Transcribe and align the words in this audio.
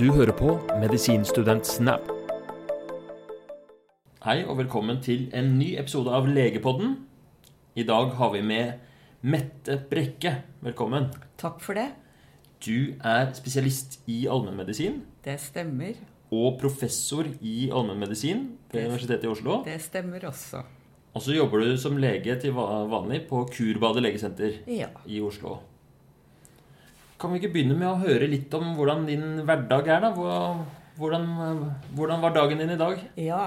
Du 0.00 0.10
hører 0.12 0.32
på 0.36 0.54
Medisinstudent 0.80 1.66
Snap. 1.68 2.08
Hei 4.24 4.38
og 4.48 4.56
velkommen 4.62 5.00
til 5.04 5.26
en 5.36 5.52
ny 5.58 5.74
episode 5.80 6.12
av 6.14 6.26
Legepodden. 6.30 6.94
I 7.76 7.84
dag 7.86 8.12
har 8.18 8.32
vi 8.34 8.40
med 8.46 8.80
Mette 9.24 9.76
Brekke. 9.90 10.34
Velkommen. 10.64 11.10
Takk 11.40 11.60
for 11.64 11.76
det. 11.78 11.88
Du 12.64 12.94
er 13.04 13.32
spesialist 13.36 13.98
i 14.08 14.22
allmennmedisin 14.30 15.02
Det 15.24 15.36
stemmer. 15.42 15.98
og 16.32 16.56
professor 16.60 17.26
i 17.44 17.68
allmennmedisin 17.70 18.46
ved 18.72 18.86
Universitetet 18.88 19.24
i 19.28 19.32
Oslo. 19.34 19.60
Det 19.66 19.76
stemmer 19.82 20.24
også. 20.30 20.62
Og 21.14 21.22
så 21.22 21.34
jobber 21.36 21.60
du 21.62 21.76
som 21.78 21.96
lege 22.00 22.34
til 22.40 22.52
vanlig 22.56 23.26
på 23.28 23.44
Kurbadet 23.52 24.02
legesenter 24.02 24.56
Ja. 24.66 24.88
i 25.06 25.20
Oslo. 25.20 25.58
Kan 27.24 27.32
vi 27.32 27.38
ikke 27.40 27.54
begynne 27.54 27.74
med 27.80 27.88
å 27.88 28.00
høre 28.02 28.26
litt 28.28 28.52
om 28.52 28.74
hvordan 28.76 29.06
din 29.08 29.22
hverdag 29.48 29.86
er, 29.88 30.02
da? 30.04 30.10
Hvordan, 30.98 31.22
hvordan 31.96 32.20
var 32.20 32.34
dagen 32.34 32.60
din 32.60 32.74
i 32.74 32.76
dag? 32.76 33.00
ja. 33.16 33.46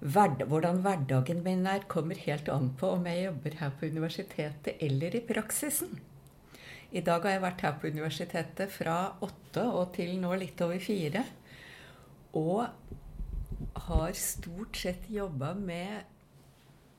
Hvordan 0.00 0.78
hverdagen 0.80 1.42
min 1.44 1.66
er, 1.68 1.82
kommer 1.92 2.16
helt 2.16 2.48
an 2.48 2.70
på 2.80 2.94
om 2.94 3.04
jeg 3.04 3.26
jobber 3.26 3.58
her 3.58 3.74
på 3.76 3.90
universitetet 3.92 4.80
eller 4.80 5.18
i 5.18 5.20
praksisen. 5.20 5.92
I 6.96 7.02
dag 7.04 7.20
har 7.20 7.36
jeg 7.36 7.42
vært 7.44 7.66
her 7.66 7.76
på 7.82 7.92
universitetet 7.92 8.72
fra 8.72 8.96
åtte 9.28 9.66
og 9.68 9.92
til 9.98 10.16
nå 10.22 10.32
litt 10.40 10.64
over 10.64 10.80
fire. 10.80 11.26
Og 12.32 12.64
har 13.90 14.16
stort 14.16 14.80
sett 14.80 15.04
jobba 15.12 15.52
med 15.52 16.08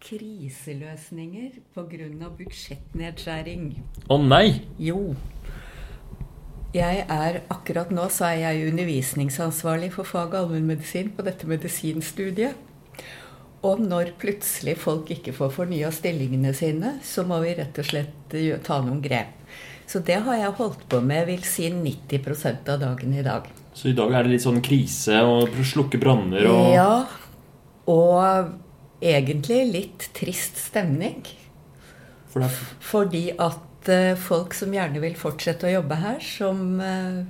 kriseløsninger 0.06 1.58
pga. 1.74 2.30
budsjettnedskjæring. 2.38 3.72
Å 4.14 4.22
nei! 4.22 4.62
Jo. 4.78 5.16
Jeg 6.72 7.04
er, 7.12 7.42
akkurat 7.52 7.90
nå 7.92 8.06
så 8.14 8.30
er 8.30 8.38
jeg 8.46 8.70
undervisningsansvarlig 8.72 9.90
for 9.92 10.08
faget 10.08 10.40
allmennmedisin 10.40 11.10
på 11.18 11.26
dette 11.28 11.50
medisinstudiet. 11.50 12.56
Og 13.68 13.82
når 13.84 14.14
plutselig 14.22 14.78
folk 14.82 15.12
ikke 15.14 15.34
får 15.36 15.52
fornya 15.54 15.92
stillingene 15.94 16.54
sine, 16.58 16.96
så 17.06 17.26
må 17.28 17.42
vi 17.44 17.54
rett 17.60 17.78
og 17.78 17.90
slett 17.90 18.36
ta 18.66 18.80
noen 18.82 19.02
grep. 19.04 19.36
Så 19.86 20.00
det 20.08 20.22
har 20.24 20.40
jeg 20.40 20.56
holdt 20.62 20.86
på 20.90 21.02
med, 21.04 21.26
vil 21.28 21.44
si 21.44 21.68
90% 21.76 22.72
av 22.72 22.80
dagen 22.82 23.14
i 23.20 23.26
dag. 23.26 23.50
Så 23.76 23.92
i 23.92 23.96
dag 23.98 24.14
er 24.16 24.24
det 24.24 24.38
litt 24.38 24.46
sånn 24.46 24.64
krise 24.64 25.20
og 25.28 25.60
slukke 25.68 26.00
branner 26.00 26.48
og 26.48 26.72
Ja, 26.72 26.94
og 27.92 29.04
egentlig 29.04 29.60
litt 29.74 30.08
trist 30.16 30.60
stemning. 30.70 31.20
For 32.32 32.48
Fordi 32.80 33.28
at 33.36 33.60
eh, 33.60 33.71
folk 34.20 34.54
som 34.54 34.74
gjerne 34.74 35.00
vil 35.02 35.16
fortsette 35.16 35.66
å 35.68 35.72
jobbe 35.72 35.96
her, 35.96 36.20
som 36.20 36.80
eh, 36.82 37.24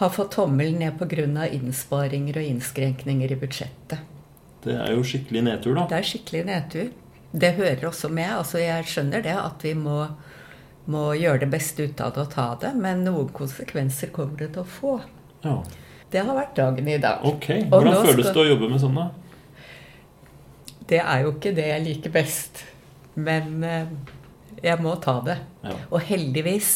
har 0.00 0.10
fått 0.10 0.32
tommelen 0.32 0.78
ned 0.78 0.98
pga. 0.98 1.46
innsparinger 1.48 2.36
og 2.36 2.42
innskrenkninger 2.44 3.32
i 3.32 3.36
budsjettet. 3.36 3.98
Det 4.64 4.74
er 4.76 4.92
jo 4.92 5.02
skikkelig 5.02 5.42
nedtur, 5.44 5.74
da. 5.74 5.86
Det 5.88 5.96
er 5.96 6.02
skikkelig 6.02 6.44
nedtur. 6.44 6.90
Det 7.32 7.52
hører 7.56 7.86
også 7.88 8.08
med. 8.10 8.28
altså 8.30 8.58
Jeg 8.58 8.84
skjønner 8.84 9.22
det 9.22 9.36
at 9.36 9.62
vi 9.64 9.74
må, 9.74 10.08
må 10.86 11.14
gjøre 11.14 11.40
det 11.40 11.50
beste 11.50 11.86
ut 11.86 12.00
av 12.00 12.12
det 12.14 12.20
og 12.26 12.30
ta 12.34 12.48
det, 12.60 12.74
men 12.76 13.04
noen 13.04 13.28
konsekvenser 13.32 14.10
kommer 14.12 14.36
det 14.38 14.52
til 14.52 14.62
å 14.62 14.68
få. 14.68 15.00
Ja. 15.44 15.62
Det 16.10 16.24
har 16.26 16.34
vært 16.36 16.56
dagen 16.58 16.88
i 16.88 16.98
dag. 16.98 17.24
Ok. 17.24 17.46
Hvordan 17.70 18.04
føles 18.04 18.26
skal- 18.26 18.34
det 18.34 18.42
å 18.44 18.50
jobbe 18.54 18.68
med 18.70 18.80
sånn, 18.80 18.94
da? 18.98 19.10
Det 20.90 20.98
er 20.98 21.22
jo 21.22 21.32
ikke 21.32 21.54
det 21.54 21.66
jeg 21.68 21.84
liker 21.86 22.10
best, 22.10 22.64
men 23.14 23.62
eh, 23.64 23.86
jeg 24.62 24.82
må 24.82 24.94
ta 25.02 25.18
det. 25.26 25.38
Ja. 25.64 25.76
Og 25.90 26.04
heldigvis 26.08 26.72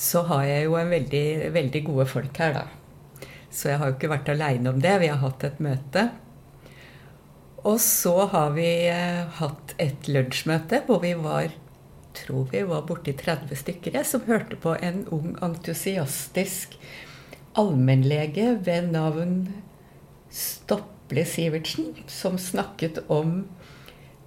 så 0.00 0.24
har 0.30 0.44
jeg 0.48 0.68
jo 0.68 0.76
en 0.80 0.92
veldig, 0.92 1.26
veldig 1.52 1.82
gode 1.88 2.06
folk 2.08 2.40
her, 2.40 2.56
da. 2.56 3.28
Så 3.50 3.72
jeg 3.72 3.80
har 3.80 3.90
jo 3.90 3.96
ikke 3.98 4.12
vært 4.12 4.30
aleine 4.30 4.70
om 4.70 4.78
det. 4.80 4.94
Vi 5.02 5.10
har 5.10 5.18
hatt 5.20 5.44
et 5.44 5.58
møte. 5.62 6.06
Og 7.66 7.80
så 7.82 8.14
har 8.32 8.54
vi 8.54 8.68
eh, 8.88 9.26
hatt 9.40 9.74
et 9.82 10.08
lunsjmøte 10.08 10.84
hvor 10.86 11.02
vi 11.02 11.12
var 11.18 11.50
tror 12.16 12.48
vi 12.50 12.62
var 12.66 12.86
borti 12.88 13.12
30 13.14 13.58
stykker 13.60 13.94
jeg, 13.94 14.06
som 14.06 14.24
hørte 14.26 14.58
på 14.60 14.74
en 14.82 15.04
ung, 15.14 15.34
entusiastisk 15.44 16.76
allmennlege 17.58 18.56
ved 18.66 18.90
navn 18.94 19.36
Stopple 20.30 21.24
Sivertsen, 21.26 21.94
som 22.06 22.38
snakket 22.38 23.02
om 23.10 23.44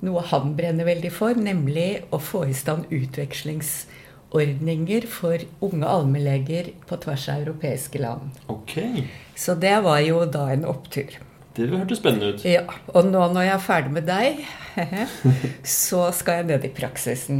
noe 0.03 0.21
han 0.29 0.55
brenner 0.57 0.85
veldig 0.87 1.11
for, 1.15 1.33
nemlig 1.39 2.03
å 2.13 2.17
få 2.21 2.45
i 2.49 2.53
stand 2.57 2.83
utvekslingsordninger 2.93 5.07
for 5.11 5.37
unge 5.63 5.87
allmennleger 5.87 6.65
på 6.89 6.95
tvers 7.05 7.29
av 7.31 7.35
europeiske 7.45 7.99
land. 8.03 8.23
Ok. 8.51 8.73
Så 9.35 9.55
det 9.59 9.77
var 9.85 9.99
jo 10.03 10.25
da 10.29 10.49
en 10.53 10.65
opptur. 10.69 11.11
Det 11.53 11.69
hørtes 11.69 11.99
spennende 12.01 12.27
ut. 12.33 12.45
Ja, 12.47 12.63
Og 12.93 13.05
nå 13.05 13.27
når 13.33 13.41
jeg 13.45 13.55
er 13.55 13.67
ferdig 13.67 13.91
med 13.93 14.05
deg, 14.09 14.29
så 15.81 16.11
skal 16.15 16.33
jeg 16.41 16.47
ned 16.49 16.61
i 16.65 16.69
praksisen. 16.73 17.37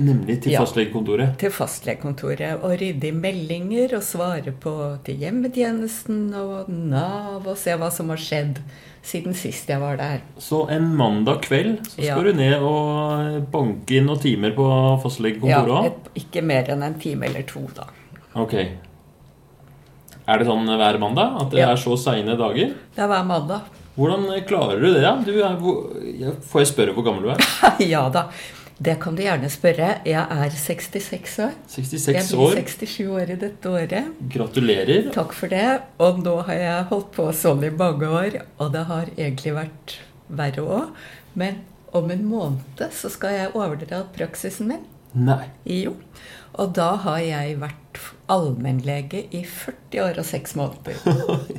Nemlig 0.00 0.38
til 0.42 0.52
Ja. 0.54 0.60
fastlegekontoret. 0.64 1.34
Til 1.38 1.50
fastlegekontoret 1.52 2.62
og 2.64 2.70
rydde 2.80 3.08
i 3.08 3.12
meldinger 3.12 3.94
og 3.98 4.02
svare 4.06 4.52
på 4.60 4.74
til 5.04 5.18
hjemmetjenesten 5.20 6.32
og 6.34 6.68
Nav 6.72 7.46
og 7.46 7.56
se 7.60 7.74
hva 7.76 7.90
som 7.92 8.08
har 8.08 8.16
skjedd 8.22 8.60
siden 9.02 9.34
sist 9.36 9.68
jeg 9.68 9.80
var 9.80 9.96
der. 10.00 10.20
Så 10.38 10.62
en 10.72 10.90
mandag 10.96 11.42
kveld 11.42 11.78
så 11.86 11.92
skal 11.98 12.04
Ja. 12.04 12.22
du 12.22 12.32
ned 12.32 12.62
og 12.62 13.50
banke 13.52 13.96
inn 13.96 14.06
noen 14.06 14.20
timer 14.20 14.52
på 14.56 14.66
fastlegekontoret 15.02 15.68
Ja, 15.68 15.84
et, 15.86 16.10
ikke 16.24 16.42
mer 16.44 16.64
enn 16.72 16.82
en 16.82 16.94
time 17.00 17.26
eller 17.26 17.42
to, 17.42 17.60
da. 17.74 17.84
Ok. 18.36 18.54
Er 20.30 20.38
det 20.38 20.46
sånn 20.46 20.66
hver 20.68 20.98
mandag? 21.00 21.40
At 21.42 21.50
det 21.50 21.58
Ja. 21.60 21.72
er 21.72 21.76
så 21.76 21.96
seine 21.98 22.36
dager? 22.38 22.74
Det 22.94 22.98
er 23.02 23.08
hver 23.08 23.24
mandag. 23.26 23.60
Hvordan 23.96 24.26
klarer 24.46 24.80
du 24.80 24.94
det? 24.94 25.02
da? 25.02 25.16
Du 25.24 25.32
ja, 25.36 26.30
får 26.40 26.60
jeg 26.60 26.68
spørre 26.68 26.94
hvor 26.94 27.04
gammel 27.04 27.22
du 27.22 27.30
er? 27.30 27.36
ja 27.80 28.08
da. 28.08 28.28
Det 28.80 28.94
kan 29.02 29.16
du 29.16 29.20
gjerne 29.20 29.48
spørre. 29.52 29.88
Jeg 30.08 30.20
er 30.24 30.54
66 30.56 31.34
år. 31.44 31.56
66 31.68 32.06
år. 32.08 32.14
Jeg 32.16 32.28
blir 32.30 32.62
67 32.64 32.94
år 33.12 33.32
i 33.34 33.36
dette 33.42 33.72
året. 33.76 34.14
Gratulerer. 34.32 35.10
Takk 35.12 35.34
for 35.36 35.52
det. 35.52 35.66
Og 36.00 36.22
nå 36.24 36.38
har 36.48 36.60
jeg 36.62 36.86
holdt 36.94 37.10
på 37.18 37.26
sånn 37.36 37.66
i 37.68 37.72
mange 37.74 38.08
år, 38.08 38.38
og 38.56 38.72
det 38.72 38.86
har 38.88 39.12
egentlig 39.18 39.52
vært 39.58 39.98
verre 40.32 40.64
òg. 40.64 41.04
Men 41.36 41.60
om 41.92 42.08
en 42.14 42.24
måned 42.24 42.86
så 42.96 43.12
skal 43.12 43.36
jeg 43.36 43.52
overdra 43.52 44.00
praksisen 44.16 44.72
min. 44.72 44.88
Nei. 45.12 45.42
Jo. 45.68 45.98
Og 46.56 46.72
da 46.80 46.94
har 47.04 47.20
jeg 47.20 47.60
vært 47.60 48.00
allmennlege 48.32 49.26
i 49.28 49.42
40 49.44 50.04
år 50.06 50.20
og 50.22 50.30
6 50.30 50.56
måneder. 50.56 51.02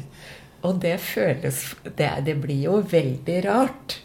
Og 0.65 0.77
det 0.81 0.97
føles 1.01 1.63
det, 1.97 2.09
det 2.25 2.35
blir 2.41 2.65
jo 2.67 2.81
veldig 2.85 3.37
rart. 3.45 4.01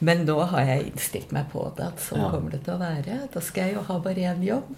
Men 0.00 0.26
nå 0.26 0.36
har 0.50 0.60
jeg 0.68 0.90
innstilt 0.90 1.30
meg 1.32 1.48
på 1.52 1.62
det, 1.76 1.86
at 1.86 1.98
sånn 2.04 2.20
Ja. 2.20 2.30
kommer 2.30 2.50
det 2.50 2.64
til 2.64 2.74
å 2.74 2.78
være. 2.78 3.28
Da 3.32 3.40
skal 3.40 3.64
jeg 3.68 3.74
jo 3.74 3.82
ha 3.82 3.98
bare 3.98 4.14
én 4.32 4.42
jobb. 4.44 4.76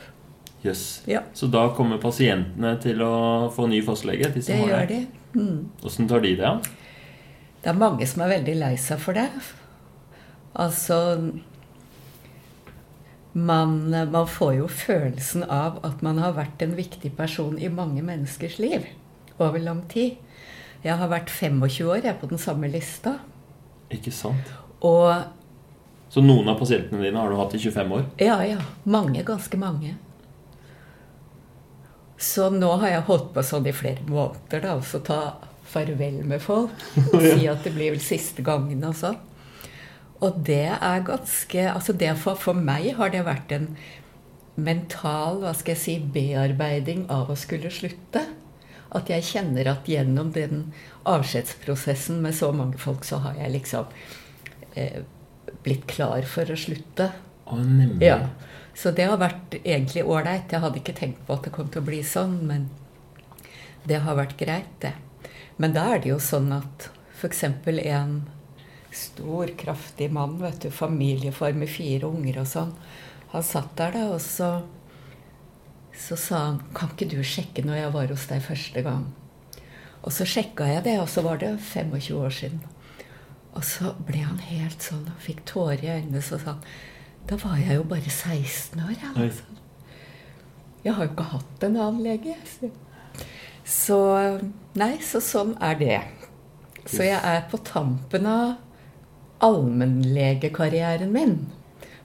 Jøss. 0.64 1.02
Ja, 1.06 1.22
Så 1.34 1.46
da 1.50 1.68
kommer 1.74 1.98
pasientene 1.98 2.80
til 2.82 2.98
å 3.02 3.50
få 3.54 3.68
ny 3.68 3.80
fastlege? 3.82 4.32
De 4.34 4.40
det 4.40 4.68
gjør 4.68 4.88
det. 4.88 5.06
de. 5.34 5.40
Mm. 5.40 6.08
Tar 6.08 6.20
de 6.20 6.34
det? 6.36 6.52
Det 7.62 7.70
er 7.70 7.78
mange 7.78 8.06
som 8.06 8.22
er 8.22 8.38
veldig 8.38 8.56
lei 8.58 8.74
seg 8.76 8.98
for 8.98 9.12
det. 9.14 9.28
Altså 10.56 11.32
man, 13.34 13.90
man 13.90 14.26
får 14.26 14.54
jo 14.56 14.66
følelsen 14.68 15.44
av 15.48 15.78
at 15.86 16.02
man 16.02 16.18
har 16.18 16.32
vært 16.32 16.62
en 16.64 16.74
viktig 16.78 17.12
person 17.16 17.58
i 17.58 17.68
mange 17.68 18.02
menneskers 18.02 18.58
liv 18.58 18.86
over 19.38 19.58
lang 19.62 19.84
tid. 19.88 20.16
Jeg 20.82 20.96
har 20.98 21.08
vært 21.10 21.30
25 21.30 21.86
år 21.90 22.02
jeg 22.02 22.12
er 22.14 22.18
på 22.20 22.28
den 22.30 22.38
samme 22.38 22.70
lista. 22.70 23.18
Ikke 23.94 24.12
sant? 24.14 24.50
Og 24.86 25.24
Så 26.12 26.22
noen 26.24 26.48
av 26.48 26.58
pasientene 26.60 27.02
dine 27.04 27.18
har 27.20 27.28
du 27.28 27.36
hatt 27.36 27.54
i 27.54 27.58
25 27.58 27.92
år? 27.92 28.04
ja, 28.22 28.38
ja. 28.46 28.58
Mange. 28.84 29.22
Ganske 29.26 29.58
mange. 29.60 29.96
Så 32.18 32.48
nå 32.50 32.70
har 32.82 32.90
jeg 32.90 33.06
holdt 33.06 33.28
på 33.34 33.44
sånn 33.46 33.68
i 33.70 33.74
flere 33.76 34.02
måneder, 34.08 34.62
da. 34.64 34.72
Altså 34.78 34.98
ta 35.06 35.18
farvel 35.68 36.22
med 36.26 36.42
folk. 36.42 36.72
Og 37.12 37.20
si 37.30 37.46
at 37.50 37.62
det 37.66 37.74
blir 37.76 37.92
vel 37.94 38.02
siste 38.02 38.42
gangen 38.46 38.82
og 38.88 38.96
sånn. 38.98 39.18
Og 40.18 40.40
det 40.42 40.64
er 40.74 41.04
ganske 41.06 41.62
Altså 41.70 41.92
det 41.94 42.10
for, 42.18 42.34
for 42.34 42.56
meg 42.58 42.88
har 42.98 43.12
det 43.14 43.20
vært 43.22 43.52
en 43.54 43.68
mental 44.58 45.38
hva 45.44 45.52
skal 45.54 45.76
jeg 45.76 45.82
si, 45.84 45.94
bearbeiding 46.02 47.04
av 47.14 47.30
å 47.30 47.36
skulle 47.38 47.70
slutte. 47.70 48.24
At 48.90 49.12
jeg 49.12 49.22
kjenner 49.28 49.68
at 49.70 49.86
gjennom 49.86 50.32
den 50.34 50.72
avskjedsprosessen 51.06 52.18
med 52.24 52.34
så 52.34 52.48
mange 52.56 52.80
folk, 52.82 53.04
så 53.06 53.20
har 53.22 53.36
jeg 53.38 53.52
liksom 53.60 53.86
eh, 54.78 55.02
blitt 55.64 55.86
klar 55.90 56.26
for 56.28 56.50
å 56.50 56.58
slutte. 56.58 57.10
Å, 57.48 57.58
nemlig. 57.58 58.06
Ja. 58.06 58.28
Så 58.78 58.92
det 58.94 59.08
har 59.10 59.18
vært 59.18 59.58
egentlig 59.64 60.06
ålreit. 60.06 60.52
Jeg 60.52 60.62
hadde 60.62 60.80
ikke 60.80 60.96
tenkt 60.96 61.24
på 61.26 61.34
at 61.34 61.48
det 61.48 61.54
kom 61.56 61.70
til 61.72 61.82
å 61.82 61.88
bli 61.88 62.00
sånn, 62.06 62.38
men 62.46 62.68
det 63.88 64.02
har 64.04 64.18
vært 64.18 64.38
greit, 64.38 64.70
det. 64.84 64.94
Men 65.58 65.74
da 65.74 65.88
er 65.94 66.02
det 66.04 66.12
jo 66.12 66.20
sånn 66.22 66.52
at 66.54 66.90
f.eks. 67.18 67.42
en 67.42 68.18
stor, 68.94 69.50
kraftig 69.58 70.12
mann, 70.14 70.38
vet 70.40 70.62
du, 70.62 70.70
familiefar 70.70 71.56
med 71.58 71.70
fire 71.70 72.06
unger 72.06 72.40
og 72.44 72.50
sånn, 72.50 72.74
han 73.32 73.44
satt 73.44 73.74
der, 73.76 73.96
da, 73.98 74.04
og 74.14 74.22
så 74.24 74.52
så 75.98 76.16
sa 76.16 76.38
han 76.44 76.60
kan 76.76 76.92
ikke 76.94 77.08
du 77.10 77.18
sjekke 77.26 77.64
når 77.66 77.80
jeg 77.80 77.94
var 77.94 78.12
hos 78.12 78.26
deg 78.30 78.44
første 78.44 78.82
gang. 78.86 79.06
Og 80.06 80.14
så 80.14 80.26
sjekka 80.28 80.68
jeg 80.70 80.84
det, 80.86 80.94
og 81.02 81.08
så 81.10 81.24
var 81.26 81.40
det 81.42 81.56
25 81.58 82.20
år 82.22 82.34
siden. 82.34 82.60
Og 83.58 83.64
så 83.66 83.90
ble 84.06 84.22
han 84.22 84.38
helt 84.48 84.84
sånn 84.84 85.08
og 85.10 85.22
fikk 85.24 85.42
tårer 85.50 85.82
i 85.82 85.90
øynene. 85.96 86.22
Så 86.22 86.38
sa 86.42 86.54
da 87.28 87.36
var 87.42 87.58
jeg 87.60 87.76
jo 87.76 87.84
bare 87.84 88.08
16 88.08 88.80
år. 88.80 88.94
Jeg, 88.94 89.10
altså. 89.24 89.42
jeg 90.84 90.94
har 90.94 91.04
jo 91.04 91.10
ikke 91.12 91.26
hatt 91.34 91.66
en 91.66 91.76
annen 91.76 92.04
lege. 92.06 92.36
Så 93.68 93.98
Nei, 94.78 94.94
så 95.04 95.20
sånn 95.20 95.52
er 95.60 95.76
det. 95.80 95.98
Så 96.88 97.04
jeg 97.04 97.18
er 97.18 97.42
på 97.50 97.60
tampen 97.66 98.24
av 98.30 98.56
allmennlegekarrieren 99.44 101.12
min. 101.12 101.36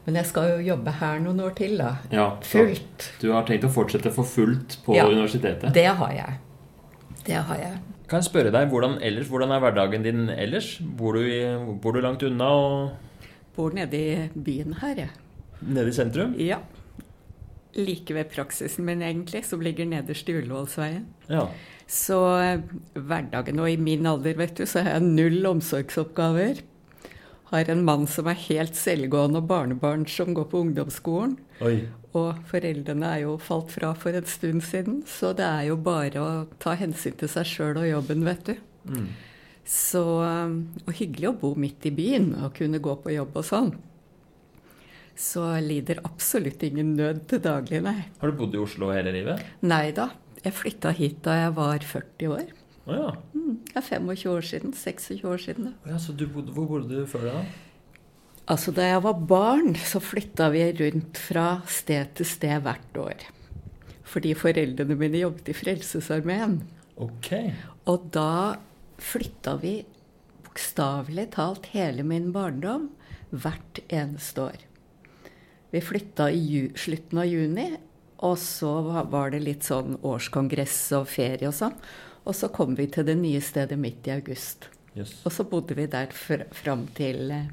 Men 0.04 0.20
jeg 0.20 0.28
skal 0.28 0.50
jo 0.58 0.66
jobbe 0.74 0.92
her 1.00 1.22
noen 1.24 1.40
år 1.46 1.54
til, 1.56 1.78
da. 1.80 1.94
Ja, 2.12 2.26
fullt. 2.44 3.08
Du 3.22 3.30
har 3.32 3.46
tenkt 3.48 3.64
å 3.64 3.72
fortsette 3.72 4.12
for 4.12 4.28
fullt 4.28 4.82
på 4.84 4.98
ja, 4.98 5.06
universitetet? 5.08 5.72
Det 5.76 5.88
har 6.02 6.12
jeg. 6.18 6.40
Det 7.24 7.40
har 7.48 7.62
jeg. 7.62 7.78
Kan 8.14 8.22
jeg 8.22 8.28
spørre 8.28 8.50
deg, 8.54 8.68
hvordan, 8.70 9.00
ellers, 9.02 9.26
hvordan 9.26 9.50
er 9.56 9.62
hverdagen 9.64 10.04
din 10.06 10.28
ellers? 10.30 10.68
Bor 11.00 11.16
du, 11.18 11.24
i, 11.26 11.40
bor 11.82 11.96
du 11.96 12.04
langt 12.04 12.22
unna? 12.22 12.46
og... 12.46 13.24
Bor 13.56 13.74
nede 13.74 13.98
i 13.98 14.28
byen 14.38 14.76
her, 14.84 15.00
jeg. 15.02 15.08
Nede 15.66 15.90
i 15.90 15.96
sentrum? 15.98 16.36
Ja. 16.38 16.60
Like 17.74 18.14
ved 18.14 18.30
praksisen 18.30 18.86
min, 18.86 19.02
egentlig, 19.02 19.42
som 19.50 19.66
ligger 19.66 19.90
nederst 19.90 20.30
i 20.30 20.36
Ullevålsveien. 20.38 21.08
Ja. 21.26 21.48
Så 21.90 22.20
eh, 22.38 22.62
hverdagen 22.94 23.64
Og 23.66 23.72
i 23.72 23.82
min 23.82 24.06
alder, 24.06 24.38
vet 24.38 24.54
du, 24.62 24.68
så 24.70 24.86
har 24.86 25.00
jeg 25.00 25.10
null 25.10 25.50
omsorgsoppgaver. 25.50 26.62
Har 27.54 27.70
en 27.70 27.84
mann 27.86 28.08
som 28.10 28.26
er 28.32 28.40
helt 28.48 28.74
selvgående, 28.74 29.44
og 29.44 29.50
barnebarn 29.52 30.08
som 30.10 30.34
går 30.34 30.48
på 30.50 30.64
ungdomsskolen. 30.66 31.36
Oi. 31.62 31.76
Og 32.18 32.40
foreldrene 32.50 33.12
er 33.14 33.20
jo 33.28 33.36
falt 33.42 33.70
fra 33.74 33.92
for 33.98 34.18
en 34.18 34.26
stund 34.30 34.64
siden, 34.66 35.04
så 35.10 35.36
det 35.38 35.46
er 35.46 35.68
jo 35.70 35.78
bare 35.82 36.22
å 36.22 36.32
ta 36.62 36.74
hensyn 36.78 37.14
til 37.20 37.30
seg 37.30 37.46
sjøl 37.50 37.80
og 37.84 37.90
jobben, 37.90 38.26
vet 38.26 38.50
du. 38.50 38.56
Mm. 38.90 39.08
Så 39.70 40.04
Og 40.04 40.92
hyggelig 40.98 41.30
å 41.30 41.38
bo 41.40 41.54
midt 41.56 41.86
i 41.88 41.94
byen 41.96 42.34
og 42.42 42.58
kunne 42.58 42.82
gå 42.84 42.98
på 43.00 43.14
jobb 43.14 43.38
og 43.40 43.46
sånn. 43.48 43.72
Så 45.16 45.46
lider 45.62 46.02
absolutt 46.04 46.66
ingen 46.66 46.96
nød 46.98 47.28
til 47.30 47.42
daglig, 47.46 47.84
nei. 47.86 48.10
Har 48.20 48.34
du 48.34 48.38
bodd 48.42 48.58
i 48.58 48.62
Oslo 48.62 48.90
hele 48.92 49.14
livet? 49.14 49.46
Nei 49.62 49.94
da. 49.94 50.10
Jeg 50.44 50.58
flytta 50.58 50.92
hit 50.98 51.22
da 51.24 51.38
jeg 51.38 51.54
var 51.56 51.86
40 51.86 52.34
år. 52.34 52.50
Oh, 52.86 52.96
ja. 52.96 53.12
Mm, 53.34 53.60
det 53.70 53.78
er 53.80 53.86
25 53.86 54.32
år 54.34 54.48
siden. 54.48 54.74
26 54.76 55.30
år 55.30 55.38
siden. 55.38 55.70
Da. 55.70 55.94
Ja, 55.94 56.00
så 56.02 56.14
bodde, 56.14 56.52
Hvor 56.52 56.68
bodde 56.68 56.90
du 56.90 57.06
før 57.08 57.22
det, 57.28 57.34
da? 57.34 57.44
Altså, 58.48 58.72
Da 58.76 58.82
jeg 58.82 59.04
var 59.04 59.14
barn, 59.14 59.76
så 59.76 60.02
flytta 60.04 60.50
vi 60.52 60.66
rundt 60.82 61.18
fra 61.18 61.62
sted 61.68 62.16
til 62.16 62.26
sted 62.26 62.62
hvert 62.62 62.98
år. 63.00 63.24
Fordi 64.04 64.34
foreldrene 64.36 64.96
mine 65.00 65.24
jobbet 65.24 65.50
i 65.50 65.54
Frelsesarmeen. 65.54 66.62
Okay. 66.98 67.54
Og 67.88 68.12
da 68.14 68.56
flytta 69.00 69.56
vi 69.62 69.86
bokstavelig 70.44 71.32
talt 71.34 71.72
hele 71.74 72.04
min 72.04 72.32
barndom 72.36 72.90
hvert 73.32 73.80
eneste 73.90 74.42
år. 74.52 74.60
Vi 75.74 75.82
flytta 75.82 76.30
i 76.30 76.68
slutten 76.78 77.18
av 77.24 77.26
juni, 77.26 77.72
og 78.24 78.38
så 78.38 78.76
var 79.10 79.32
det 79.34 79.42
litt 79.42 79.66
sånn 79.66 79.98
årskongress 80.06 80.78
og 81.00 81.08
ferie 81.10 81.50
og 81.50 81.56
sånn. 81.58 81.74
Og 82.24 82.36
så 82.38 82.50
kom 82.54 82.78
vi 82.78 82.88
til 82.92 83.08
det 83.08 83.18
nye 83.20 83.42
stedet 83.44 83.80
midt 83.80 84.08
i 84.08 84.16
august. 84.16 84.70
Yes. 84.96 85.16
Og 85.26 85.34
så 85.34 85.46
bodde 85.50 85.76
vi 85.78 85.88
der 85.90 86.14
fr 86.14 86.46
fram 86.54 86.86
til 86.96 87.32
eh, 87.34 87.50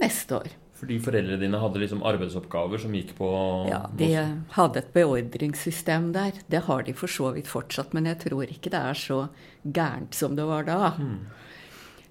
neste 0.00 0.38
år. 0.38 0.54
Fordi 0.76 0.98
foreldrene 1.00 1.40
dine 1.40 1.58
hadde 1.60 1.80
liksom 1.80 2.02
arbeidsoppgaver 2.04 2.80
som 2.82 2.92
gikk 2.94 3.14
på 3.16 3.28
Ja, 3.70 3.86
de 3.96 4.10
hadde 4.58 4.82
et 4.82 4.92
beordringssystem 4.92 6.10
der. 6.12 6.36
Det 6.52 6.66
har 6.66 6.84
de 6.84 6.92
for 6.96 7.10
så 7.10 7.32
vidt 7.32 7.48
fortsatt, 7.48 7.94
men 7.96 8.08
jeg 8.10 8.20
tror 8.26 8.44
ikke 8.44 8.72
det 8.74 8.82
er 8.92 9.00
så 9.00 9.22
gærent 9.64 10.16
som 10.16 10.36
det 10.36 10.44
var 10.48 10.68
da. 10.68 10.92
Mm. 11.00 11.16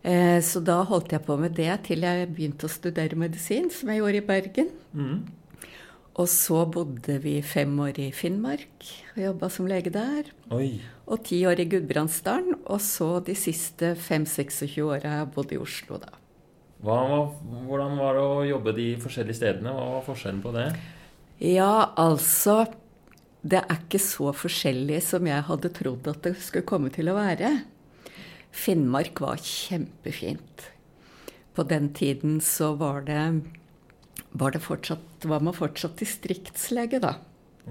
Eh, 0.06 0.40
så 0.46 0.62
da 0.66 0.80
holdt 0.86 1.14
jeg 1.14 1.26
på 1.26 1.38
med 1.42 1.56
det 1.58 1.72
til 1.86 2.06
jeg 2.06 2.32
begynte 2.34 2.66
å 2.66 2.74
studere 2.74 3.18
medisin, 3.18 3.70
som 3.74 3.94
jeg 3.94 4.02
gjorde 4.02 4.22
i 4.22 4.26
Bergen. 4.34 4.74
Mm. 4.98 5.20
Og 6.16 6.30
så 6.32 6.62
bodde 6.72 7.18
vi 7.20 7.42
fem 7.44 7.74
år 7.84 7.98
i 8.00 8.12
Finnmark 8.16 8.86
og 9.16 9.18
jobba 9.20 9.50
som 9.52 9.68
lege 9.68 9.92
der. 9.92 10.30
Oi. 10.56 10.78
Og 11.12 11.26
ti 11.28 11.42
år 11.48 11.60
i 11.60 11.68
Gudbrandsdalen. 11.68 12.56
Og 12.72 12.80
så 12.84 13.18
de 13.26 13.36
siste 13.36 13.92
fem-26 14.00 14.78
åra 14.86 15.12
har 15.12 15.26
jeg 15.26 15.34
bodd 15.36 15.52
i 15.52 15.60
Oslo, 15.60 16.00
da. 16.00 16.14
Hva, 16.86 16.96
hvordan 17.68 18.00
var 18.00 18.16
det 18.16 18.24
å 18.24 18.46
jobbe 18.48 18.76
de 18.78 18.88
forskjellige 19.02 19.40
stedene? 19.42 19.74
Hva 19.76 19.90
var 19.98 20.08
forskjellen 20.08 20.42
på 20.44 20.54
det? 20.56 20.70
Ja, 21.44 21.92
altså 22.00 22.66
Det 23.46 23.60
er 23.60 23.76
ikke 23.76 24.00
så 24.02 24.32
forskjellig 24.34 25.04
som 25.06 25.28
jeg 25.30 25.46
hadde 25.46 25.70
trodd 25.76 26.08
at 26.10 26.24
det 26.26 26.32
skulle 26.42 26.66
komme 26.66 26.90
til 26.90 27.12
å 27.12 27.18
være. 27.20 27.52
Finnmark 28.56 29.20
var 29.22 29.38
kjempefint. 29.38 30.64
På 31.54 31.62
den 31.68 31.92
tiden 31.94 32.40
så 32.42 32.72
var 32.80 33.06
det 33.06 33.20
var, 34.36 34.52
det 34.52 34.62
fortsatt, 34.64 35.26
var 35.28 35.44
man 35.44 35.56
fortsatt 35.56 35.98
distriktslege, 36.02 37.00
da. 37.04 37.16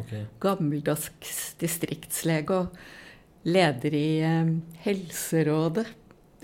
Okay. 0.01 0.25
Gammeldags 0.43 1.55
distriktslege 1.61 2.57
og 2.65 3.47
leder 3.47 3.95
i 3.95 4.09
eh, 4.25 4.55
Helserådet. 4.87 5.87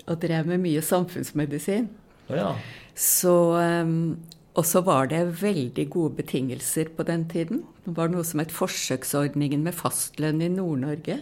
Og 0.09 0.21
drev 0.21 0.47
med 0.49 0.63
mye 0.63 0.81
samfunnsmedisin. 0.81 1.89
Oh, 2.29 2.37
ja. 2.37 2.53
Så 2.97 3.33
eh, 3.61 3.91
Og 4.51 4.65
så 4.67 4.81
var 4.83 5.07
det 5.07 5.41
veldig 5.41 5.85
gode 5.93 6.15
betingelser 6.17 6.89
på 6.95 7.05
den 7.07 7.27
tiden. 7.31 7.63
Det 7.85 7.93
var 7.95 8.11
noe 8.11 8.23
som 8.27 8.41
het 8.43 8.51
forsøksordningen 8.51 9.63
med 9.63 9.77
fastlønn 9.77 10.41
i 10.43 10.49
Nord-Norge. 10.51 11.21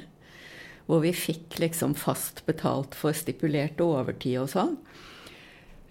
Hvor 0.90 1.04
vi 1.04 1.12
fikk 1.14 1.60
liksom 1.62 1.94
fast 1.94 2.42
betalt 2.48 2.98
for 2.98 3.14
stipulert 3.14 3.78
overtid 3.86 4.40
og 4.42 4.50
sånn. 4.50 4.74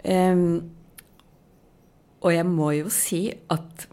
Um, 0.03 0.75
og 2.19 2.35
jeg 2.35 2.47
må 2.49 2.73
jo 2.75 2.91
si 2.93 3.29
at 3.53 3.87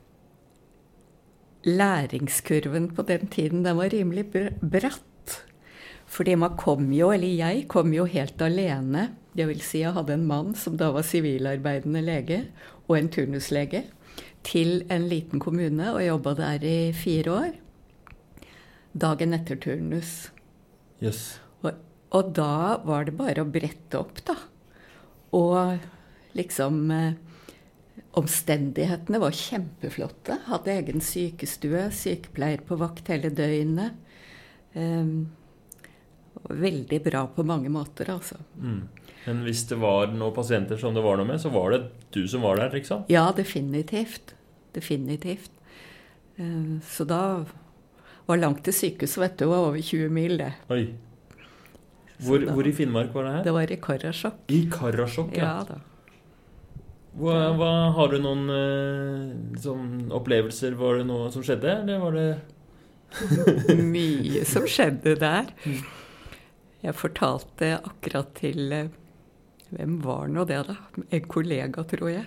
læringskurven 1.65 2.91
på 2.95 3.05
den 3.05 3.27
tiden 3.33 3.65
den 3.65 3.77
var 3.77 3.93
rimelig 3.93 4.25
bratt. 4.61 5.41
Fordi 6.05 6.35
man 6.37 6.57
kom 6.57 6.91
jo, 6.93 7.09
eller 7.11 7.27
jeg 7.27 7.65
kom 7.69 7.93
jo 7.93 8.05
helt 8.09 8.41
alene. 8.41 9.09
Det 9.35 9.47
vil 9.49 9.61
si 9.65 9.81
jeg 9.81 9.95
hadde 9.97 10.15
en 10.15 10.27
mann 10.29 10.53
som 10.57 10.77
da 10.77 10.91
var 10.95 11.05
sivilarbeidende 11.05 12.03
lege, 12.05 12.39
og 12.87 12.99
en 12.99 13.09
turnuslege, 13.09 13.83
til 14.45 14.83
en 14.93 15.07
liten 15.09 15.41
kommune 15.41 15.89
og 15.89 16.03
jobba 16.05 16.35
der 16.37 16.65
i 16.69 16.93
fire 16.93 17.33
år. 17.33 17.51
Dagen 18.93 19.33
etter 19.35 19.57
turnus. 19.59 20.29
Yes. 21.01 21.39
Og, 21.65 21.73
og 22.13 22.29
da 22.37 22.77
var 22.85 23.09
det 23.09 23.17
bare 23.17 23.41
å 23.41 23.49
brette 23.49 23.99
opp, 23.99 24.21
da. 24.29 24.37
Og 25.35 25.81
liksom 26.37 26.85
eh, 26.93 27.17
Omstendighetene 28.15 29.19
var 29.19 29.35
kjempeflotte. 29.35 30.37
Hadde 30.47 30.71
egen 30.71 31.03
sykestue, 31.03 31.89
sykepleier 31.91 32.61
på 32.63 32.77
vakt 32.79 33.09
hele 33.11 33.31
døgnet. 33.35 33.97
Um, 34.75 35.31
veldig 36.47 37.01
bra 37.03 37.25
på 37.35 37.43
mange 37.47 37.71
måter, 37.71 38.11
altså. 38.13 38.39
Mm. 38.55 38.85
Men 39.25 39.41
hvis 39.47 39.65
det 39.67 39.79
var 39.81 40.13
noen 40.13 40.35
pasienter 40.35 40.79
som 40.79 40.95
det 40.95 41.03
var 41.03 41.19
noe 41.19 41.27
med, 41.27 41.41
så 41.41 41.51
var 41.51 41.73
det 41.73 41.81
du 42.15 42.23
som 42.29 42.45
var 42.45 42.61
der, 42.61 42.71
liksom? 42.77 43.03
Ja, 43.11 43.27
definitivt. 43.35 44.35
Definitivt. 44.75 45.51
Uh, 46.39 46.79
så 46.87 47.07
da 47.09 47.21
var 48.25 48.39
langt 48.39 48.63
til 48.65 48.75
sykehuset, 48.75 49.19
vet 49.25 49.35
du. 49.41 49.49
Var 49.51 49.65
over 49.71 49.81
20 49.81 50.13
mil, 50.13 50.37
det. 50.39 50.53
Oi. 50.71 50.85
Hvor, 52.23 52.39
da, 52.39 52.55
hvor, 52.55 52.63
i 52.63 52.71
Finnmark 52.71 53.11
var 53.11 53.27
det 53.27 53.33
her? 53.33 53.43
Det 53.43 53.53
var 53.57 53.71
i 53.71 53.77
Karasjok. 53.81 54.39
I 54.47 54.61
Karasjok, 54.71 55.35
ja. 55.35 55.49
ja 55.49 55.67
da. 55.67 55.81
Hva, 57.15 57.35
hva, 57.55 57.71
har 57.95 58.11
du 58.11 58.17
noen 58.19 58.49
liksom, 59.53 60.09
opplevelser? 60.17 60.75
Var 60.75 60.99
det 60.99 61.05
noe 61.07 61.29
som 61.31 61.45
skjedde, 61.45 61.71
eller 61.83 62.01
var 62.03 62.17
det 62.17 62.27
Mye 63.95 64.43
som 64.47 64.65
skjedde 64.67 65.15
der. 65.21 65.51
Jeg 66.83 66.97
fortalte 66.99 67.77
akkurat 67.79 68.33
til 68.37 68.73
eh, 68.75 68.91
Hvem 69.71 69.97
var 70.03 70.27
nå 70.29 70.45
det, 70.47 70.59
da? 70.67 70.75
En 71.09 71.29
kollega, 71.31 71.83
tror 71.89 72.11
jeg. 72.11 72.25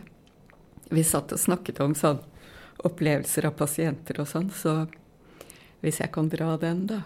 Vi 0.91 1.05
satt 1.07 1.33
og 1.33 1.41
snakket 1.41 1.79
om 1.85 1.95
sånn 1.97 2.19
opplevelser 2.89 3.47
av 3.49 3.55
pasienter 3.59 4.19
og 4.23 4.29
sånn, 4.31 4.49
så 4.55 4.87
hvis 5.83 6.01
jeg 6.03 6.11
kan 6.15 6.29
dra 6.31 6.57
den, 6.61 6.85
da. 6.91 7.01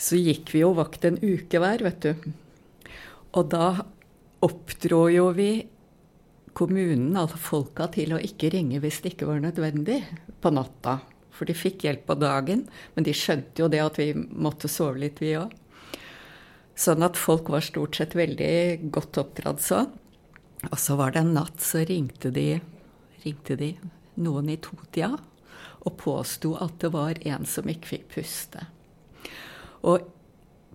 Så 0.00 0.20
gikk 0.20 0.52
vi 0.52 0.62
jo 0.62 0.74
vakt 0.76 1.04
en 1.08 1.18
uke 1.20 1.60
hver, 1.60 1.82
vet 1.84 2.04
du. 2.04 2.30
Og 3.36 3.50
da 3.52 3.72
oppdro 4.44 5.06
jo 5.12 5.30
vi 5.36 5.50
kommunen, 6.56 7.14
altså 7.16 7.38
folka, 7.40 7.88
til 7.94 8.14
å 8.16 8.20
ikke 8.22 8.52
ringe 8.54 8.80
hvis 8.82 9.00
det 9.04 9.14
ikke 9.14 9.28
var 9.30 9.42
nødvendig 9.44 10.02
på 10.42 10.52
natta. 10.54 10.98
For 11.30 11.48
de 11.48 11.56
fikk 11.56 11.86
hjelp 11.86 12.04
på 12.08 12.18
dagen, 12.20 12.66
men 12.94 13.06
de 13.06 13.14
skjønte 13.16 13.62
jo 13.62 13.70
det 13.72 13.80
at 13.84 13.98
vi 14.00 14.12
måtte 14.14 14.68
sove 14.68 15.00
litt, 15.00 15.22
vi 15.22 15.36
òg. 15.40 15.54
Sånn 16.80 17.04
at 17.04 17.18
folk 17.20 17.50
var 17.52 17.64
stort 17.64 17.98
sett 17.98 18.16
veldig 18.16 18.90
godt 18.92 19.20
oppdratt 19.20 19.62
sånn. 19.64 19.90
Og 20.68 20.76
så 20.80 20.96
var 21.00 21.14
det 21.14 21.22
en 21.22 21.34
natt, 21.36 21.60
så 21.64 21.84
ringte 21.88 22.32
de, 22.34 22.60
ringte 23.24 23.56
de 23.56 23.74
noen 24.20 24.50
i 24.52 24.58
totida 24.60 25.14
og 25.80 25.96
påsto 26.00 26.54
at 26.60 26.76
det 26.82 26.90
var 26.92 27.20
en 27.24 27.46
som 27.48 27.68
ikke 27.68 27.94
fikk 27.94 28.08
puste. 28.16 28.66
Og 29.80 30.04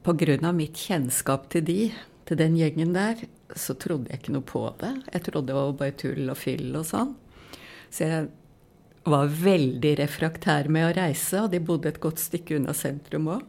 pga. 0.06 0.52
mitt 0.52 0.78
kjennskap 0.78 1.50
til 1.50 1.66
de, 1.66 1.80
til 2.26 2.38
den 2.38 2.58
gjengen 2.58 2.94
der, 2.94 3.22
så 3.56 3.76
trodde 3.80 4.12
jeg 4.12 4.22
ikke 4.22 4.36
noe 4.36 4.46
på 4.46 4.64
det. 4.82 4.92
Jeg 5.14 5.28
trodde 5.28 5.50
det 5.50 5.58
var 5.58 5.78
bare 5.80 5.96
tull 6.00 6.32
og 6.32 6.38
fyll 6.40 6.76
og 6.76 6.86
sånn. 6.90 7.14
Så 7.94 8.04
jeg 8.04 8.28
var 9.06 9.30
veldig 9.30 9.92
refraktær 10.02 10.70
med 10.72 10.90
å 10.90 10.94
reise, 10.98 11.44
og 11.44 11.52
de 11.54 11.62
bodde 11.64 11.92
et 11.92 12.02
godt 12.04 12.22
stykke 12.22 12.58
unna 12.60 12.74
sentrum 12.76 13.30
òg. 13.36 13.44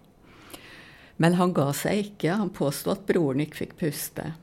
Men 1.17 1.39
han 1.39 1.55
ga 1.57 1.71
seg 1.73 2.11
ikke. 2.11 2.35
Han 2.37 2.53
påsto 2.55 2.93
at 2.93 3.07
broren 3.09 3.41
ikke 3.45 3.63
fikk 3.63 3.79
puste. 3.81 4.35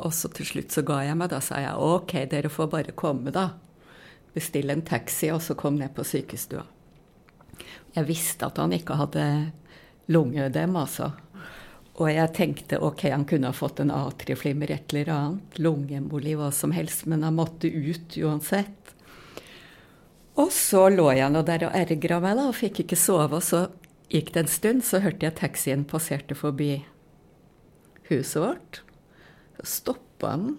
Og 0.00 0.14
så 0.16 0.30
til 0.32 0.48
slutt 0.48 0.72
så 0.72 0.84
ga 0.86 1.02
jeg 1.04 1.18
meg. 1.18 1.30
Da 1.32 1.42
sa 1.44 1.60
jeg 1.60 1.76
ok, 1.76 2.14
dere 2.32 2.52
får 2.52 2.70
bare 2.72 2.96
komme, 2.96 3.32
da. 3.34 3.50
Bestille 4.36 4.72
en 4.72 4.84
taxi, 4.84 5.30
og 5.32 5.42
så 5.44 5.56
kom 5.58 5.76
ned 5.80 5.92
på 5.96 6.04
sykestua. 6.04 6.64
Jeg 7.96 8.08
visste 8.08 8.48
at 8.48 8.58
han 8.60 8.74
ikke 8.76 8.96
hadde 8.98 9.26
lungeødem, 10.12 10.76
altså. 10.76 11.12
Og 11.96 12.10
jeg 12.12 12.32
tenkte 12.36 12.80
ok, 12.84 13.06
han 13.08 13.24
kunne 13.28 13.48
ha 13.48 13.56
fått 13.56 13.80
en 13.80 13.92
atrieflimmer, 13.94 14.70
et 14.70 14.92
eller 14.92 15.12
annet, 15.14 15.60
lungeemboli, 15.60 16.34
hva 16.36 16.50
som 16.52 16.74
helst, 16.76 17.06
men 17.08 17.24
han 17.24 17.38
måtte 17.38 17.70
ut 17.72 18.18
uansett. 18.20 18.92
Og 20.36 20.52
så 20.52 20.90
lå 20.92 21.08
jeg 21.16 21.32
nå 21.32 21.40
der 21.48 21.64
og 21.70 21.76
ergra 21.78 22.20
meg, 22.20 22.36
da, 22.36 22.50
og 22.50 22.58
fikk 22.58 22.82
ikke 22.84 22.98
sove. 23.00 23.40
Og 23.40 23.44
så 23.44 23.62
gikk 24.12 24.34
det 24.34 24.44
en 24.44 24.52
stund, 24.52 24.84
så 24.84 25.00
hørte 25.00 25.24
jeg 25.24 25.38
taxien 25.40 25.86
passerte 25.88 26.36
forbi 26.36 26.84
huset 28.10 28.42
vårt. 28.44 28.82
Så 29.56 29.68
stoppa 29.78 30.34
han 30.34 30.58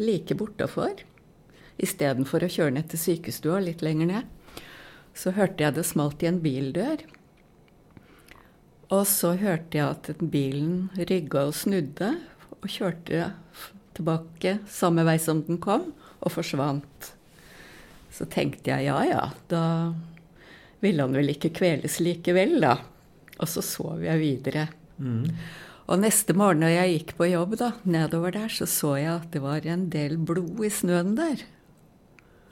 like 0.00 0.32
bortafor, 0.34 1.04
istedenfor 1.76 2.46
å 2.46 2.52
kjøre 2.56 2.78
ned 2.78 2.88
til 2.88 3.04
sykestua 3.04 3.60
litt 3.60 3.84
lenger 3.84 4.14
ned. 4.14 4.64
Så 5.12 5.34
hørte 5.36 5.66
jeg 5.66 5.76
det 5.76 5.84
smalt 5.84 6.24
i 6.24 6.30
en 6.30 6.40
bildør. 6.40 7.04
Og 8.90 9.06
så 9.06 9.36
hørte 9.38 9.78
jeg 9.78 9.86
at 9.86 10.22
bilen 10.32 10.88
rygga 10.98 11.46
og 11.48 11.54
snudde, 11.54 12.10
og 12.60 12.68
kjørte 12.68 13.30
tilbake 13.96 14.58
samme 14.68 15.04
vei 15.06 15.16
som 15.22 15.44
den 15.46 15.60
kom, 15.62 15.92
og 16.20 16.34
forsvant. 16.34 17.12
Så 18.10 18.26
tenkte 18.28 18.72
jeg 18.72 18.90
ja 18.90 18.98
ja, 19.06 19.24
da 19.48 19.64
ville 20.82 21.04
han 21.04 21.14
vel 21.16 21.32
ikke 21.32 21.52
kveles 21.54 22.00
likevel, 22.02 22.58
da. 22.64 22.76
Og 23.40 23.48
så 23.48 23.62
sov 23.64 24.02
jeg 24.04 24.20
videre. 24.20 24.66
Mm. 24.98 25.28
Og 25.90 26.02
neste 26.02 26.34
morgen 26.36 26.62
når 26.64 26.74
jeg 26.74 26.96
gikk 26.96 27.14
på 27.18 27.30
jobb 27.30 27.56
da, 27.60 27.70
nedover 27.88 28.34
der, 28.34 28.50
så 28.52 28.66
så 28.68 28.96
jeg 28.98 29.12
at 29.14 29.30
det 29.34 29.42
var 29.44 29.64
en 29.66 29.88
del 29.92 30.18
blod 30.18 30.60
i 30.66 30.72
snøen 30.72 31.14
der. 31.18 31.46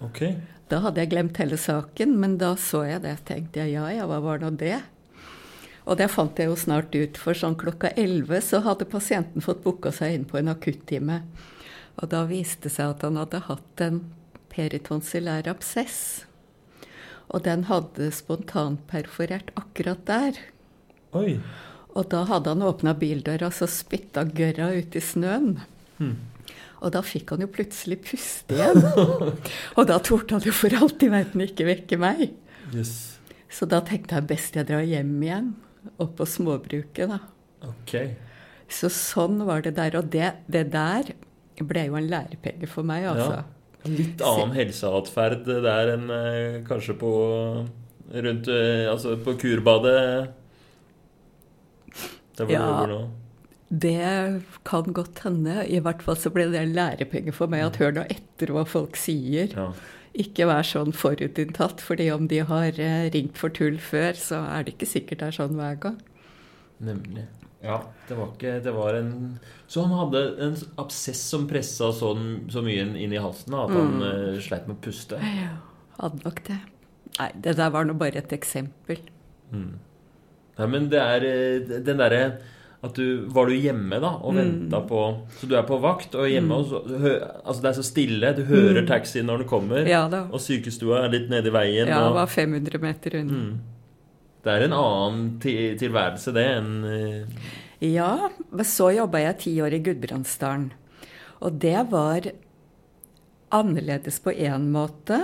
Ok. 0.05 0.23
Da 0.71 0.81
hadde 0.85 1.03
jeg 1.03 1.11
glemt 1.13 1.39
hele 1.41 1.59
saken, 1.61 2.15
men 2.21 2.37
da 2.41 2.53
så 2.61 2.85
jeg 2.87 3.03
det. 3.05 3.17
tenkte 3.29 3.63
jeg 3.65 3.75
ja 3.75 3.89
ja, 3.95 4.07
hva 4.09 4.21
var 4.23 4.43
nå 4.43 4.53
det? 4.61 4.79
Og 5.89 5.97
det 5.97 6.11
fant 6.13 6.37
jeg 6.37 6.51
jo 6.51 6.57
snart 6.61 6.93
ut, 6.93 7.17
for 7.17 7.37
sånn 7.37 7.57
klokka 7.57 7.95
elleve 7.97 8.43
så 8.45 8.61
hadde 8.67 8.89
pasienten 8.89 9.45
fått 9.45 9.63
booka 9.65 9.93
seg 9.95 10.19
inn 10.19 10.27
på 10.29 10.37
en 10.41 10.53
akuttime. 10.53 11.23
Og 11.99 12.11
da 12.13 12.27
viste 12.29 12.69
det 12.69 12.75
seg 12.77 12.93
at 12.93 13.07
han 13.07 13.17
hadde 13.17 13.41
hatt 13.49 13.85
en 13.87 14.03
peritonsilær 14.53 15.49
absess. 15.51 16.27
Og 17.33 17.45
den 17.49 17.67
hadde 17.69 18.11
spontanperforert 18.15 19.51
akkurat 19.59 20.05
der. 20.09 20.39
Oi. 21.17 21.39
Og 21.97 22.09
da 22.13 22.25
hadde 22.29 22.53
han 22.53 22.65
åpna 22.65 22.95
bildøra, 22.99 23.49
så 23.51 23.69
spytta 23.71 24.27
gørra 24.29 24.71
ut 24.77 24.97
i 24.97 25.03
snøen. 25.03 25.55
Hmm. 25.97 26.19
Og 26.85 26.93
da 26.95 27.01
fikk 27.03 27.33
han 27.33 27.43
jo 27.43 27.49
plutselig 27.51 28.03
puste 28.07 28.55
igjen. 28.55 28.85
og 29.79 29.89
da 29.89 29.97
torde 30.05 30.37
han 30.37 30.45
jo 30.45 30.55
for 30.55 30.77
alt 30.79 31.03
i 31.03 31.11
verden 31.13 31.43
ikke 31.49 31.67
vekke 31.69 31.99
meg. 32.01 32.29
Yes. 32.77 33.17
Så 33.51 33.67
da 33.67 33.81
tenkte 33.83 34.19
jeg 34.19 34.29
best 34.29 34.59
jeg 34.59 34.69
drar 34.69 34.85
hjem 34.85 35.17
igjen, 35.25 35.49
opp 35.97 36.17
på 36.19 36.27
småbruket, 36.29 37.11
da. 37.11 37.21
Okay. 37.69 38.15
Så 38.71 38.91
sånn 38.93 39.41
var 39.49 39.65
det 39.65 39.75
der. 39.79 39.97
Og 39.99 40.11
det, 40.13 40.33
det 40.51 40.69
der 40.75 41.13
ble 41.59 41.89
jo 41.89 41.99
en 41.99 42.11
lærepenge 42.11 42.69
for 42.71 42.87
meg, 42.87 43.09
altså. 43.11 43.41
Ja. 43.41 43.47
Litt 43.89 44.23
annen 44.27 44.57
helseatferd 44.57 45.47
der 45.47 45.93
enn 45.95 46.11
eh, 46.13 46.57
kanskje 46.67 46.97
på 46.99 47.11
rundt 48.11 48.49
eh, 48.51 48.89
Altså 48.91 49.15
på 49.23 49.37
kurbadet 49.39 49.95
der 52.39 52.47
hvor 52.47 52.55
ja, 52.55 52.59
du 52.59 52.67
jobber 52.67 52.93
nå? 52.93 52.99
Det 53.69 54.43
kan 54.65 54.93
godt 54.97 55.23
hende. 55.27 55.61
I 55.69 55.81
hvert 55.85 56.03
fall 56.05 56.17
så 56.17 56.31
ble 56.33 56.47
det 56.53 56.61
en 56.63 56.75
lærepenge 56.77 57.35
for 57.37 57.51
meg 57.53 57.67
at 57.67 57.79
hør 57.83 57.97
nå 57.99 58.05
etter 58.09 58.53
hva 58.55 58.63
folk 58.69 58.97
sier. 58.97 59.53
Ja. 59.53 59.73
Ikke 60.19 60.49
vær 60.51 60.67
sånn 60.67 60.95
forutinntatt, 60.97 61.83
fordi 61.85 62.09
om 62.11 62.27
de 62.31 62.41
har 62.47 62.79
eh, 62.83 63.09
ringt 63.15 63.39
for 63.39 63.55
tull 63.55 63.79
før, 63.83 64.17
så 64.19 64.43
er 64.51 64.67
det 64.67 64.75
ikke 64.75 64.91
sikkert 64.91 65.23
det 65.23 65.29
er 65.29 65.37
sånn 65.37 65.59
hver 65.59 65.79
gang. 65.83 65.99
Nemlig. 66.83 67.27
Ja, 67.59 67.81
det 68.07 68.15
var 68.15 68.29
ikke 68.37 68.53
Det 68.63 68.71
var 68.71 68.95
en 68.95 69.09
Så 69.67 69.83
han 69.83 69.97
hadde 69.99 70.21
en 70.47 70.53
absess 70.79 71.19
som 71.27 71.49
pressa 71.51 71.89
sånn, 71.91 72.45
så 72.55 72.63
mye 72.63 72.85
inn 72.87 73.11
i 73.11 73.19
halsen 73.19 73.57
at 73.59 73.73
han 73.75 73.97
mm. 73.97 74.05
uh, 74.05 74.37
sleit 74.43 74.69
med 74.69 74.79
å 74.79 74.85
puste? 74.85 75.19
Ja, 75.19 75.57
hadde 75.99 76.23
nok 76.23 76.45
det. 76.47 76.61
Nei, 77.19 77.33
det 77.35 77.57
der 77.59 77.73
var 77.75 77.89
nå 77.89 77.97
bare 77.99 78.23
et 78.23 78.35
eksempel. 78.37 79.03
Mm. 79.51 79.75
Nei, 80.59 80.69
men 80.71 80.87
det 80.93 81.03
er 81.03 81.27
eh, 81.27 81.75
den 81.87 81.99
derre 81.99 82.23
at 82.85 82.95
du 82.95 83.27
Var 83.35 83.49
du 83.49 83.55
hjemme 83.59 83.99
da 83.99 84.13
og 84.23 84.37
mm. 84.37 84.75
på 84.87 85.03
Så 85.41 85.49
du 85.51 85.57
er 85.59 85.65
på 85.67 85.81
vakt 85.83 86.15
og 86.15 86.29
hjemme, 86.31 86.53
mm. 86.53 86.59
og 86.59 86.69
så, 86.71 86.99
hø, 87.03 87.15
altså 87.43 87.65
det 87.65 87.71
er 87.71 87.79
så 87.79 87.87
stille. 87.87 88.35
Du 88.37 88.45
hører 88.47 88.83
mm. 88.83 88.91
taxien 88.91 89.27
når 89.27 89.43
den 89.43 89.51
kommer, 89.51 89.89
ja, 89.89 90.05
og 90.07 90.39
sykestua 90.43 91.05
er 91.05 91.15
litt 91.17 91.31
nede 91.33 91.51
i 91.51 91.55
veien. 91.55 91.91
Ja, 91.91 92.05
det 92.07 92.17
var 92.21 92.31
500 92.31 92.83
meter 92.83 93.19
unna. 93.19 93.39
Mm. 93.43 93.79
Det 94.45 94.53
er 94.55 94.65
en 94.69 94.77
annen 94.79 95.25
tilværelse, 95.81 96.33
det, 96.37 96.45
enn 96.61 96.77
uh... 96.87 97.49
Ja. 97.83 98.29
Så 98.67 98.93
jobba 98.95 99.23
jeg 99.23 99.39
ti 99.43 99.53
år 99.63 99.75
i 99.77 99.83
Gudbrandsdalen. 99.87 100.71
Og 101.47 101.59
det 101.63 101.79
var 101.91 102.27
annerledes 103.55 104.19
på 104.23 104.35
én 104.35 104.71
måte. 104.75 105.19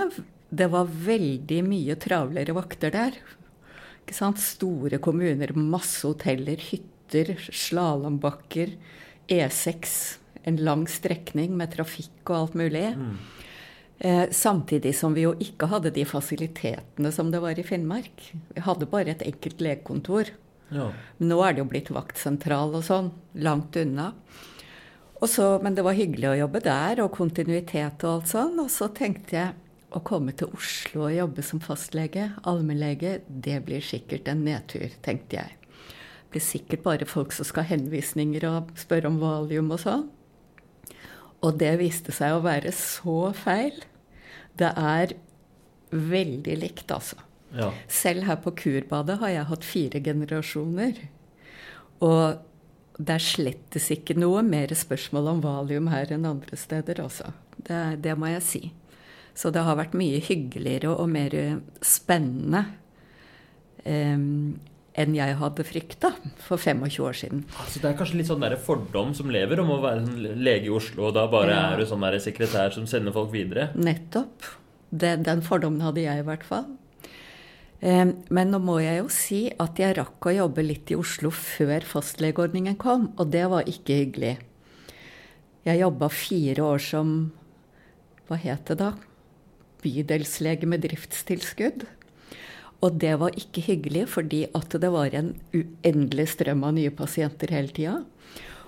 Det 0.49 0.67
var 0.71 0.87
veldig 0.87 1.61
mye 1.67 1.97
travlere 1.99 2.55
vakter 2.55 2.93
der. 2.95 3.17
Store 4.11 4.99
kommuner, 5.01 5.51
masse 5.57 6.05
hoteller, 6.05 6.61
hytter, 6.61 6.94
slalåmbakker, 7.11 8.75
E6. 9.27 10.17
En 10.43 10.57
lang 10.61 10.85
strekning 10.87 11.55
med 11.57 11.73
trafikk 11.73 12.29
og 12.29 12.35
alt 12.37 12.55
mulig. 12.55 12.85
Mm. 12.95 13.17
Eh, 13.97 14.29
samtidig 14.31 14.95
som 14.95 15.13
vi 15.15 15.23
jo 15.23 15.33
ikke 15.39 15.69
hadde 15.71 15.93
de 15.95 16.03
fasilitetene 16.05 17.11
som 17.11 17.31
det 17.31 17.39
var 17.41 17.57
i 17.57 17.63
Finnmark. 17.63 18.31
Vi 18.53 18.61
hadde 18.61 18.89
bare 18.91 19.15
et 19.15 19.23
enkelt 19.25 19.61
legekontor. 19.63 20.33
Ja. 20.69 20.89
Nå 21.21 21.39
er 21.45 21.53
det 21.53 21.63
jo 21.63 21.69
blitt 21.69 21.91
vaktsentral 21.93 22.75
og 22.75 22.83
sånn, 22.85 23.11
langt 23.33 23.77
unna. 23.79 24.11
Så, 25.25 25.55
men 25.63 25.73
det 25.73 25.81
var 25.81 25.95
hyggelig 25.97 26.27
å 26.29 26.39
jobbe 26.43 26.59
der, 26.61 26.99
og 27.01 27.15
kontinuitet 27.15 28.03
og 28.05 28.11
alt 28.11 28.27
sånn. 28.29 28.59
Og 28.61 28.67
så 28.69 28.91
tenkte 28.93 29.37
jeg 29.39 29.53
å 29.95 30.01
komme 30.05 30.35
til 30.37 30.51
Oslo 30.53 31.07
og 31.07 31.15
jobbe 31.15 31.45
som 31.45 31.61
fastlege, 31.63 32.27
allmennlege, 32.45 33.21
det 33.25 33.61
blir 33.65 33.81
sikkert 33.81 34.27
en 34.29 34.43
nedtur, 34.45 34.91
tenkte 35.05 35.39
jeg. 35.39 35.55
Det 36.35 36.41
blir 36.41 36.49
sikkert 36.51 36.81
bare 36.83 37.05
folk 37.07 37.31
som 37.31 37.47
skal 37.47 37.63
ha 37.63 37.77
henvisninger 37.77 38.43
og 38.49 38.73
spørre 38.75 39.07
om 39.07 39.21
valium 39.21 39.69
og 39.71 39.77
sånn. 39.79 40.01
Og 41.39 41.61
det 41.61 41.69
viste 41.79 42.11
seg 42.11 42.35
å 42.35 42.41
være 42.43 42.73
så 42.75 43.29
feil. 43.31 43.77
Det 44.59 44.73
er 44.75 45.13
veldig 45.95 46.57
likt, 46.59 46.91
altså. 46.91 47.21
Ja. 47.55 47.69
Selv 47.87 48.27
her 48.27 48.41
på 48.43 48.51
Kurbadet 48.51 49.15
har 49.23 49.31
jeg 49.31 49.47
hatt 49.53 49.69
fire 49.69 50.03
generasjoner. 50.03 50.99
Og 52.03 52.43
det 52.99 53.15
er 53.15 53.27
slettes 53.29 53.87
ikke 53.95 54.19
noe 54.19 54.43
mer 54.43 54.75
spørsmål 54.75 55.37
om 55.37 55.41
valium 55.47 55.87
her 55.95 56.11
enn 56.11 56.27
andre 56.27 56.59
steder, 56.59 56.99
altså. 57.07 57.31
Det, 57.55 58.01
det 58.03 58.19
må 58.19 58.35
jeg 58.35 58.47
si. 58.51 58.65
Så 59.31 59.55
det 59.55 59.63
har 59.63 59.79
vært 59.79 59.95
mye 59.95 60.19
hyggeligere 60.19 60.99
og 60.99 61.15
mer 61.15 61.61
spennende 61.79 62.67
um, 63.87 64.59
enn 64.95 65.15
jeg 65.17 65.35
hadde 65.39 65.65
frykta 65.67 66.13
for 66.45 66.61
25 66.61 67.03
år 67.03 67.17
siden. 67.19 67.43
Altså, 67.59 67.81
det 67.83 67.89
er 67.89 67.97
kanskje 67.99 68.19
litt 68.21 68.29
sånn 68.29 68.43
der 68.45 68.55
fordom 68.61 69.11
som 69.17 69.31
lever 69.33 69.59
om 69.63 69.73
å 69.75 69.81
være 69.83 70.05
en 70.05 70.39
lege 70.45 70.69
i 70.69 70.73
Oslo, 70.73 71.09
og 71.09 71.17
da 71.17 71.25
bare 71.31 71.51
ja. 71.51 71.65
er 71.73 71.81
du 71.81 71.89
sånn 71.89 72.05
der 72.05 72.17
sekretær 72.23 72.71
som 72.75 72.87
sender 72.89 73.15
folk 73.15 73.33
videre? 73.33 73.69
Nettopp. 73.75 74.47
Den, 74.95 75.25
den 75.27 75.43
fordommen 75.43 75.83
hadde 75.83 76.05
jeg 76.05 76.21
i 76.21 76.27
hvert 76.27 76.45
fall. 76.47 76.69
Men 77.85 78.49
nå 78.49 78.57
må 78.63 78.79
jeg 78.79 79.01
jo 79.01 79.09
si 79.11 79.39
at 79.61 79.77
jeg 79.77 79.97
rakk 79.97 80.25
å 80.25 80.33
jobbe 80.33 80.63
litt 80.63 80.89
i 80.89 80.97
Oslo 80.97 81.29
før 81.35 81.83
fastlegeordningen 81.85 82.77
kom, 82.81 83.11
og 83.19 83.33
det 83.35 83.43
var 83.51 83.67
ikke 83.69 83.99
hyggelig. 83.99 84.37
Jeg 85.67 85.81
jobba 85.81 86.09
fire 86.13 86.63
år 86.63 86.81
som 86.81 87.11
Hva 88.25 88.39
het 88.41 88.71
det 88.71 88.79
da? 88.79 88.93
bydelslege 89.85 90.65
med 90.65 90.81
driftstilskudd. 90.85 91.85
Og 92.85 92.99
det 93.01 93.15
var 93.17 93.33
ikke 93.39 93.63
hyggelig, 93.65 94.03
fordi 94.13 94.43
at 94.53 94.75
det 94.81 94.91
var 94.93 95.15
en 95.17 95.31
uendelig 95.55 96.27
strøm 96.35 96.65
av 96.67 96.75
nye 96.77 96.91
pasienter 96.93 97.53
hele 97.55 97.73
tida. 97.73 97.95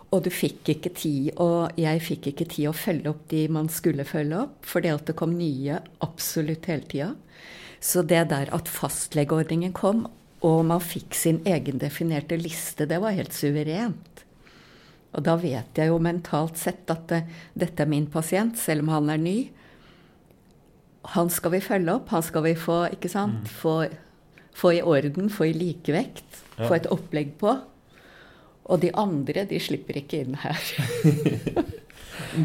Og 0.08 0.24
du 0.24 0.32
fikk 0.32 0.72
ikke 0.72 0.94
tid, 0.96 1.32
og 1.44 1.76
jeg 1.78 2.02
fikk 2.02 2.30
ikke 2.32 2.48
tid 2.48 2.70
å 2.70 2.76
følge 2.76 3.12
opp 3.12 3.26
de 3.30 3.44
man 3.52 3.68
skulle 3.72 4.08
følge 4.08 4.40
opp, 4.46 4.62
fordi 4.66 4.94
at 4.96 5.10
det 5.10 5.18
kom 5.20 5.36
nye 5.36 5.82
absolutt 6.06 6.70
hele 6.72 6.88
tida. 6.88 7.10
Så 7.84 8.02
det 8.08 8.30
der 8.32 8.50
at 8.56 8.72
fastlegeordningen 8.72 9.76
kom, 9.78 10.06
og 10.46 10.64
man 10.70 10.82
fikk 10.82 11.18
sin 11.18 11.42
egendefinerte 11.50 12.38
liste, 12.40 12.88
det 12.90 13.02
var 13.04 13.18
helt 13.18 13.36
suverent. 13.36 14.24
Og 15.18 15.24
da 15.26 15.36
vet 15.42 15.78
jeg 15.78 15.92
jo 15.92 16.00
mentalt 16.04 16.60
sett 16.62 16.90
at 16.94 17.08
det, 17.12 17.22
dette 17.58 17.84
er 17.84 17.92
min 17.92 18.08
pasient, 18.12 18.58
selv 18.60 18.86
om 18.86 18.94
han 18.96 19.12
er 19.12 19.22
ny. 19.22 19.38
Han 21.18 21.32
skal 21.34 21.56
vi 21.56 21.64
følge 21.64 22.00
opp, 22.00 22.12
han 22.16 22.26
skal 22.26 22.46
vi 22.48 22.56
få, 22.60 22.86
ikke 22.96 23.12
sant, 23.12 23.50
få, 23.50 23.80
få 24.58 24.74
i 24.78 24.82
orden, 24.82 25.30
få 25.30 25.50
i 25.52 25.54
likevekt, 25.58 26.44
Ja. 26.58 26.68
få 26.68 26.76
et 26.80 26.88
opplegg 26.90 27.36
på. 27.38 27.52
Og 28.68 28.82
de 28.82 28.90
andre, 28.98 29.46
de 29.48 29.60
slipper 29.62 30.00
ikke 30.02 30.24
inn 30.26 30.34
her. 30.42 30.58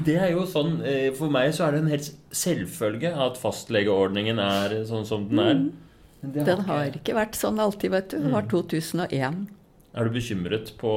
Det 0.05 0.15
er 0.21 0.31
jo 0.35 0.45
sånn, 0.47 0.77
eh, 0.87 1.11
For 1.17 1.33
meg 1.33 1.51
så 1.57 1.67
er 1.67 1.73
det 1.75 1.81
en 1.83 1.91
helt 1.93 2.11
selvfølge 2.37 3.11
at 3.25 3.39
fastlegeordningen 3.41 4.39
er 4.43 4.75
sånn 4.89 5.07
som 5.09 5.25
den 5.29 5.41
er. 5.43 5.55
Mm. 5.55 5.73
Har 6.23 6.33
Den 6.33 6.45
ikke- 6.59 6.67
har 6.67 6.85
ikke 7.01 7.15
vært 7.17 7.35
sånn 7.35 7.59
alltid, 7.59 7.91
vet 7.91 8.09
du. 8.11 8.19
Det 8.23 8.31
var 8.33 8.43
2001. 8.43 9.49
Er 9.95 10.05
du 10.05 10.11
bekymret 10.11 10.73
på 10.79 10.93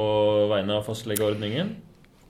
vegne 0.48 0.76
av 0.76 0.84
fastlegeordningen? 0.86 1.74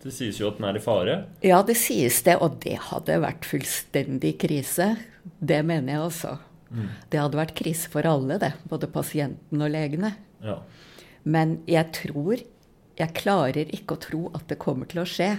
Det 0.02 0.12
sies 0.12 0.38
jo 0.38 0.49
at 0.49 0.57
den 0.59 0.64
er 0.71 0.76
i 0.76 0.81
fare. 0.81 1.25
Ja, 1.43 1.62
det 1.62 1.76
sies 1.76 2.23
det, 2.23 2.38
og 2.40 2.61
det 2.61 2.78
hadde 2.78 3.21
vært 3.21 3.45
fullstendig 3.45 4.38
krise. 4.38 4.97
Det 5.45 5.64
mener 5.64 5.93
jeg 5.93 6.00
også. 6.11 6.38
Det 6.70 7.20
hadde 7.20 7.38
vært 7.38 7.54
krise 7.58 7.90
for 7.92 8.06
alle, 8.08 8.38
det. 8.42 8.52
Både 8.70 8.88
pasienten 8.90 9.62
og 9.62 9.70
legene. 9.70 10.14
Ja. 10.44 10.61
Men 11.26 11.61
jeg 11.66 11.92
tror 11.96 12.42
Jeg 12.96 13.12
klarer 13.12 13.68
ikke 13.76 13.92
å 13.92 14.00
tro 14.00 14.20
at 14.32 14.46
det 14.49 14.56
kommer 14.56 14.88
til 14.88 15.02
å 15.02 15.04
skje. 15.04 15.35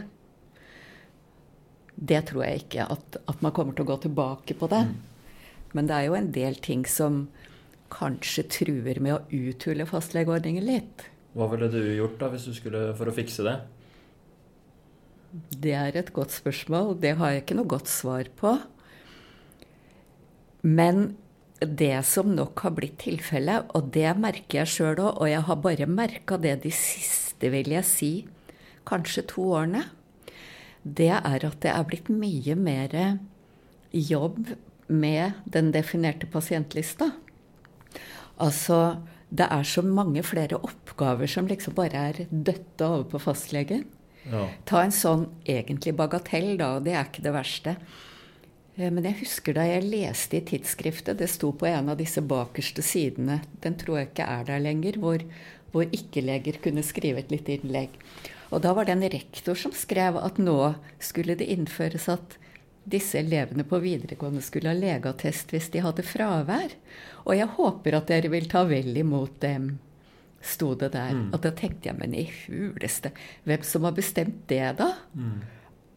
Det 1.98 2.20
tror 2.30 2.44
jeg 2.46 2.60
ikke, 2.62 2.86
at, 2.86 3.18
at 3.26 3.40
man 3.42 3.54
kommer 3.58 3.74
til 3.74 3.82
å 3.82 3.90
gå 3.90 3.96
tilbake 4.04 4.54
på 4.60 4.70
det. 4.70 4.84
Men 5.74 5.90
det 5.90 5.96
er 5.96 6.06
jo 6.06 6.20
en 6.20 6.30
del 6.36 6.60
ting 6.62 6.86
som 6.86 7.24
kanskje 7.90 8.46
truer 8.60 9.02
med 9.02 9.16
å 9.16 9.24
uthule 9.34 9.88
fastlegeordningen 9.90 10.68
litt. 10.68 11.08
Hva 11.34 11.50
ville 11.50 11.72
du 11.74 11.80
gjort 11.82 12.20
da 12.22 12.30
hvis 12.30 12.46
du 12.46 12.54
skulle 12.54 12.92
for 13.00 13.10
å 13.10 13.16
fikse 13.18 13.48
det? 13.48 13.58
Det 15.58 15.74
er 15.76 15.98
et 15.98 16.14
godt 16.14 16.34
spørsmål. 16.38 16.96
Det 17.02 17.16
har 17.18 17.34
jeg 17.34 17.44
ikke 17.48 17.58
noe 17.58 17.74
godt 17.74 17.90
svar 17.92 18.30
på. 18.38 18.54
Men 20.62 21.16
det 21.60 22.06
som 22.06 22.36
nok 22.36 22.62
har 22.66 22.76
blitt 22.78 23.00
tilfellet, 23.02 23.70
og 23.76 23.92
det 23.96 24.10
merker 24.20 24.62
jeg 24.62 24.74
sjøl 24.74 25.02
òg, 25.02 25.12
og 25.18 25.30
jeg 25.30 25.44
har 25.48 25.62
bare 25.64 25.90
merka 25.90 26.38
det 26.42 26.60
de 26.66 26.74
siste, 26.74 27.50
vil 27.54 27.72
jeg 27.74 27.86
si, 27.88 28.12
kanskje 28.88 29.26
to 29.34 29.50
årene, 29.58 29.88
det 30.88 31.12
er 31.18 31.44
at 31.44 31.60
det 31.64 31.74
er 31.74 31.88
blitt 31.88 32.10
mye 32.14 32.56
mer 32.56 32.94
jobb 33.92 34.54
med 34.88 35.42
den 35.52 35.74
definerte 35.76 36.30
pasientlista. 36.32 37.12
Altså, 38.40 39.02
det 39.30 39.48
er 39.52 39.66
så 39.68 39.84
mange 39.84 40.24
flere 40.24 40.60
oppgaver 40.62 41.28
som 41.28 41.50
liksom 41.50 41.76
bare 41.76 42.04
er 42.12 42.20
døtta 42.32 42.88
over 42.94 43.08
på 43.12 43.24
fastlegen. 43.26 43.84
Ja. 44.28 44.46
Ta 44.68 44.84
en 44.84 44.96
sånn 44.96 45.28
egentlig 45.48 45.96
bagatell, 45.98 46.54
da, 46.60 46.78
og 46.78 46.86
det 46.88 46.96
er 46.96 47.10
ikke 47.10 47.26
det 47.26 47.36
verste. 47.36 47.76
Eh, 48.78 48.92
Men 48.92 49.04
jeg 49.10 49.20
husker 49.24 49.58
da 49.58 49.66
jeg 49.68 49.90
leste 49.90 50.38
i 50.40 50.46
tidsskriftet, 50.46 51.18
det 51.18 51.30
sto 51.34 51.52
på 51.52 51.68
en 51.70 51.90
av 51.90 51.98
disse 51.98 52.22
bakerste 52.22 52.86
sidene, 52.86 53.42
den 53.62 53.78
tror 53.80 54.00
jeg 54.02 54.12
ikke 54.12 54.28
er 54.38 54.44
der 54.48 54.64
lenger, 54.64 55.00
hvor, 55.02 55.24
hvor 55.74 55.86
ikke-leger 55.90 56.62
kunne 56.64 56.86
skrive 56.86 57.24
et 57.24 57.32
lite 57.34 57.58
innlegg. 57.58 57.90
Og 58.54 58.62
da 58.64 58.72
var 58.74 58.88
det 58.88 58.96
en 58.96 59.10
rektor 59.12 59.58
som 59.60 59.74
skrev 59.76 60.16
at 60.22 60.38
nå 60.40 60.76
skulle 61.04 61.36
det 61.36 61.50
innføres 61.52 62.08
at 62.08 62.38
disse 62.88 63.20
elevene 63.20 63.66
på 63.68 63.82
videregående 63.84 64.40
skulle 64.46 64.72
ha 64.72 64.78
legeattest 64.78 65.52
hvis 65.52 65.68
de 65.74 65.82
hadde 65.84 66.06
fravær. 66.08 66.72
Og 67.26 67.36
jeg 67.36 67.50
håper 67.58 67.98
at 67.98 68.08
dere 68.08 68.32
vil 68.32 68.48
ta 68.48 68.64
vel 68.64 68.96
imot 68.96 69.42
dem, 69.44 69.80
sto 70.40 70.72
det 70.80 70.94
der. 70.94 71.12
Og 71.34 71.42
da 71.44 71.52
tenkte 71.52 71.90
jeg, 71.90 71.98
men 72.00 72.16
i 72.16 72.30
huleste, 72.46 73.12
hvem 73.44 73.64
som 73.68 73.84
har 73.84 73.92
bestemt 73.98 74.46
det, 74.48 74.78
da? 74.80 74.94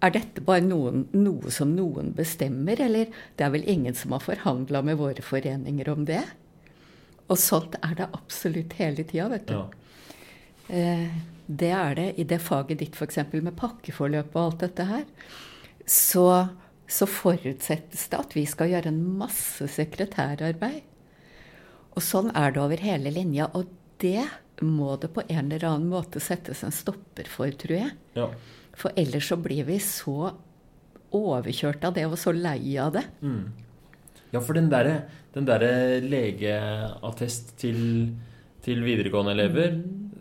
Er 0.00 0.14
dette 0.14 0.40
bare 0.44 0.64
noen, 0.64 1.04
noe 1.12 1.50
som 1.52 1.74
noen 1.76 2.14
bestemmer, 2.16 2.80
eller 2.80 3.10
det 3.36 3.44
er 3.44 3.52
vel 3.52 3.66
ingen 3.68 3.96
som 3.96 4.14
har 4.16 4.24
forhandla 4.24 4.80
med 4.86 4.96
våre 5.00 5.24
foreninger 5.24 5.90
om 5.92 6.06
det? 6.08 6.22
Og 7.30 7.38
sånt 7.38 7.76
er 7.84 7.98
det 7.98 8.08
absolutt 8.16 8.78
hele 8.80 9.04
tida, 9.04 9.28
vet 9.32 9.46
du. 9.50 9.58
ja. 9.58 9.66
Eh, 10.70 11.20
det 11.50 11.72
er 11.74 11.96
det 11.98 12.08
i 12.22 12.24
det 12.30 12.38
faget 12.38 12.78
ditt, 12.78 12.94
f.eks. 12.94 13.18
med 13.32 13.56
pakkeforløp 13.58 14.36
og 14.36 14.42
alt 14.42 14.60
dette 14.62 14.84
her. 14.86 15.06
Så, 15.82 16.26
så 16.86 17.08
forutsettes 17.10 18.06
det 18.12 18.20
at 18.20 18.36
vi 18.36 18.44
skal 18.46 18.70
gjøre 18.70 18.92
en 18.92 19.00
masse 19.18 19.66
sekretærarbeid. 19.74 20.84
Og 21.98 22.06
sånn 22.06 22.30
er 22.38 22.54
det 22.54 22.62
over 22.62 22.84
hele 22.84 23.10
linja. 23.10 23.48
Og 23.58 23.66
det 23.98 24.28
må 24.62 24.94
det 25.02 25.10
på 25.16 25.24
en 25.26 25.50
eller 25.50 25.66
annen 25.72 25.90
måte 25.90 26.22
settes 26.22 26.62
en 26.62 26.74
stopper 26.74 27.26
for, 27.30 27.50
tror 27.50 27.76
jeg. 27.80 27.98
ja. 28.14 28.30
For 28.81 28.97
ellers 28.97 29.29
så 29.29 29.37
blir 29.40 29.66
vi 29.69 29.79
så 29.85 30.33
overkjørt 31.16 31.85
av 31.85 31.97
det 31.97 32.07
og 32.09 32.16
så 32.21 32.33
lei 32.33 32.77
av 32.81 32.95
det. 32.97 33.05
Ja, 34.31 34.40
for 34.40 34.57
den 34.57 34.71
derre 34.73 35.03
der 35.35 35.64
legeattest 36.03 37.57
til, 37.61 37.81
til 38.64 38.81
videregående 38.83 39.35
elever 39.37 39.77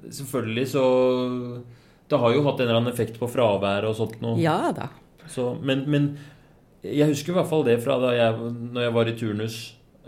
Selvfølgelig 0.10 0.66
så 0.70 0.84
Det 2.10 2.18
har 2.18 2.34
jo 2.34 2.44
hatt 2.46 2.60
en 2.60 2.68
eller 2.68 2.80
annen 2.80 2.94
effekt 2.94 3.20
på 3.22 3.30
fravær 3.30 3.86
og 3.90 3.96
sånt 3.98 4.22
noe. 4.24 4.40
Ja 4.42 4.72
da. 4.74 4.88
Så, 5.30 5.52
men, 5.62 5.84
men 5.90 6.08
jeg 6.82 7.12
husker 7.12 7.34
i 7.34 7.38
hvert 7.38 7.50
fall 7.52 7.66
det 7.68 7.78
fra 7.84 8.00
da 8.02 8.16
jeg, 8.18 8.54
når 8.74 8.88
jeg 8.88 8.96
var 8.96 9.12
i 9.12 9.18
turnus 9.20 9.58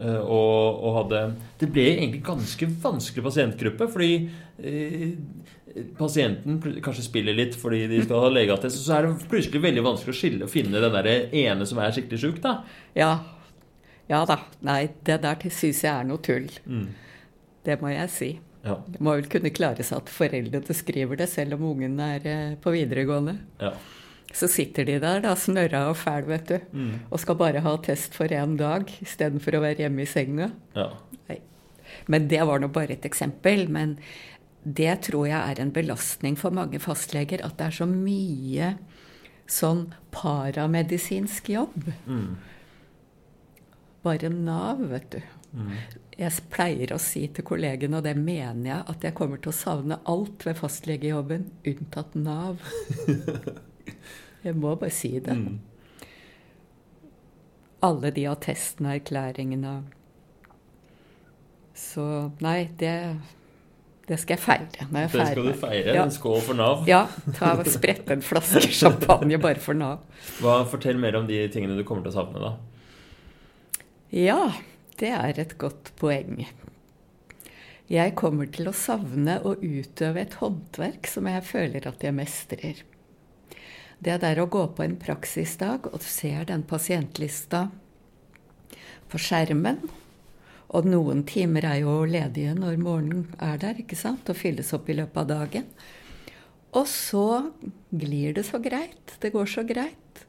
og, 0.02 0.82
og 0.82 0.96
hadde 1.02 1.22
Det 1.62 1.70
ble 1.74 1.88
egentlig 1.94 2.24
ganske 2.26 2.68
vanskelig 2.84 3.26
pasientgruppe, 3.28 3.88
fordi 3.92 4.14
eh, 4.58 5.12
pasienten 6.00 6.58
kanskje 6.84 7.06
spiller 7.06 7.38
litt 7.38 7.56
fordi 7.60 7.86
de 7.92 8.02
skal 8.06 8.26
ha 8.26 8.32
legeattest, 8.34 8.82
så 8.84 8.98
er 8.98 9.08
det 9.08 9.30
plutselig 9.32 9.62
veldig 9.64 9.86
vanskelig 9.86 10.16
å 10.16 10.20
skille 10.22 10.48
og 10.48 10.52
finne 10.52 10.82
den 10.84 10.98
der 10.98 11.12
ene 11.30 11.68
som 11.70 11.80
er 11.80 11.94
skikkelig 11.96 12.24
sjuk, 12.24 12.42
da. 12.44 12.58
Ja. 12.98 13.14
Ja 14.12 14.26
da. 14.28 14.42
Nei, 14.68 14.90
det 15.08 15.22
der 15.24 15.48
syns 15.48 15.86
jeg 15.86 15.94
er 15.94 16.08
noe 16.08 16.20
tull. 16.26 16.50
Mm. 16.66 16.90
Det 17.64 17.78
må 17.80 17.94
jeg 17.94 18.12
si. 18.12 18.32
Ja. 18.66 18.76
Det 18.90 19.00
må 19.02 19.16
vel 19.18 19.30
kunne 19.32 19.54
klares 19.54 19.94
at 19.96 20.10
foreldrene 20.12 20.76
skriver 20.76 21.18
det, 21.22 21.30
selv 21.32 21.58
om 21.58 21.72
ungen 21.72 21.98
er 22.04 22.28
eh, 22.28 22.54
på 22.62 22.74
videregående. 22.76 23.40
ja. 23.64 23.76
Så 24.34 24.48
sitter 24.48 24.86
de 24.88 25.00
der 25.04 25.20
da, 25.26 25.34
snørra 25.36 25.90
og 25.90 25.98
fæl, 26.00 26.26
vet 26.30 26.46
du, 26.48 26.60
Mm. 26.72 27.00
og 27.12 27.20
skal 27.20 27.36
bare 27.36 27.60
ha 27.62 27.78
test 27.78 28.14
for 28.16 28.28
én 28.32 28.58
dag 28.58 28.88
istedenfor 29.02 29.58
å 29.58 29.62
være 29.62 29.84
hjemme 29.84 30.02
i 30.02 30.06
senga. 30.06 30.52
ja. 30.76 30.90
Men 32.08 32.28
det 32.32 32.40
var 32.48 32.60
nå 32.60 32.70
bare 32.72 32.92
et 32.96 33.04
eksempel. 33.06 33.68
Men 33.70 33.98
det 34.64 35.02
tror 35.02 35.28
jeg 35.28 35.42
er 35.52 35.60
en 35.62 35.72
belastning 35.76 36.38
for 36.38 36.50
mange 36.56 36.80
fastleger, 36.80 37.44
at 37.44 37.58
det 37.58 37.66
er 37.68 37.72
så 37.72 37.86
mye 37.86 38.78
sånn 39.46 39.92
paramedisinsk 40.16 41.50
jobb. 41.52 41.92
Mm. 42.08 42.38
Bare 44.04 44.30
Nav, 44.30 44.80
vet 44.90 45.10
du. 45.12 45.20
Mm. 45.54 45.74
Jeg 46.18 46.32
pleier 46.50 46.94
å 46.96 47.00
si 47.00 47.28
til 47.28 47.44
kollegene, 47.44 47.98
og 48.00 48.04
det 48.08 48.16
mener 48.18 48.70
jeg, 48.72 48.84
at 48.88 49.02
jeg 49.04 49.14
kommer 49.18 49.38
til 49.44 49.52
å 49.52 49.58
savne 49.60 50.00
alt 50.08 50.46
ved 50.48 50.56
fastlegejobben, 50.58 51.50
unntatt 51.68 52.16
Nav. 52.16 52.58
Jeg 54.44 54.58
må 54.58 54.74
bare 54.76 54.94
si 54.94 55.14
det. 55.20 55.36
Mm. 55.38 55.60
Alle 57.86 58.12
de 58.14 58.28
attestene, 58.30 58.96
erklæringene. 59.00 59.76
Så 61.78 62.04
nei, 62.44 62.70
det, 62.78 62.94
det 64.10 64.20
skal 64.22 64.36
jeg 64.36 64.44
feire 64.44 64.88
når 64.92 65.00
jeg 65.00 65.10
er 65.10 65.14
Det 65.14 65.28
skal 65.32 65.48
du 65.48 65.54
feire. 65.64 65.96
Ja. 65.96 66.04
En 66.06 66.14
skål 66.14 66.42
for 66.46 66.58
Nav. 66.58 66.84
Ja, 66.90 67.06
ta 67.38 67.56
og 67.58 67.70
sprette 67.72 68.18
en 68.18 68.26
flaske 68.26 68.70
champagne 68.82 69.40
bare 69.42 69.62
for 69.64 69.78
Nav. 69.78 70.04
Hva, 70.42 70.62
fortell 70.70 71.02
mer 71.02 71.18
om 71.22 71.30
de 71.30 71.42
tingene 71.54 71.78
du 71.80 71.86
kommer 71.88 72.06
til 72.06 72.14
å 72.14 72.20
savne, 72.20 72.42
da. 72.44 72.54
Ja, 74.12 74.52
det 75.00 75.14
er 75.16 75.40
et 75.40 75.56
godt 75.62 75.94
poeng. 76.02 76.44
Jeg 77.92 78.14
kommer 78.20 78.48
til 78.48 78.70
å 78.70 78.76
savne 78.76 79.40
å 79.44 79.56
utøve 79.60 80.22
et 80.22 80.38
håndverk 80.40 81.10
som 81.12 81.28
jeg 81.28 81.44
føler 81.48 81.88
at 81.90 82.04
jeg 82.06 82.16
mestrer. 82.16 82.84
Det 84.02 84.16
er 84.16 84.22
der 84.24 84.40
å 84.42 84.50
gå 84.50 84.64
på 84.74 84.82
en 84.82 84.98
praksisdag 84.98 85.86
og 85.92 86.02
ser 86.02 86.48
den 86.50 86.64
pasientlista 86.66 87.68
på 89.12 89.20
skjermen. 89.22 89.84
Og 90.72 90.88
noen 90.88 91.22
timer 91.28 91.68
er 91.68 91.82
jo 91.84 92.00
ledige 92.10 92.56
når 92.58 92.80
morgenen 92.82 93.28
er 93.44 93.60
der, 93.62 93.78
ikke 93.84 94.00
sant, 94.00 94.30
og 94.32 94.40
fylles 94.40 94.72
opp 94.74 94.90
i 94.90 94.96
løpet 94.98 95.22
av 95.22 95.28
dagen. 95.30 95.68
Og 96.80 96.88
så 96.88 97.52
glir 97.92 98.34
det 98.38 98.46
så 98.48 98.62
greit. 98.64 99.18
Det 99.22 99.34
går 99.36 99.50
så 99.52 99.66
greit. 99.68 100.24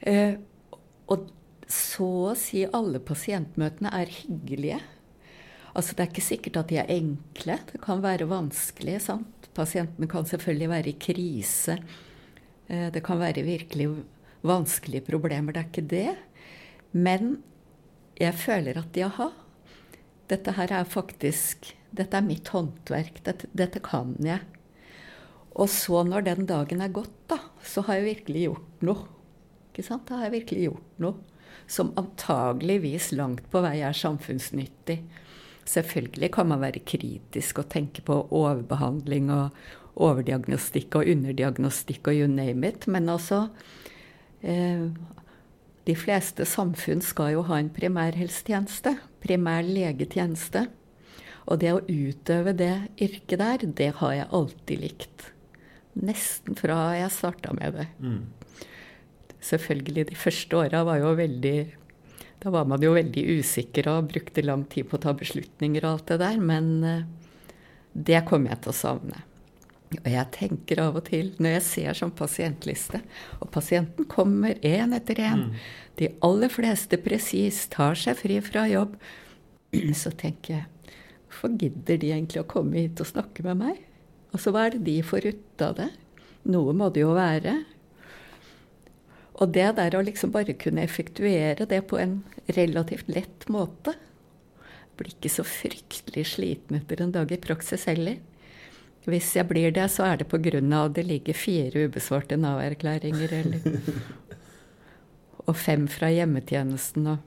Eh, 0.00 0.40
og 1.12 1.28
så 1.70 2.08
å 2.32 2.36
si 2.38 2.64
alle 2.64 3.02
pasientmøtene 3.04 3.92
er 3.94 4.12
hyggelige. 4.22 4.80
Altså 5.76 5.92
Det 5.92 6.06
er 6.06 6.10
ikke 6.10 6.24
sikkert 6.24 6.60
at 6.62 6.72
de 6.72 6.80
er 6.80 6.92
enkle. 6.96 7.58
Det 7.70 7.82
kan 7.84 8.00
være 8.02 8.26
vanskelig. 8.30 8.98
sant? 9.04 9.50
Pasientene 9.54 10.08
kan 10.08 10.24
selvfølgelig 10.24 10.72
være 10.72 10.90
i 10.90 10.98
krise. 11.06 11.78
Eh, 12.68 12.90
Det 12.92 13.02
kan 13.04 13.18
være 13.18 13.44
virkelig 13.46 14.04
vanskelige 14.42 15.06
problemer. 15.06 15.52
Det 15.52 15.62
er 15.62 15.70
ikke 15.70 15.88
det. 15.88 16.16
Men 16.92 17.42
jeg 18.18 18.34
føler 18.34 18.78
at 18.78 18.96
jaha, 18.96 19.30
dette 20.28 20.52
her 20.52 20.72
er 20.72 20.84
faktisk 20.84 21.74
Dette 21.96 22.16
er 22.18 22.20
mitt 22.26 22.48
håndverk. 22.52 23.22
Dette, 23.24 23.46
dette 23.56 23.80
kan 23.80 24.16
jeg. 24.20 24.42
Og 25.56 25.68
så, 25.70 26.02
når 26.04 26.26
den 26.26 26.44
dagen 26.44 26.82
er 26.82 26.92
gått, 26.92 27.14
da, 27.30 27.38
så 27.64 27.80
har 27.86 27.94
jeg 27.94 28.04
virkelig 28.04 28.42
gjort 28.42 28.82
noe. 28.84 29.06
Ikke 29.70 29.84
sant? 29.86 30.04
Da 30.04 30.18
har 30.18 30.26
jeg 30.26 30.42
virkelig 30.42 30.66
gjort 30.66 31.00
noe 31.00 31.14
som 31.66 31.92
antageligvis 31.96 33.10
langt 33.12 33.48
på 33.50 33.62
vei 33.64 33.78
er 33.82 33.96
samfunnsnyttig. 33.96 35.00
Selvfølgelig 35.66 36.30
kan 36.36 36.50
man 36.52 36.62
være 36.62 36.84
kritisk 36.86 37.62
og 37.62 37.70
tenke 37.72 38.04
på 38.06 38.20
overbehandling 38.30 39.32
og 39.34 39.56
overdiagnostikk 39.96 40.98
og 41.00 41.10
underdiagnostikk 41.12 42.10
og 42.10 42.18
you 42.20 42.30
name 42.30 42.68
it, 42.68 42.86
men 42.86 43.08
altså 43.12 43.46
eh, 44.42 44.88
De 45.86 45.94
fleste 45.94 46.44
samfunn 46.48 47.00
skal 47.04 47.36
jo 47.36 47.44
ha 47.46 47.60
en 47.60 47.70
primærhelsetjeneste, 47.70 48.96
primær 49.22 49.62
legetjeneste. 49.62 50.64
Og 51.46 51.60
det 51.62 51.70
å 51.76 51.84
utøve 51.86 52.56
det 52.58 52.72
yrket 52.98 53.38
der, 53.38 53.66
det 53.78 53.92
har 54.00 54.16
jeg 54.16 54.32
alltid 54.34 54.82
likt. 54.82 55.28
Nesten 55.94 56.58
fra 56.58 56.96
jeg 56.98 57.12
starta 57.14 57.54
med 57.54 57.78
det. 57.78 57.86
Mm. 58.02 58.24
Selvfølgelig, 59.46 60.08
de 60.10 60.18
første 60.18 60.58
åra 60.58 60.82
var 60.88 60.98
jo 60.98 61.14
veldig 61.14 61.58
Da 62.42 62.50
var 62.52 62.66
man 62.68 62.82
jo 62.82 62.92
veldig 62.92 63.22
usikker 63.38 63.86
og 63.92 64.10
brukte 64.10 64.42
lang 64.44 64.66
tid 64.68 64.90
på 64.90 64.98
å 64.98 65.04
ta 65.06 65.14
beslutninger 65.16 65.86
og 65.86 65.92
alt 65.92 66.10
det 66.10 66.18
der, 66.20 66.42
men 66.42 66.66
eh, 66.84 67.06
det 67.94 68.26
kommer 68.28 68.52
jeg 68.52 68.66
til 68.66 68.74
å 68.74 68.76
savne. 68.76 69.22
Og 69.94 70.08
jeg 70.10 70.26
tenker 70.34 70.80
av 70.82 70.96
og 70.98 71.04
til, 71.06 71.28
når 71.38 71.56
jeg 71.56 71.64
ser 71.66 71.98
sånn 71.98 72.14
pasientliste, 72.18 73.00
og 73.38 73.50
pasienten 73.54 74.08
kommer 74.10 74.58
én 74.66 74.96
etter 74.96 75.20
én, 75.22 75.44
mm. 75.46 75.60
de 76.00 76.08
aller 76.26 76.50
fleste 76.50 76.98
presis 77.02 77.62
tar 77.72 77.98
seg 77.98 78.18
fri 78.18 78.40
fra 78.44 78.66
jobb, 78.70 78.96
så 80.02 80.14
tenker 80.14 80.58
jeg 80.58 80.72
Hvorfor 81.26 81.52
gidder 81.60 81.98
de 82.00 82.10
egentlig 82.14 82.40
å 82.40 82.48
komme 82.48 82.78
hit 82.80 83.00
og 83.02 83.10
snakke 83.10 83.42
med 83.44 83.58
meg? 83.60 83.80
Altså, 84.32 84.52
hva 84.54 84.62
er 84.66 84.76
det 84.76 84.86
de 84.86 84.94
får 85.04 85.26
ut 85.34 85.64
av 85.66 85.74
det? 85.76 85.90
Noe 86.48 86.72
må 86.72 86.88
det 86.94 87.02
jo 87.02 87.10
være. 87.16 87.58
Og 89.36 89.52
det 89.52 89.66
der 89.76 89.98
å 89.98 90.04
liksom 90.06 90.32
bare 90.32 90.56
kunne 90.56 90.84
effektuere 90.86 91.66
det 91.68 91.82
på 91.90 91.98
en 92.00 92.20
relativt 92.56 93.10
lett 93.12 93.48
måte 93.52 93.96
Blir 94.96 95.12
ikke 95.12 95.28
så 95.28 95.42
fryktelig 95.44 96.22
sliten 96.30 96.78
etter 96.78 97.02
en 97.04 97.10
dag 97.12 97.28
i 97.28 97.36
praksis 97.36 97.82
heller. 97.84 98.16
Hvis 99.06 99.36
jeg 99.36 99.46
blir 99.46 99.70
det, 99.70 99.86
så 99.94 100.08
er 100.10 100.16
det 100.18 100.26
pga. 100.28 100.58
at 100.58 100.94
det 100.94 101.06
ligger 101.06 101.34
fire 101.34 101.86
ubesvarte 101.86 102.36
Nav-erklæringer, 102.36 103.36
Og 105.46 105.56
fem 105.56 105.86
fra 105.86 106.08
hjemmetjenesten 106.10 107.06
og 107.06 107.18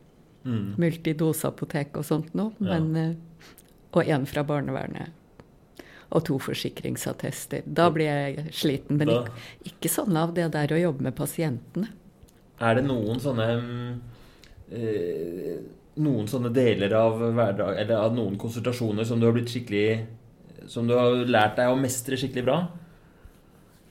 mm. 0.44 0.76
multidoseapotek 0.76 1.96
og 1.96 2.04
sånt 2.04 2.34
noe. 2.36 2.52
Ja. 2.60 2.76
Eh, 2.76 3.16
og 3.96 4.04
én 4.04 4.26
fra 4.28 4.44
barnevernet. 4.44 5.16
Og 6.12 6.26
to 6.28 6.36
forsikringsattester. 6.42 7.64
Da 7.64 7.88
blir 7.94 8.10
jeg 8.10 8.52
sliten. 8.52 9.00
Men 9.00 9.14
ikke, 9.14 9.32
ikke 9.72 9.94
sånn 9.94 10.20
av 10.20 10.34
det 10.36 10.50
der 10.52 10.76
å 10.76 10.82
jobbe 10.82 11.08
med 11.08 11.16
pasientene. 11.16 11.94
Er 12.60 12.76
det 12.76 12.84
noen 12.90 13.24
sånne 13.24 13.48
øh, 14.76 15.60
Noen 16.00 16.30
sånne 16.32 16.48
deler 16.56 16.94
av 16.96 17.18
hverdag, 17.20 17.76
eller 17.82 17.98
av 18.00 18.14
noen 18.16 18.38
konsultasjoner 18.40 19.04
som 19.04 19.20
du 19.20 19.26
har 19.28 19.34
blitt 19.36 19.52
skikkelig 19.52 20.06
som 20.68 20.88
du 20.90 20.96
har 20.98 21.24
lært 21.30 21.58
deg 21.60 21.72
å 21.72 21.80
mestre 21.80 22.20
skikkelig 22.20 22.46
bra? 22.48 22.60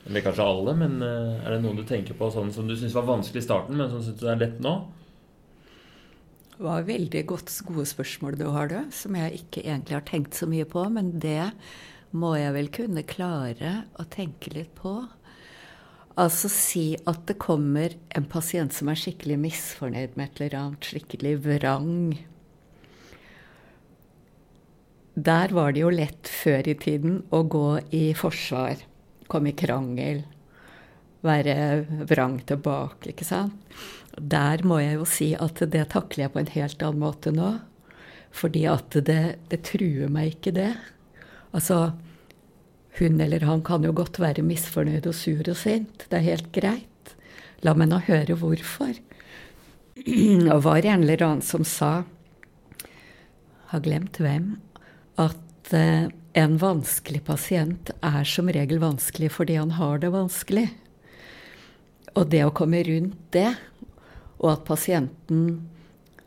Eller 0.08 0.24
kanskje 0.24 0.46
alle, 0.46 0.74
men 0.78 1.02
eh, 1.04 1.42
er 1.44 1.54
det 1.54 1.62
noen 1.64 1.80
du 1.80 1.84
tenker 1.88 2.16
på 2.16 2.30
sånn 2.32 2.52
som 2.54 2.68
du 2.68 2.76
syns 2.78 2.96
var 2.96 3.08
vanskelig 3.08 3.42
i 3.42 3.48
starten, 3.48 3.76
men 3.76 3.90
som 3.92 4.04
syns 4.04 4.24
er 4.24 4.40
lett 4.40 4.56
nå? 4.64 4.78
Det 6.58 6.64
var 6.64 6.88
veldig 6.88 7.20
godt, 7.30 7.52
gode 7.68 7.84
spørsmål 7.86 8.38
du 8.40 8.48
har, 8.50 8.72
du, 8.72 8.78
som 8.94 9.14
jeg 9.14 9.44
ikke 9.44 9.62
egentlig 9.62 9.94
har 9.94 10.08
tenkt 10.08 10.34
så 10.34 10.48
mye 10.50 10.66
på. 10.66 10.82
Men 10.90 11.12
det 11.22 11.52
må 12.18 12.32
jeg 12.34 12.54
vel 12.56 12.70
kunne 12.74 13.04
klare 13.06 13.74
å 13.94 14.06
tenke 14.10 14.50
litt 14.56 14.72
på. 14.78 14.96
Altså 16.18 16.50
si 16.50 16.96
at 17.06 17.28
det 17.30 17.36
kommer 17.38 17.94
en 18.16 18.26
pasient 18.26 18.74
som 18.74 18.90
er 18.90 18.98
skikkelig 18.98 19.36
misfornøyd 19.44 20.16
med 20.18 20.24
et 20.24 20.40
eller 20.40 20.58
annet, 20.58 20.88
skikkelig 20.90 21.36
vrang 21.44 21.92
der 25.18 25.52
var 25.54 25.72
det 25.74 25.82
jo 25.82 25.90
lett 25.90 26.30
før 26.30 26.68
i 26.70 26.76
tiden 26.78 27.22
å 27.34 27.42
gå 27.50 27.80
i 27.96 28.12
forsvar, 28.14 28.78
komme 29.26 29.50
i 29.50 29.56
krangel, 29.58 30.22
være 31.26 31.54
vrang 32.06 32.38
tilbake, 32.46 33.10
ikke 33.12 33.26
sant. 33.26 33.56
Der 34.18 34.62
må 34.66 34.78
jeg 34.82 34.98
jo 34.98 35.06
si 35.08 35.32
at 35.38 35.60
det 35.72 35.88
takler 35.94 36.26
jeg 36.26 36.34
på 36.34 36.42
en 36.42 36.52
helt 36.54 36.84
annen 36.84 37.02
måte 37.02 37.32
nå. 37.34 37.56
Fordi 38.34 38.64
at 38.70 38.94
det, 39.06 39.22
det 39.50 39.62
truer 39.66 40.10
meg 40.12 40.36
ikke, 40.36 40.52
det. 40.58 40.72
Altså, 41.56 41.92
hun 42.98 43.20
eller 43.22 43.46
han 43.46 43.62
kan 43.66 43.86
jo 43.86 43.94
godt 43.96 44.18
være 44.22 44.44
misfornøyd 44.46 45.06
og 45.08 45.16
sur 45.16 45.42
og 45.46 45.58
sint. 45.58 46.06
Det 46.10 46.18
er 46.18 46.26
helt 46.32 46.50
greit. 46.54 47.14
La 47.66 47.74
meg 47.74 47.90
nå 47.90 48.02
høre 48.06 48.36
hvorfor. 48.38 48.94
Og 49.98 50.62
var 50.66 50.86
en 50.86 51.02
eller 51.02 51.24
annen 51.26 51.42
som 51.42 51.64
sa 51.66 52.04
Har 53.72 53.82
glemt 53.82 54.20
hvem 54.22 54.52
at 55.18 55.72
eh, 55.74 56.08
en 56.38 56.58
vanskelig 56.60 57.24
pasient 57.26 57.90
er 58.04 58.24
som 58.28 58.50
regel 58.52 58.80
vanskelig 58.82 59.32
fordi 59.34 59.58
han 59.58 59.74
har 59.78 59.98
det 60.02 60.12
vanskelig. 60.14 60.68
Og 62.14 62.30
det 62.32 62.44
å 62.46 62.54
komme 62.54 62.82
rundt 62.86 63.18
det, 63.34 63.50
og 64.38 64.52
at 64.52 64.64
pasienten 64.68 65.42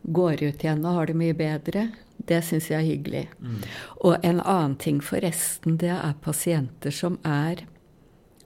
går 0.02 0.42
ut 0.42 0.64
igjen 0.64 0.84
og 0.84 0.98
har 0.98 1.10
det 1.10 1.16
mye 1.18 1.36
bedre, 1.36 1.86
det 2.28 2.40
syns 2.46 2.68
jeg 2.70 2.78
er 2.78 2.86
hyggelig. 2.86 3.26
Mm. 3.40 3.60
Og 4.06 4.26
en 4.26 4.40
annen 4.40 4.76
ting 4.80 5.00
forresten, 5.02 5.78
det 5.80 5.92
er 5.94 6.18
pasienter 6.22 6.94
som 6.94 7.18
er 7.26 7.64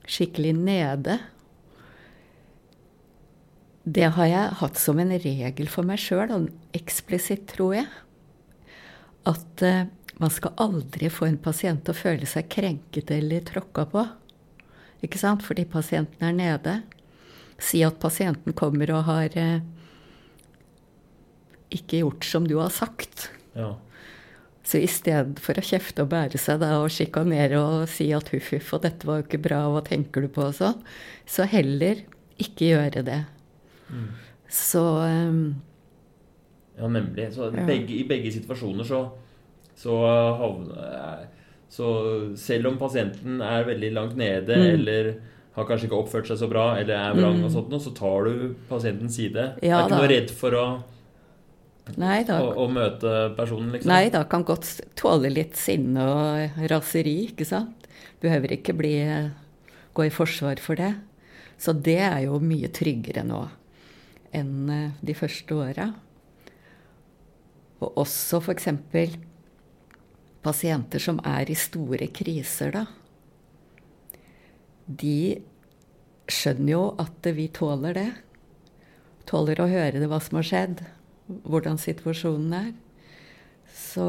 skikkelig 0.07 0.53
nede. 0.57 1.19
Det 3.83 4.09
har 4.17 4.31
jeg 4.31 4.57
hatt 4.61 4.79
som 4.79 4.99
en 4.99 5.13
regel 5.13 5.69
for 5.71 5.87
meg 5.87 6.01
sjøl, 6.01 6.49
eksplisitt, 6.75 7.45
tror 7.53 7.77
jeg. 7.77 7.87
At 9.27 9.63
uh, 9.63 9.85
man 10.17 10.33
skal 10.33 10.55
aldri 10.57 11.09
få 11.13 11.27
en 11.27 11.39
pasient 11.41 11.83
til 11.85 11.93
å 11.93 11.97
føle 11.97 12.29
seg 12.29 12.49
krenket 12.49 13.11
eller 13.13 13.43
tråkka 13.45 13.85
på. 13.91 14.05
Ikke 15.05 15.19
sant? 15.21 15.43
Fordi 15.45 15.65
pasienten 15.69 16.25
er 16.25 16.37
nede. 16.37 16.77
Si 17.61 17.83
at 17.85 17.99
pasienten 18.01 18.55
kommer 18.57 18.89
og 18.95 19.05
har 19.09 19.37
eh, 19.37 19.59
ikke 21.73 22.01
gjort 22.01 22.25
som 22.25 22.47
du 22.49 22.55
har 22.57 22.73
sagt. 22.73 23.29
Ja. 23.57 23.75
Så 24.67 24.81
i 24.83 24.89
stedet 24.91 25.39
for 25.39 25.55
å 25.57 25.63
kjefte 25.63 26.03
og 26.03 26.11
bære 26.11 26.39
seg 26.41 26.59
da, 26.59 26.73
og 26.81 26.91
sjikanere 26.91 27.59
og 27.61 27.85
si 27.91 28.09
at 28.15 28.33
huff, 28.33 28.49
huff, 28.51 28.73
og 28.75 28.83
dette 28.83 29.07
var 29.07 29.21
jo 29.21 29.27
ikke 29.27 29.39
bra, 29.45 29.61
hva 29.71 29.83
tenker 29.85 30.25
du 30.25 30.31
på 30.33 30.43
og 30.49 30.57
sånn, 30.57 30.81
så 31.29 31.45
heller 31.47 32.01
ikke 32.41 32.73
gjøre 32.73 33.05
det. 33.07 33.21
Mm. 33.87 34.09
Så 34.51 34.83
um, 35.05 35.39
Ja, 36.77 36.89
nemlig. 36.91 37.29
Så 37.33 37.47
begge, 37.55 37.95
i 37.95 38.03
begge 38.09 38.33
situasjoner 38.35 38.87
så 38.87 39.05
så, 39.77 39.95
så 41.69 41.87
selv 42.39 42.71
om 42.71 42.77
pasienten 42.81 43.41
er 43.45 43.67
veldig 43.67 43.91
langt 43.93 44.19
nede 44.19 44.57
mm. 44.57 44.67
eller 44.73 45.11
har 45.57 45.65
kanskje 45.65 45.87
ikke 45.89 45.99
oppført 46.01 46.29
seg 46.29 46.39
så 46.41 46.49
bra 46.49 46.67
eller 46.77 46.93
er 46.97 47.17
vrang, 47.17 47.39
mm. 47.39 47.47
og 47.47 47.53
sånt, 47.53 47.73
så 47.81 47.93
tar 47.97 48.29
du 48.29 48.53
pasientens 48.69 49.17
side. 49.17 49.51
Ja, 49.65 49.81
er 49.81 49.87
ikke 49.87 50.01
noe 50.01 50.11
redd 50.11 50.33
for 50.37 50.57
å, 50.57 50.67
Nei, 51.95 52.19
da, 52.27 52.41
å, 52.43 52.51
å, 52.65 52.67
møte 52.71 53.11
personen, 53.37 53.71
liksom? 53.71 53.91
Nei 53.91 54.09
da, 54.11 54.25
kan 54.27 54.43
godt 54.47 54.67
tåle 54.99 55.31
litt 55.31 55.55
sinne 55.59 56.03
og 56.11 56.57
raseri, 56.71 57.15
ikke 57.29 57.47
sant. 57.47 57.87
Behøver 58.19 58.57
ikke 58.57 58.75
bli, 58.75 58.95
gå 59.95 60.07
i 60.07 60.11
forsvar 60.11 60.59
for 60.63 60.79
det. 60.79 60.91
Så 61.61 61.73
det 61.73 62.01
er 62.03 62.19
jo 62.25 62.41
mye 62.43 62.69
tryggere 62.73 63.23
nå 63.25 63.45
enn 64.35 64.69
eh, 64.69 64.97
de 65.01 65.15
første 65.17 65.55
åra. 65.55 65.87
Og 67.79 68.01
også 68.03 68.41
f.eks 68.43 68.67
pasienter 70.47 71.03
som 71.03 71.19
er 71.27 71.51
i 71.51 71.59
store 71.59 72.07
kriser, 72.15 72.71
da, 72.73 72.85
de 74.87 75.43
skjønner 76.31 76.71
jo 76.73 76.83
at 77.01 77.27
vi 77.35 77.47
tåler 77.51 77.97
det. 77.97 78.09
Tåler 79.27 79.59
å 79.59 79.67
høre 79.67 79.99
det, 79.99 80.07
hva 80.07 80.19
som 80.23 80.39
har 80.39 80.47
skjedd, 80.47 80.83
hvordan 81.43 81.79
situasjonen 81.81 82.55
er. 82.55 82.71
Så 83.75 84.07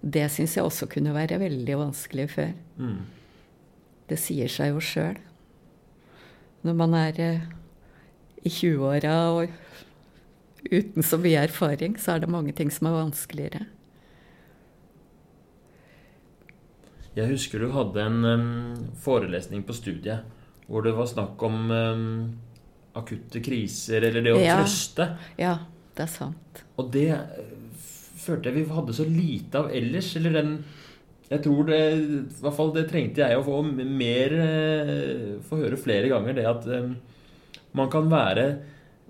det 0.00 0.28
syns 0.32 0.56
jeg 0.56 0.64
også 0.64 0.88
kunne 0.90 1.14
være 1.16 1.40
veldig 1.42 1.78
vanskelig 1.80 2.28
før. 2.32 2.52
Mm. 2.80 3.00
Det 4.08 4.18
sier 4.20 4.52
seg 4.52 4.72
jo 4.72 4.82
sjøl. 4.82 5.18
Når 6.64 6.76
man 6.78 6.94
er 6.96 7.20
eh, 7.22 7.48
i 8.42 8.50
20-åra 8.50 9.16
og 9.36 9.52
uten 10.72 11.04
så 11.06 11.18
mye 11.20 11.44
erfaring, 11.44 11.98
så 12.00 12.14
er 12.16 12.24
det 12.24 12.32
mange 12.32 12.54
ting 12.56 12.72
som 12.72 12.88
er 12.88 12.96
vanskeligere. 12.96 13.66
Jeg 17.18 17.32
husker 17.32 17.62
du 17.62 17.72
hadde 17.74 18.04
en 18.04 18.18
forelesning 19.02 19.64
på 19.66 19.74
studiet 19.74 20.36
hvor 20.68 20.84
det 20.84 20.92
var 20.94 21.08
snakk 21.08 21.42
om 21.42 21.70
akutte 22.98 23.40
kriser, 23.44 24.04
eller 24.04 24.24
det 24.24 24.34
å 24.34 24.40
ja. 24.42 24.58
trøste. 24.60 25.06
Ja, 25.40 25.54
det 25.96 26.04
er 26.04 26.12
sant. 26.12 26.62
Og 26.78 26.90
det 26.94 27.10
følte 28.28 28.50
jeg 28.50 28.60
vi 28.60 28.76
hadde 28.76 28.96
så 28.96 29.06
lite 29.08 29.62
av 29.62 29.72
ellers. 29.74 30.10
Eller 30.18 30.36
den 30.38 30.52
Jeg 31.28 31.42
tror 31.44 31.66
det 31.68 31.78
I 31.92 32.22
hvert 32.40 32.56
fall 32.56 32.72
det 32.72 32.86
trengte 32.88 33.20
jeg 33.20 33.36
å 33.36 33.44
få 33.44 33.60
mer 33.68 34.32
eh, 34.32 35.36
Få 35.44 35.58
høre 35.60 35.76
flere 35.76 36.08
ganger, 36.08 36.36
det 36.38 36.46
at 36.48 36.68
eh, 36.72 36.90
man 37.76 37.90
kan 37.92 38.08
være 38.08 38.46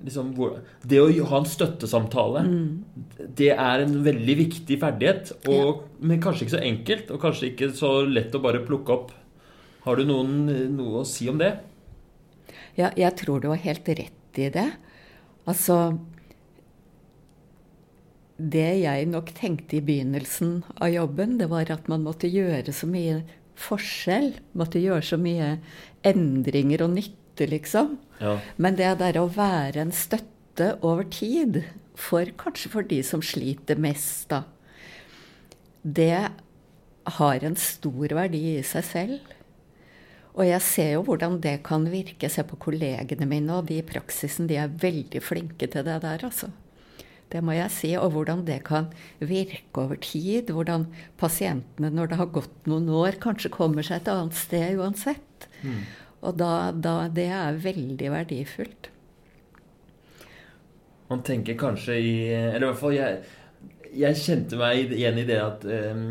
liksom, 0.04 0.34
Det 0.82 1.00
å 1.00 1.08
ha 1.30 1.40
en 1.40 1.48
støttesamtale, 1.48 2.44
mm. 2.46 3.30
det 3.38 3.52
er 3.54 3.84
en 3.84 3.96
veldig 4.04 4.36
viktig 4.42 4.78
ferdighet. 4.82 5.32
Og, 5.48 5.54
ja. 5.56 6.04
Men 6.10 6.22
kanskje 6.22 6.46
ikke 6.46 6.56
så 6.56 6.66
enkelt, 6.66 7.10
og 7.14 7.22
kanskje 7.22 7.50
ikke 7.52 7.72
så 7.76 7.94
lett 8.06 8.36
å 8.36 8.42
bare 8.44 8.64
plukke 8.66 8.94
opp. 8.94 9.16
Har 9.86 9.98
du 9.98 10.04
noen, 10.08 10.46
noe 10.76 11.02
å 11.02 11.08
si 11.08 11.28
om 11.30 11.38
det? 11.40 11.54
Ja, 12.78 12.92
jeg 12.94 13.16
tror 13.18 13.42
du 13.42 13.50
har 13.50 13.60
helt 13.62 13.88
rett 13.88 14.38
i 14.38 14.50
det. 14.54 14.68
Altså 15.48 15.98
Det 18.38 18.68
jeg 18.84 19.08
nok 19.10 19.32
tenkte 19.34 19.78
i 19.78 19.82
begynnelsen 19.82 20.60
av 20.78 20.92
jobben, 20.92 21.38
det 21.40 21.48
var 21.50 21.72
at 21.74 21.88
man 21.90 22.04
måtte 22.06 22.30
gjøre 22.30 22.70
så 22.70 22.86
mye 22.86 23.24
forskjell. 23.58 24.36
Måtte 24.54 24.78
gjøre 24.78 25.02
så 25.02 25.18
mye 25.18 25.56
endringer 26.06 26.84
og 26.86 26.94
nytte, 26.94 27.17
liksom. 27.46 27.96
Ja. 28.18 28.38
Men 28.56 28.74
det 28.80 28.98
der 28.98 29.20
å 29.20 29.28
være 29.30 29.84
en 29.84 29.94
støtte 29.94 30.74
over 30.82 31.06
tid, 31.06 31.62
for 31.98 32.26
kanskje 32.38 32.70
for 32.72 32.86
de 32.86 32.98
som 33.06 33.22
sliter 33.22 33.78
mest, 33.78 34.28
da, 34.30 34.42
det 35.82 36.30
har 37.18 37.44
en 37.44 37.56
stor 37.58 38.14
verdi 38.18 38.42
i 38.58 38.62
seg 38.66 38.86
selv. 38.86 39.34
Og 40.38 40.46
jeg 40.46 40.62
ser 40.62 40.92
jo 40.92 41.02
hvordan 41.08 41.40
det 41.42 41.56
kan 41.66 41.86
virke. 41.90 42.30
Ser 42.30 42.46
på 42.46 42.58
kollegene 42.62 43.26
mine, 43.26 43.58
og 43.58 43.66
de 43.70 43.80
i 43.80 43.86
praksisen 43.86 44.46
de 44.50 44.58
er 44.60 44.70
veldig 44.70 45.22
flinke 45.24 45.66
til 45.66 45.86
det 45.86 45.98
der, 46.04 46.24
altså. 46.24 46.52
Det 47.28 47.42
må 47.44 47.56
jeg 47.56 47.72
si. 47.74 47.90
Og 47.98 48.12
hvordan 48.14 48.44
det 48.46 48.60
kan 48.68 48.90
virke 49.18 49.82
over 49.82 49.98
tid. 50.00 50.52
Hvordan 50.54 50.86
pasientene, 51.20 51.90
når 51.90 52.12
det 52.12 52.20
har 52.20 52.30
gått 52.38 52.70
noen 52.70 52.88
år, 52.88 53.18
kanskje 53.22 53.52
kommer 53.52 53.84
seg 53.84 54.02
et 54.02 54.12
annet 54.12 54.38
sted 54.38 54.78
uansett. 54.78 55.48
Mm. 55.62 55.82
Og 56.26 56.38
da, 56.38 56.52
da, 56.74 57.08
Det 57.14 57.28
er 57.30 57.58
veldig 57.62 58.12
verdifullt. 58.14 58.90
Man 61.08 61.22
tenker 61.24 61.56
kanskje 61.56 61.98
i 61.98 62.14
Eller 62.34 62.66
i 62.66 62.70
hvert 62.70 62.80
fall 62.80 62.96
jeg, 62.96 63.20
jeg 63.96 64.22
kjente 64.22 64.58
meg 64.60 64.92
igjen 64.92 65.20
i 65.22 65.28
det 65.28 65.38
at, 65.40 65.62
um, 65.64 66.08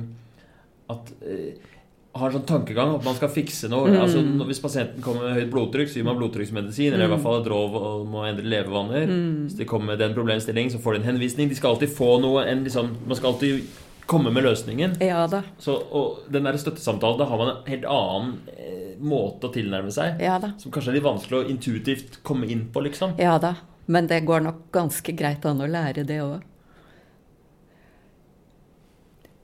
at 0.90 1.12
uh, 1.22 1.74
har 2.18 2.32
en 2.32 2.38
sånn 2.40 2.48
tankegang 2.50 2.96
at 2.96 3.06
man 3.06 3.18
skal 3.18 3.32
fikse 3.32 3.70
noe. 3.72 3.92
Mm. 3.92 3.98
Altså, 4.02 4.22
hvis 4.50 4.62
pasienten 4.64 5.04
kommer 5.06 5.28
med 5.28 5.38
høyt 5.38 5.52
blodtrykk, 5.54 5.92
så 5.92 6.00
gir 6.00 6.08
man 6.08 6.18
blodtrykksmedisin, 6.20 6.96
eller 6.96 7.06
i 7.06 7.12
hvert 7.12 7.24
fall 7.24 7.42
et 7.42 7.50
råd 7.52 7.78
om 7.78 8.16
å 8.18 8.24
endre 8.26 8.50
levevaner. 8.50 9.06
Mm. 9.12 9.36
Hvis 9.46 9.60
de 9.60 9.68
kommer 9.70 9.94
med 9.94 10.02
den 10.02 10.16
problemstillingen, 10.18 10.74
så 10.74 10.82
får 10.82 10.98
de 10.98 11.04
en 11.04 11.10
henvisning. 11.12 11.52
De 11.52 11.58
skal 11.60 11.76
alltid 11.76 11.94
få 11.94 12.16
noe 12.24 12.48
en, 12.50 12.64
liksom, 12.66 12.96
Man 13.08 13.20
skal 13.20 13.36
alltid 13.36 13.68
komme 14.10 14.32
med 14.34 14.46
løsningen. 14.48 14.98
Ja 15.04 15.26
da. 15.32 15.44
Så, 15.62 15.76
og 15.76 16.28
den 16.34 16.48
der 16.48 16.58
støttesamtalen, 16.60 17.20
da 17.20 17.28
har 17.30 17.42
man 17.42 17.54
en 17.54 17.70
helt 17.70 17.88
annen 17.92 18.36
eh, 18.56 18.94
måte 19.00 19.50
å 19.50 19.54
tilnærme 19.54 19.94
seg. 19.94 20.22
Ja 20.24 20.38
da. 20.42 20.54
Som 20.62 20.74
kanskje 20.74 20.94
er 20.94 21.00
litt 21.00 21.08
vanskelig 21.08 21.40
å 21.40 21.50
intuitivt 21.54 22.22
komme 22.28 22.50
inn 22.52 22.68
på, 22.74 22.84
liksom. 22.88 23.18
Ja 23.22 23.38
da. 23.42 23.58
Men 23.88 24.10
det 24.10 24.26
går 24.28 24.44
nok 24.44 24.68
ganske 24.76 25.16
greit 25.16 25.46
an 25.48 25.64
å 25.64 25.70
lære 25.72 26.08
det 26.08 26.22
òg. 26.24 26.40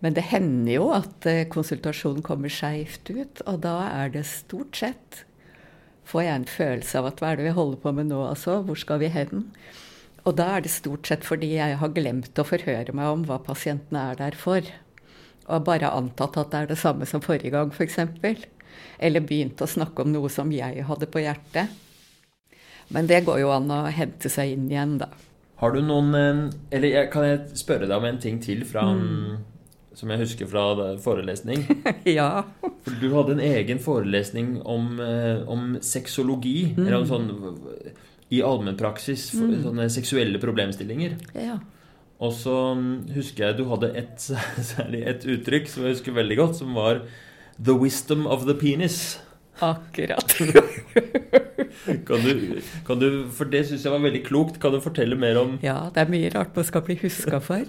Men 0.03 0.17
det 0.17 0.25
hender 0.33 0.73
jo 0.73 0.89
at 0.91 1.27
eh, 1.31 1.45
konsultasjonen 1.51 2.25
kommer 2.25 2.51
skeivt 2.51 3.07
ut, 3.13 3.43
og 3.47 3.61
da 3.63 3.77
er 3.87 4.11
det 4.15 4.25
stort 4.27 4.75
sett 4.79 5.23
får 6.07 6.25
jeg 6.25 6.35
en 6.35 6.49
følelse 6.49 6.99
av 6.99 7.09
at 7.09 7.21
hva 7.21 7.31
er 7.31 7.39
det 7.39 7.47
vi 7.47 7.55
holder 7.55 7.79
på 7.83 7.93
med 7.95 8.09
nå, 8.11 8.19
altså? 8.27 8.59
Hvor 8.67 8.79
skal 8.79 9.01
vi 9.03 9.11
hen? 9.13 9.47
Og 10.23 10.37
da 10.39 10.53
er 10.55 10.63
det 10.63 10.71
stort 10.71 11.09
sett 11.09 11.25
fordi 11.27 11.53
jeg 11.57 11.77
har 11.81 11.93
glemt 11.95 12.39
å 12.39 12.47
forhøre 12.47 12.95
meg 12.95 13.11
om 13.11 13.25
hva 13.27 13.41
pasientene 13.43 14.05
er 14.11 14.19
der 14.21 14.37
for. 14.39 14.67
Og 15.51 15.65
bare 15.67 15.91
antatt 15.91 16.37
at 16.39 16.53
det 16.53 16.61
er 16.61 16.71
det 16.71 16.79
samme 16.79 17.07
som 17.09 17.23
forrige 17.23 17.51
gang, 17.51 17.73
f.eks. 17.75 17.99
Eller 19.03 19.25
begynt 19.27 19.61
å 19.61 19.67
snakke 19.67 20.05
om 20.05 20.13
noe 20.13 20.31
som 20.31 20.51
jeg 20.55 20.85
hadde 20.87 21.09
på 21.11 21.25
hjertet. 21.25 21.73
Men 22.93 23.07
det 23.09 23.25
går 23.27 23.41
jo 23.43 23.51
an 23.51 23.71
å 23.71 23.83
hente 23.91 24.31
seg 24.31 24.55
inn 24.55 24.69
igjen, 24.71 24.97
da. 25.01 25.11
Har 25.59 25.75
du 25.75 25.79
noen 25.85 26.15
eh, 26.17 26.39
Eller 26.75 27.05
kan 27.11 27.23
jeg 27.23 27.57
spørre 27.59 27.87
deg 27.87 27.95
om 27.95 28.07
en 28.07 28.19
ting 28.19 28.39
til 28.43 28.65
fra 28.67 28.87
mm 28.91 29.49
som 29.97 30.09
jeg 30.09 30.23
husker 30.23 30.49
fra 30.49 30.63
forelesning. 31.01 31.65
ja. 32.17 32.45
For 32.61 32.95
du 33.01 33.11
hadde 33.13 33.37
en 33.37 33.43
egen 33.45 33.81
forelesning 33.81 34.55
om, 34.65 34.97
eh, 34.99 35.43
om 35.49 35.77
sexologi. 35.85 36.73
Mm. 36.73 36.87
Eller 36.87 36.97
om 36.97 37.07
sånn 37.09 37.29
i 38.33 38.41
allmennpraksis. 38.45 39.29
Mm. 39.37 39.53
Sånne 39.67 39.89
seksuelle 39.93 40.41
problemstillinger. 40.41 41.17
Ja. 41.37 41.59
Og 42.23 42.33
så 42.37 42.55
mm, 42.77 43.13
husker 43.17 43.49
jeg 43.49 43.59
du 43.59 43.67
hadde 43.71 43.91
et, 43.99 44.29
særlig 44.73 45.03
et 45.09 45.27
uttrykk 45.35 45.69
som 45.69 45.85
jeg 45.85 45.97
husker 45.97 46.17
veldig 46.17 46.39
godt, 46.39 46.57
som 46.61 46.73
var 46.77 47.03
'the 47.59 47.77
wisdom 47.77 48.25
of 48.25 48.47
the 48.47 48.57
penis'. 48.57 49.19
Akkurat. 49.61 50.33
kan, 52.07 52.23
du, 52.25 52.61
kan 52.87 52.99
du, 52.99 53.07
for 53.29 53.45
det 53.45 53.67
syns 53.67 53.85
jeg 53.85 53.93
var 53.93 54.01
veldig 54.01 54.23
klokt. 54.25 54.57
Kan 54.61 54.73
du 54.73 54.79
fortelle 54.81 55.15
mer 55.19 55.37
om 55.37 55.59
Ja, 55.61 55.91
det 55.93 56.01
er 56.01 56.09
mye 56.09 56.31
rart 56.33 56.55
man 56.57 56.65
skal 56.65 56.81
bli 56.87 56.97
huska 57.03 57.39
for. 57.43 57.67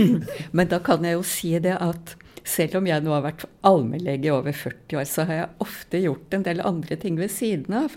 Men 0.56 0.68
da 0.68 0.82
kan 0.84 1.04
jeg 1.08 1.16
jo 1.16 1.24
si 1.26 1.54
det 1.62 1.78
at 1.80 2.16
selv 2.44 2.80
om 2.80 2.88
jeg 2.90 3.04
nå 3.04 3.14
har 3.14 3.24
vært 3.24 3.46
allmennlege 3.64 4.28
i 4.28 4.34
over 4.34 4.52
40 4.52 4.98
år, 4.98 5.08
så 5.08 5.26
har 5.28 5.40
jeg 5.40 5.50
ofte 5.64 6.00
gjort 6.02 6.34
en 6.34 6.46
del 6.46 6.62
andre 6.66 6.98
ting 7.00 7.16
ved 7.20 7.32
siden 7.32 7.80
av. 7.84 7.96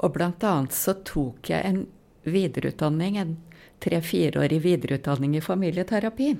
Og 0.00 0.14
blant 0.16 0.44
annet 0.46 0.76
så 0.76 0.94
tok 1.06 1.50
jeg 1.52 1.66
en 1.66 1.84
videreutdanning, 2.24 3.18
en 3.18 3.36
tre-fireårig 3.82 4.62
videreutdanning 4.64 5.36
i 5.36 5.44
familieterapi. 5.44 6.34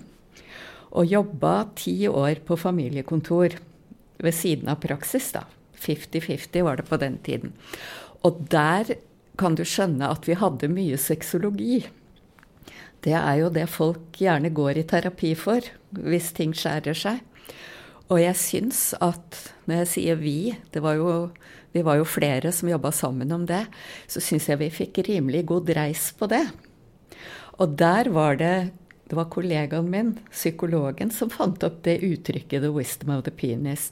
Og 0.92 1.08
jobba 1.08 1.54
ti 1.76 1.96
år 2.08 2.42
på 2.46 2.56
familiekontor 2.60 3.56
ved 4.22 4.36
siden 4.36 4.70
av 4.70 4.82
praksis, 4.84 5.32
da. 5.34 5.46
50-50 5.82 6.62
var 6.62 6.78
det 6.78 6.86
på 6.86 6.98
den 7.02 7.18
tiden. 7.26 7.56
Og 8.22 8.44
der 8.52 8.94
kan 9.40 9.56
du 9.58 9.64
skjønne 9.66 10.10
at 10.12 10.28
vi 10.28 10.36
hadde 10.38 10.70
mye 10.70 10.98
sexologi. 11.00 11.82
Det 13.02 13.16
er 13.18 13.40
jo 13.40 13.48
det 13.50 13.66
folk 13.72 14.20
gjerne 14.20 14.52
går 14.54 14.78
i 14.78 14.86
terapi 14.86 15.32
for, 15.34 15.64
hvis 15.90 16.30
ting 16.36 16.52
skjærer 16.54 16.94
seg. 16.94 17.22
Og 18.12 18.20
jeg 18.20 18.36
syns 18.36 18.80
at 19.00 19.38
når 19.64 19.82
jeg 19.82 19.90
sier 19.94 20.20
vi, 20.20 20.52
var 20.74 20.98
jo, 20.98 21.30
vi 21.72 21.84
var 21.86 21.96
jo 21.96 22.08
flere 22.08 22.52
som 22.52 22.68
jobba 22.68 22.92
sammen 22.92 23.32
om 23.32 23.46
det, 23.48 23.64
så 24.10 24.20
syns 24.20 24.50
jeg 24.50 24.60
vi 24.60 24.68
fikk 24.74 25.00
rimelig 25.08 25.46
god 25.48 25.70
dreis 25.70 26.10
på 26.18 26.28
det. 26.28 26.44
Og 27.56 27.76
der 27.80 28.12
var 28.12 28.36
det 28.40 28.56
det 29.12 29.18
var 29.18 29.26
kollegaen 29.28 29.90
min, 29.92 30.14
psykologen, 30.32 31.10
som 31.12 31.28
fant 31.28 31.60
opp 31.66 31.82
det 31.84 31.98
uttrykket 32.00 32.62
'the 32.62 32.70
wisdom 32.72 33.10
of 33.12 33.24
the 33.26 33.30
penis'. 33.30 33.90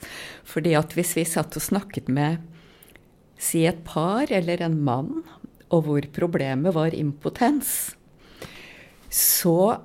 Fordi 0.48 0.72
at 0.72 0.94
hvis 0.96 1.12
vi 1.16 1.24
satt 1.28 1.56
og 1.56 1.62
snakket 1.62 2.08
med 2.08 2.38
si 3.36 3.66
et 3.68 3.84
par 3.84 4.32
eller 4.32 4.62
en 4.64 4.78
mann, 4.80 5.22
og 5.68 5.84
hvor 5.84 6.00
problemet 6.16 6.72
var 6.74 6.96
impotens, 6.96 7.92
så 9.10 9.76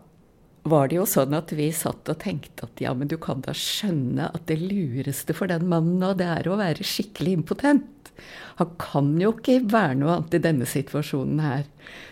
var 0.66 0.90
det 0.90 0.98
jo 0.98 1.06
sånn 1.10 1.36
at 1.38 1.52
vi 1.54 1.68
satt 1.76 2.10
og 2.10 2.22
tenkte 2.24 2.66
at 2.66 2.82
ja, 2.82 2.94
men 2.98 3.10
du 3.10 3.20
kan 3.22 3.44
da 3.46 3.54
skjønne 3.54 4.32
at 4.34 4.48
det 4.50 4.58
lureste 4.64 5.36
for 5.38 5.52
den 5.52 5.68
mannen 5.70 6.00
nå, 6.02 6.16
det 6.18 6.26
er 6.26 6.50
å 6.50 6.58
være 6.58 6.86
skikkelig 6.86 7.36
impotent. 7.40 7.92
Han 8.58 8.72
kan 8.80 9.12
jo 9.22 9.34
ikke 9.36 9.60
være 9.70 9.98
noe 10.00 10.16
annet 10.16 10.38
i 10.38 10.44
denne 10.46 10.68
situasjonen 10.70 11.42
her. 11.44 11.66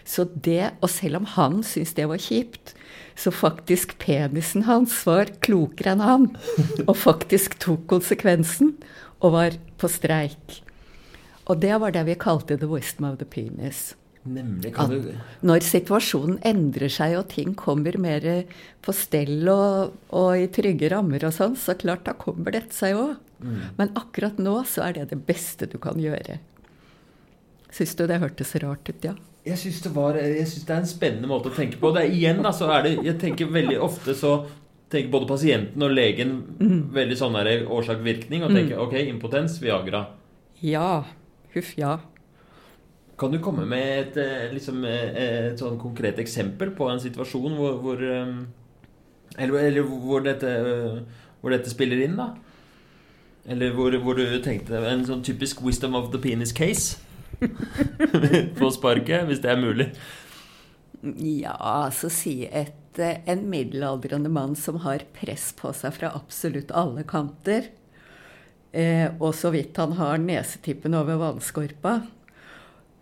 Så 0.05 0.27
det, 0.35 0.73
og 0.83 0.91
selv 0.91 1.21
om 1.21 1.29
han 1.33 1.61
syntes 1.65 1.95
det 1.97 2.05
var 2.11 2.21
kjipt, 2.21 2.75
så 3.15 3.33
faktisk 3.33 3.95
penisen 4.01 4.67
hans 4.67 4.99
var 5.07 5.31
klokere 5.45 5.95
enn 5.95 6.03
han. 6.03 6.29
Og 6.85 6.95
faktisk 6.99 7.57
tok 7.63 7.87
konsekvensen 7.89 8.75
og 9.23 9.37
var 9.37 9.57
på 9.81 9.89
streik. 9.89 10.59
Og 11.49 11.59
det 11.63 11.73
var 11.79 11.95
det 11.95 12.05
vi 12.07 12.19
kalte 12.19 12.57
'the 12.57 12.69
wisdom 12.69 13.09
of 13.09 13.17
the 13.17 13.25
penis'. 13.25 13.95
Nemlig, 14.23 14.71
kan 14.75 14.87
du... 14.91 15.09
Når 15.43 15.65
situasjonen 15.67 16.37
endrer 16.47 16.91
seg 16.91 17.17
og 17.19 17.27
ting 17.33 17.51
kommer 17.59 17.97
mer 17.99 18.23
på 18.83 18.95
stell 18.95 19.43
og, 19.51 19.97
og 20.15 20.39
i 20.39 20.47
trygge 20.53 20.87
rammer 20.93 21.25
og 21.27 21.35
sånn, 21.35 21.57
så 21.59 21.75
klart 21.79 22.05
da 22.07 22.15
kommer 22.15 22.55
dette 22.55 22.75
seg 22.75 22.95
òg. 22.99 23.17
Mm. 23.43 23.59
Men 23.81 23.91
akkurat 23.99 24.39
nå 24.39 24.61
så 24.69 24.85
er 24.87 24.97
det 24.97 25.09
det 25.11 25.19
beste 25.27 25.67
du 25.67 25.75
kan 25.83 25.99
gjøre. 25.99 26.39
Syns 27.73 27.97
du 27.99 28.05
det 28.07 28.21
hørtes 28.23 28.55
rart 28.63 28.87
ut, 28.87 29.07
ja? 29.09 29.15
Jeg 29.43 29.59
syns 29.59 29.81
det, 29.83 29.91
det, 29.91 30.71
er 30.71 30.77
en 30.77 30.87
spennende 30.87 31.27
måte 31.27 31.51
å 31.51 31.55
tenke 31.55 31.81
på. 31.81 31.91
Det 31.91 32.05
er, 32.05 32.15
igjen, 32.15 32.39
altså, 32.47 32.69
er 32.71 32.85
det, 32.85 32.93
jeg 33.03 33.17
tenker 33.19 33.51
veldig 33.51 33.75
ofte 33.83 34.15
så 34.15 34.37
tenker 34.93 35.11
både 35.11 35.27
pasienten 35.27 35.83
og 35.83 35.91
legen 35.91 36.35
mm. 36.61 36.79
veldig 36.93 37.17
sånn 37.19 37.35
årsak-virkning 37.41 38.45
og 38.45 38.53
tenker 38.53 38.77
mm. 38.77 38.83
ok, 38.85 38.95
impotens, 39.09 39.57
Viagra. 39.59 40.05
Ja. 40.63 41.03
Huff, 41.57 41.73
ja. 41.77 41.97
Kan 43.17 43.31
du 43.31 43.39
komme 43.39 43.65
med 43.69 43.99
et, 43.99 44.17
eh, 44.17 44.53
liksom, 44.53 44.83
eh, 44.85 45.51
et 45.51 45.59
sånn 45.59 45.77
konkret 45.81 46.17
eksempel 46.19 46.71
på 46.73 46.89
en 46.89 47.01
situasjon 47.01 47.57
hvor, 47.59 47.77
hvor 47.83 48.01
eh, 48.01 48.33
Eller, 49.37 49.63
eller 49.65 49.81
hvor, 49.81 50.21
dette, 50.21 50.49
hvor, 51.41 51.49
dette, 51.49 51.69
spiller 51.69 52.03
inn, 52.05 52.17
da? 52.17 52.35
Eller 53.49 53.73
hvor, 53.73 53.95
hvor, 53.97 54.13
du 54.13 54.37
tenkte 54.45 54.77
En 54.77 55.05
sånn 55.05 55.23
typisk 55.25 55.63
'wisdom 55.63 55.95
of 55.95 56.11
the 56.11 56.19
penis 56.21 56.53
case'? 56.53 56.99
på 58.59 58.69
sparket, 58.71 59.25
hvis 59.27 59.41
det 59.43 59.51
er 59.51 59.59
mulig. 59.59 59.87
Ja, 61.03 61.55
altså 61.59 62.07
si 62.13 62.45
et, 62.47 62.99
eh, 62.99 63.19
en 63.27 63.47
middelaldrende 63.51 64.29
mann 64.31 64.55
som 64.55 64.79
har 64.85 65.03
press 65.17 65.51
på 65.57 65.73
seg 65.75 65.97
fra 65.97 66.13
absolutt 66.15 66.71
alle 66.71 67.03
kanter, 67.03 67.67
eh, 68.71 69.09
og 69.19 69.33
så 69.35 69.51
vidt 69.51 69.77
han 69.81 69.97
har 69.99 70.21
nesetippen 70.21 70.95
over 70.95 71.19
vannskorpa, 71.19 71.97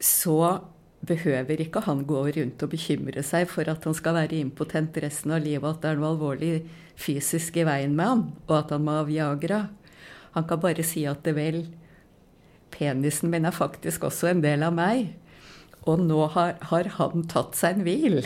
så 0.02 0.62
behøver 1.06 1.62
ikke 1.64 1.82
han 1.86 2.04
gå 2.06 2.22
rundt 2.36 2.64
og 2.64 2.72
bekymre 2.72 3.24
seg 3.26 3.48
for 3.50 3.70
at 3.72 3.86
han 3.88 3.96
skal 3.98 4.18
være 4.18 4.38
impotent 4.42 4.98
resten 5.02 5.34
av 5.34 5.42
livet, 5.46 5.66
at 5.66 5.82
det 5.82 5.92
er 5.92 6.02
noe 6.02 6.12
alvorlig 6.14 6.52
fysisk 7.00 7.58
i 7.58 7.66
veien 7.66 7.96
med 7.98 8.12
han, 8.12 8.26
og 8.48 8.58
at 8.60 8.74
han 8.76 8.86
må 8.86 8.98
ha 9.00 9.06
Viagra. 9.08 9.62
Han 10.36 10.46
kan 10.48 10.62
bare 10.62 10.86
si 10.86 11.06
at 11.10 11.24
det 11.26 11.34
vel, 11.38 11.64
penisen 12.72 13.32
min 13.34 13.48
er 13.50 13.56
faktisk 13.56 14.06
også 14.08 14.32
en 14.32 14.44
del 14.46 14.64
av 14.64 14.76
meg. 14.78 15.16
Og 15.90 16.04
nå 16.06 16.20
har, 16.36 16.60
har 16.70 16.92
han 17.00 17.26
tatt 17.30 17.58
seg 17.58 17.80
en 17.80 17.88
hvil 17.88 18.22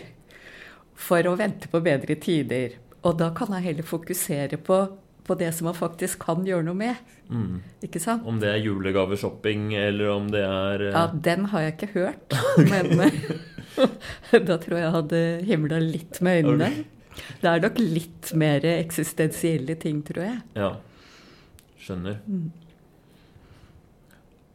for 0.96 1.28
å 1.28 1.38
vente 1.40 1.72
på 1.72 1.82
bedre 1.84 2.18
tider. 2.20 2.76
Og 3.08 3.18
da 3.20 3.32
kan 3.36 3.54
han 3.54 3.64
heller 3.64 3.88
fokusere 3.88 4.60
på, 4.66 4.80
på 5.26 5.36
det 5.40 5.52
som 5.58 5.70
man 5.70 5.78
faktisk 5.78 6.22
kan 6.28 6.46
gjøre 6.46 6.68
noe 6.68 6.78
med. 6.78 7.14
Mm. 7.30 7.62
Ikke 7.86 8.02
sant? 8.02 8.26
Om 8.30 8.40
det 8.42 8.52
er 8.52 8.62
julegaveshopping, 8.62 9.72
eller 9.80 10.12
om 10.14 10.28
det 10.34 10.44
er 10.46 10.84
uh... 10.86 10.92
Ja, 10.94 11.06
den 11.30 11.48
har 11.52 11.66
jeg 11.66 11.76
ikke 11.76 11.94
hørt. 11.96 12.36
Men 12.70 13.00
eh, 13.08 14.44
da 14.50 14.60
tror 14.62 14.78
jeg 14.78 14.84
jeg 14.84 14.98
hadde 15.00 15.24
himla 15.50 15.80
litt 15.82 16.22
med 16.26 16.44
øynene. 16.44 16.70
Det 17.42 17.50
er 17.50 17.64
nok 17.64 17.80
litt 17.80 18.36
mer 18.38 18.68
eksistensielle 18.76 19.78
ting, 19.82 20.04
tror 20.06 20.28
jeg. 20.28 20.38
Ja. 20.60 20.72
Skjønner. 21.82 22.22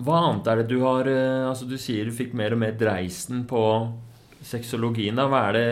Hva 0.00 0.22
annet 0.30 0.48
er 0.48 0.62
det 0.62 0.70
du 0.70 0.78
har 0.80 1.09
eh, 1.11 1.48
Altså, 1.48 1.66
du 1.68 1.76
sier 1.80 2.09
du 2.09 2.14
fikk 2.16 2.33
mer 2.37 2.54
og 2.56 2.62
mer 2.62 2.76
dreisen 2.78 3.44
på 3.48 3.62
sexologien. 4.46 5.18
da. 5.18 5.26
Hva 5.28 5.48
er 5.50 5.59
det, 5.59 5.68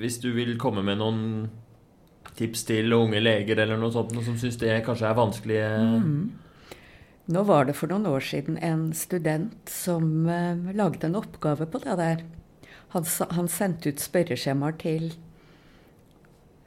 hvis 0.00 0.20
du 0.22 0.30
vil 0.36 0.54
komme 0.60 0.84
med 0.86 1.02
noen 1.02 1.24
tips 2.38 2.66
til 2.68 2.92
unge 2.96 3.20
leger 3.22 3.62
eller 3.64 3.80
noe 3.80 3.92
sånt, 3.94 4.12
noe 4.14 4.24
som 4.26 4.36
syns 4.40 4.58
det 4.60 4.82
kanskje 4.86 5.08
er 5.08 5.16
vanskelig 5.18 5.60
Nå 7.26 7.42
var 7.42 7.66
det 7.66 7.74
for 7.74 7.90
noen 7.90 8.06
år 8.06 8.22
siden 8.22 8.58
en 8.62 8.92
student 8.94 9.70
som 9.70 10.28
eh, 10.30 10.68
lagde 10.78 11.08
en 11.08 11.18
oppgave 11.18 11.66
på 11.66 11.80
det 11.82 11.96
der. 11.98 12.20
Han, 12.94 13.06
han 13.34 13.48
sendte 13.50 13.90
ut 13.90 13.98
spørreskjemaer 13.98 14.76
til 14.78 15.08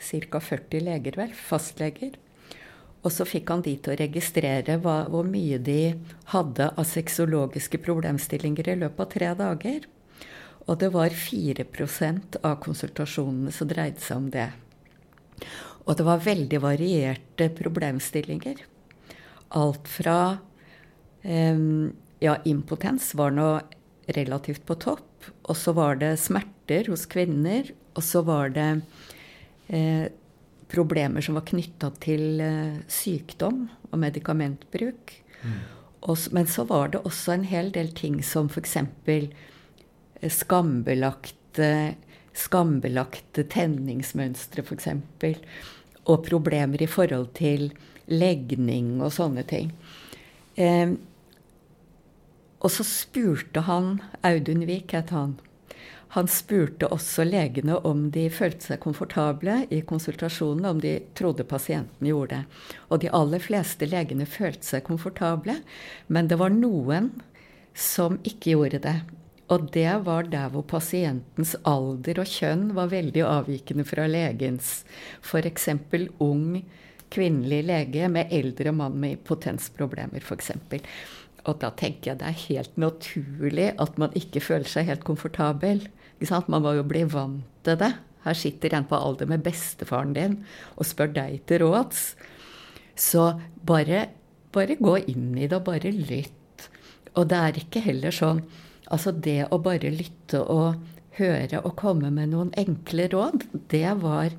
ca. 0.04 0.42
40 0.44 0.84
leger, 0.84 1.16
vel, 1.16 1.32
fastleger. 1.32 2.18
Og 3.00 3.14
så 3.16 3.24
fikk 3.24 3.52
han 3.54 3.64
de 3.64 3.78
til 3.80 3.94
å 3.94 4.00
registrere 4.02 4.76
hva, 4.84 5.06
hvor 5.08 5.28
mye 5.28 5.62
de 5.64 5.96
hadde 6.34 6.68
av 6.76 6.88
sexologiske 6.88 7.80
problemstillinger 7.86 8.74
i 8.74 8.80
løpet 8.82 9.06
av 9.06 9.14
tre 9.14 9.30
dager. 9.40 9.88
Og 10.68 10.82
det 10.82 10.92
var 10.94 11.16
4% 11.16 12.42
av 12.44 12.60
konsultasjonene 12.66 13.56
som 13.56 13.72
dreide 13.72 14.04
seg 14.04 14.26
om 14.26 14.28
det. 14.34 14.50
Og 15.86 15.98
det 15.98 16.06
var 16.06 16.26
veldig 16.26 16.62
varierte 16.62 17.50
problemstillinger. 17.58 18.62
Alt 19.58 19.90
fra 19.90 20.20
em, 21.24 21.92
Ja, 22.20 22.36
impotens 22.44 23.14
var 23.16 23.32
nå 23.32 23.62
relativt 24.12 24.66
på 24.68 24.76
topp. 24.76 25.30
Og 25.48 25.56
så 25.58 25.72
var 25.72 26.00
det 26.02 26.18
smerter 26.20 26.90
hos 26.92 27.06
kvinner. 27.08 27.72
Og 27.96 28.04
så 28.04 28.22
var 28.28 28.52
det 28.56 28.82
eh, 29.72 30.12
problemer 30.70 31.24
som 31.24 31.38
var 31.40 31.48
knytta 31.48 31.92
til 32.04 32.42
eh, 32.44 32.82
sykdom 32.92 33.68
og 33.90 33.98
medikamentbruk. 34.04 35.16
Og, 36.02 36.18
men 36.36 36.48
så 36.48 36.66
var 36.68 36.94
det 36.94 37.02
også 37.08 37.34
en 37.38 37.48
hel 37.48 37.72
del 37.76 37.92
ting 37.96 38.20
som 38.24 38.50
f.eks. 38.52 38.78
skambelagte, 40.40 41.72
skambelagte 42.40 43.46
tenningsmønstre, 43.52 44.64
f.eks. 44.64 44.90
Og 46.10 46.24
problemer 46.26 46.82
i 46.82 46.90
forhold 46.90 47.34
til 47.38 47.70
legning 48.10 48.98
og 49.04 49.14
sånne 49.14 49.46
ting. 49.48 49.74
Eh, 50.56 50.96
og 52.60 52.74
så 52.74 52.84
spurte 52.84 53.64
han 53.70 54.00
Audun 54.26 54.66
Wiik, 54.68 54.96
het 54.98 55.14
han. 55.16 55.38
Han 56.18 56.28
spurte 56.28 56.88
også 56.90 57.24
legene 57.28 57.76
om 57.86 58.08
de 58.16 58.26
følte 58.34 58.72
seg 58.72 58.82
komfortable 58.82 59.60
i 59.70 59.84
konsultasjonen, 59.86 60.66
om 60.66 60.80
de 60.82 60.96
trodde 61.16 61.46
pasienten 61.46 62.10
gjorde 62.10 62.40
det. 62.40 62.64
Og 62.90 63.04
de 63.04 63.12
aller 63.14 63.44
fleste 63.44 63.86
legene 63.86 64.26
følte 64.26 64.66
seg 64.66 64.88
komfortable, 64.88 65.60
men 66.08 66.32
det 66.32 66.40
var 66.42 66.56
noen 66.56 67.12
som 67.78 68.18
ikke 68.26 68.56
gjorde 68.56 68.82
det. 68.88 68.98
Og 69.50 69.70
det 69.74 69.90
var 70.06 70.28
der 70.30 70.52
hvor 70.54 70.66
pasientens 70.70 71.56
alder 71.68 72.22
og 72.22 72.30
kjønn 72.30 72.68
var 72.78 72.92
veldig 72.92 73.24
avvikende 73.26 73.86
fra 73.88 74.06
legens. 74.10 74.84
F.eks. 75.26 75.70
ung 76.22 76.60
kvinnelig 77.10 77.64
lege 77.66 78.10
med 78.14 78.30
eldre 78.36 78.74
mann 78.76 79.00
med 79.02 79.24
potensproblemer, 79.26 80.22
f.eks. 80.22 80.52
Og 81.48 81.58
da 81.64 81.72
tenker 81.74 82.12
jeg 82.12 82.20
det 82.22 82.28
er 82.30 82.44
helt 82.44 82.78
naturlig 82.78 83.72
at 83.82 83.98
man 84.02 84.14
ikke 84.18 84.44
føler 84.44 84.70
seg 84.70 84.90
helt 84.92 85.08
komfortabel. 85.08 85.82
Man 86.22 86.62
må 86.62 86.76
jo 86.78 86.86
bli 86.86 87.06
vant 87.10 87.48
til 87.66 87.80
det. 87.82 87.94
Her 88.26 88.36
sitter 88.36 88.76
en 88.76 88.86
på 88.86 89.00
alder 89.00 89.30
med 89.32 89.42
bestefaren 89.46 90.14
din 90.14 90.42
og 90.76 90.86
spør 90.86 91.14
deg 91.16 91.40
til 91.50 91.64
råds. 91.64 92.14
Så 93.00 93.32
bare, 93.66 94.10
bare 94.52 94.76
gå 94.76 94.98
inn 95.08 95.32
i 95.40 95.48
det, 95.48 95.56
og 95.56 95.70
bare 95.72 95.94
lytt. 95.96 96.68
Og 97.16 97.30
det 97.32 97.40
er 97.40 97.62
ikke 97.64 97.82
heller 97.88 98.14
sånn 98.14 98.44
Altså 98.90 99.14
det 99.14 99.44
å 99.54 99.60
bare 99.62 99.92
lytte 99.94 100.42
og 100.42 100.80
høre 101.20 101.62
og 101.62 101.76
komme 101.80 102.10
med 102.14 102.32
noen 102.34 102.52
enkle 102.58 103.10
råd, 103.12 103.46
det 103.72 103.92
var 104.02 104.34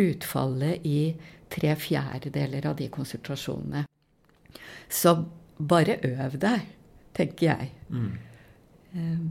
utfallet 0.00 0.84
i 0.84 1.14
tre 1.54 1.74
fjerdedeler 1.78 2.66
av 2.66 2.76
de 2.80 2.88
konsultasjonene. 2.92 3.84
Så 4.90 5.14
bare 5.58 5.98
øv 6.04 6.38
deg, 6.42 6.66
tenker 7.16 7.46
jeg. 7.52 7.70
Mm. 7.88 9.30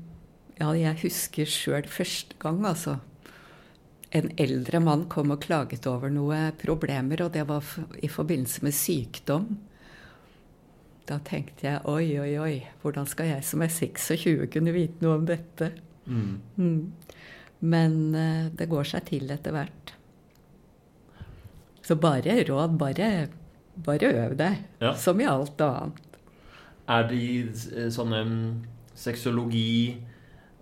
Ja, 0.60 0.72
jeg 0.78 1.02
husker 1.04 1.50
sjøl 1.50 1.90
første 1.92 2.38
gang, 2.42 2.64
altså. 2.68 2.98
En 4.14 4.30
eldre 4.38 4.80
mann 4.84 5.08
kom 5.10 5.34
og 5.34 5.42
klaget 5.44 5.88
over 5.90 6.12
noen 6.14 6.54
problemer, 6.62 7.26
og 7.26 7.34
det 7.34 7.48
var 7.50 7.66
i 7.98 8.10
forbindelse 8.12 8.64
med 8.66 8.78
sykdom. 8.78 9.48
Da 11.10 11.18
tenkte 11.26 11.68
jeg 11.68 11.82
oi, 11.90 12.16
oi, 12.22 12.32
oi, 12.40 12.54
hvordan 12.82 13.08
skal 13.10 13.34
jeg 13.34 13.44
som 13.44 13.64
er 13.66 13.72
26 13.74 14.48
kunne 14.54 14.76
vite 14.76 15.04
noe 15.04 15.18
om 15.20 15.26
dette? 15.28 15.74
Mm. 16.06 16.38
Mm. 16.56 17.18
Men 17.64 17.98
uh, 18.16 18.46
det 18.56 18.70
går 18.72 18.88
seg 18.88 19.06
til 19.10 19.32
etter 19.34 19.56
hvert. 19.56 19.94
Så 21.84 21.98
bare 22.00 22.38
råd, 22.48 22.78
bare, 22.80 23.10
bare 23.84 24.12
øv 24.24 24.38
deg. 24.40 24.64
Ja. 24.80 24.94
Som 24.96 25.20
i 25.20 25.28
alt 25.28 25.60
annet. 25.64 26.00
Er 26.94 27.08
de 27.08 27.24
eh, 27.44 27.88
sånne 27.92 28.22
mm, 28.28 28.48
sexologi 29.00 29.96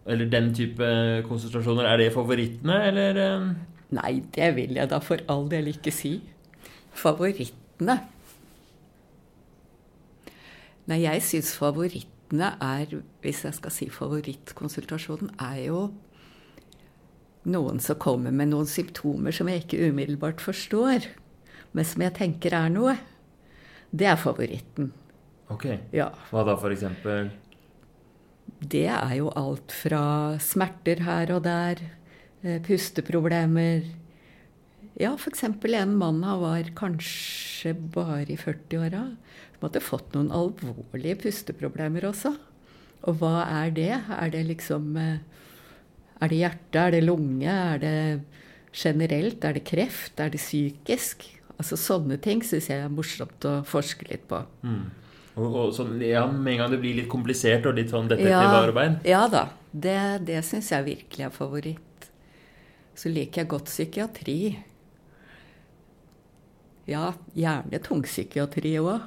eller 0.10 0.30
den 0.30 0.50
type 0.54 0.88
konsentrasjoner, 1.28 1.86
er 1.86 2.02
det 2.02 2.14
favorittene, 2.14 2.78
eller 2.90 3.20
eh? 3.22 3.52
Nei, 3.94 4.14
det 4.34 4.50
vil 4.56 4.78
jeg 4.80 4.90
da 4.90 5.02
for 5.04 5.22
all 5.30 5.46
del 5.52 5.70
ikke 5.74 5.94
si. 5.94 6.16
Favorittene 6.98 8.00
Nei, 10.90 11.04
jeg 11.04 11.22
syns 11.26 11.52
favorittene 11.60 12.54
er, 12.64 12.96
hvis 13.22 13.44
jeg 13.46 13.58
skal 13.58 13.74
si 13.74 13.90
favorittkonsultasjonen, 13.94 15.34
er 15.42 15.60
jo 15.68 15.84
noen 17.52 17.82
som 17.82 18.00
kommer 18.02 18.34
med 18.34 18.52
noen 18.52 18.70
symptomer 18.70 19.34
som 19.34 19.50
jeg 19.50 19.64
ikke 19.64 19.90
umiddelbart 19.90 20.42
forstår, 20.44 21.08
men 21.74 21.88
som 21.88 22.04
jeg 22.06 22.16
tenker 22.18 22.56
er 22.58 22.74
noe. 22.74 22.98
Det 23.92 24.08
er 24.08 24.20
favoritten. 24.20 24.92
Ok. 25.52 25.68
Ja. 25.96 26.12
Hva 26.32 26.46
da, 26.48 26.56
for 26.60 26.74
eksempel? 26.74 27.32
Det 28.62 28.86
er 28.94 29.16
jo 29.18 29.32
alt 29.38 29.74
fra 29.74 30.38
smerter 30.42 31.02
her 31.04 31.34
og 31.36 31.44
der, 31.48 31.82
eh, 32.44 32.62
pusteproblemer 32.62 33.90
Ja, 35.00 35.16
f.eks. 35.16 35.44
en 35.44 35.96
mann 35.98 36.22
han 36.24 36.42
var 36.42 36.64
kanskje 36.76 37.74
bare 37.74 38.28
i 38.28 38.38
40-åra, 38.38 39.16
hadde 39.68 39.84
fått 39.84 40.16
noen 40.16 40.32
alvorlige 40.34 41.20
pusteproblemer 41.26 42.08
også. 42.10 42.34
Og 43.10 43.18
hva 43.22 43.46
er 43.48 43.74
det? 43.76 43.92
Er 43.94 44.32
det 44.34 44.46
liksom 44.50 44.96
eh, 44.98 45.20
Er 46.22 46.30
det 46.30 46.38
hjerte? 46.38 46.80
Er 46.80 46.92
det 46.94 47.04
lunge? 47.04 47.50
Er 47.50 47.78
det 47.82 47.96
generelt? 48.74 49.44
Er 49.44 49.54
det 49.58 49.66
kreft? 49.66 50.20
Er 50.20 50.30
det 50.30 50.42
psykisk? 50.42 51.26
Altså 51.58 51.78
Sånne 51.78 52.18
ting 52.22 52.44
syns 52.46 52.70
jeg 52.70 52.82
er 52.82 52.94
morsomt 52.94 53.46
å 53.46 53.62
forske 53.68 54.08
litt 54.10 54.28
på. 54.30 54.42
Mm. 54.66 54.90
Og, 55.36 55.48
og 55.48 55.74
så, 55.74 55.86
ja, 56.04 56.26
Med 56.28 56.56
en 56.56 56.64
gang 56.64 56.74
det 56.74 56.82
blir 56.82 56.98
litt 57.00 57.10
komplisert 57.12 57.66
og 57.70 57.78
litt 57.78 57.94
sånn 57.94 58.10
detektivarbeid 58.12 59.08
Ja 59.08 59.26
da. 59.32 59.48
Det, 59.72 60.26
det 60.28 60.42
syns 60.44 60.68
jeg 60.74 60.84
virkelig 60.84 61.26
er 61.26 61.32
favoritt. 61.32 62.10
Så 62.98 63.10
liker 63.10 63.42
jeg 63.42 63.50
godt 63.54 63.70
psykiatri. 63.72 64.42
Ja, 66.92 67.14
gjerne 67.38 67.80
tungpsykiatri 67.86 68.74
òg. 68.82 69.06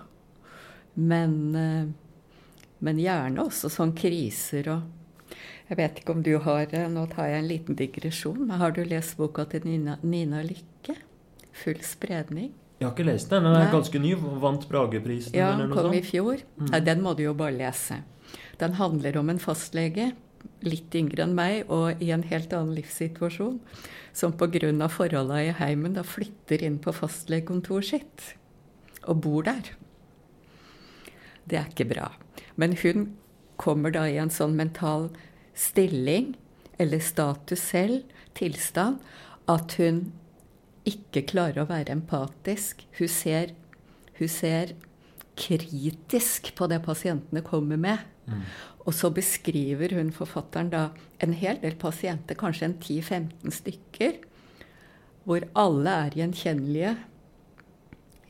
Men, 0.94 1.54
eh, 1.56 1.86
men 2.78 3.00
gjerne 3.02 3.46
også 3.48 3.70
sånn 3.72 3.94
kriser 3.96 4.70
og 4.74 4.90
Jeg 5.64 5.78
vet 5.78 5.96
ikke 5.98 6.12
om 6.12 6.20
du 6.22 6.34
har 6.44 6.68
eh, 6.76 6.88
Nå 6.92 7.06
tar 7.10 7.30
jeg 7.30 7.40
en 7.40 7.48
liten 7.48 7.78
digresjon. 7.78 8.42
Men 8.46 8.60
har 8.60 8.74
du 8.76 8.82
lest 8.84 9.16
boka 9.16 9.46
til 9.48 9.64
Nina, 9.64 9.98
Nina 10.02 10.42
Lykke? 10.44 10.98
'Full 11.54 11.80
spredning'? 11.86 12.52
Jeg 12.78 12.88
har 12.88 12.92
ikke 12.92 13.06
lest 13.06 13.30
den. 13.30 13.46
Den 13.46 13.54
er 13.54 13.64
Nei. 13.64 13.72
ganske 13.72 13.98
ny. 14.02 14.14
Vant 14.42 14.68
Brageprisen 14.68 15.34
Ja, 15.34 15.52
eller 15.52 15.66
den 15.66 15.76
Ja, 15.76 15.82
kom 15.82 15.94
i 15.94 16.02
fjor. 16.02 16.42
Mm. 16.58 16.70
Nei, 16.70 16.80
den 16.80 17.02
må 17.02 17.14
du 17.16 17.22
jo 17.22 17.34
bare 17.34 17.56
lese. 17.56 18.02
Den 18.58 18.74
handler 18.74 19.16
om 19.16 19.30
en 19.30 19.38
fastlege, 19.38 20.12
litt 20.62 20.94
yngre 20.94 21.22
enn 21.22 21.34
meg, 21.34 21.70
og 21.70 22.02
i 22.02 22.10
en 22.10 22.22
helt 22.22 22.52
annen 22.52 22.74
livssituasjon, 22.74 23.60
som 24.12 24.32
pga. 24.32 24.88
forholda 24.88 25.40
i 25.44 25.52
heimen 25.52 25.94
da 25.94 26.02
flytter 26.02 26.62
inn 26.62 26.78
på 26.78 26.92
fastlegekontoret 26.92 27.84
sitt. 27.84 28.34
Og 29.06 29.20
bor 29.20 29.42
der. 29.42 29.62
Det 31.48 31.60
er 31.60 31.68
ikke 31.70 31.88
bra. 31.92 32.08
Men 32.56 32.76
hun 32.82 33.12
kommer 33.60 33.94
da 33.94 34.06
i 34.08 34.18
en 34.20 34.32
sånn 34.32 34.56
mental 34.58 35.10
stilling, 35.54 36.34
eller 36.82 37.02
status 37.04 37.62
selv, 37.70 38.02
tilstand, 38.34 38.98
at 39.50 39.76
hun 39.78 40.08
ikke 40.88 41.22
klarer 41.30 41.62
å 41.62 41.68
være 41.70 41.94
empatisk. 41.94 42.82
Hun 42.98 43.10
ser, 43.10 43.54
hun 44.18 44.30
ser 44.30 44.74
kritisk 45.38 46.50
på 46.58 46.68
det 46.70 46.80
pasientene 46.84 47.44
kommer 47.46 47.80
med. 47.80 48.02
Og 48.84 48.94
så 48.96 49.10
beskriver 49.14 49.94
hun 49.96 50.12
forfatteren 50.12 50.70
da 50.72 50.84
en 51.24 51.34
hel 51.36 51.60
del 51.62 51.76
pasienter, 51.80 52.36
kanskje 52.36 52.70
en 52.70 52.78
10-15 52.80 53.54
stykker, 53.60 54.18
hvor 55.24 55.46
alle 55.56 55.92
er 56.06 56.18
gjenkjennelige. 56.20 56.96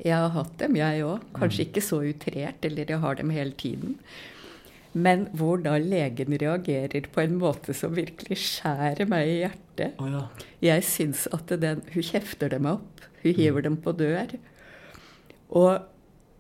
Jeg 0.05 0.21
har 0.21 0.33
hatt 0.35 0.57
dem, 0.61 0.77
jeg 0.77 1.05
òg. 1.07 1.23
Kanskje 1.37 1.65
ikke 1.65 1.83
så 1.85 2.03
utrert, 2.05 2.65
eller 2.67 2.91
jeg 2.93 3.01
har 3.01 3.17
dem 3.17 3.31
hele 3.33 3.57
tiden. 3.57 3.97
Men 4.95 5.25
hvor 5.35 5.59
da 5.59 5.79
legen 5.81 6.37
reagerer 6.39 7.09
på 7.11 7.23
en 7.25 7.39
måte 7.41 7.75
som 7.75 7.97
virkelig 7.97 8.39
skjærer 8.43 9.09
meg 9.11 9.31
i 9.31 9.39
hjertet. 9.41 9.97
Oh, 9.99 10.11
ja. 10.13 10.27
Jeg 10.63 10.85
syns 10.87 11.25
at 11.35 11.51
den 11.61 11.83
Hun 11.95 12.07
kjefter 12.07 12.53
dem 12.53 12.69
opp. 12.71 13.03
Hun 13.25 13.35
hiver 13.35 13.65
dem 13.65 13.81
på 13.81 13.97
dør. 13.97 14.37
Og, 15.51 15.89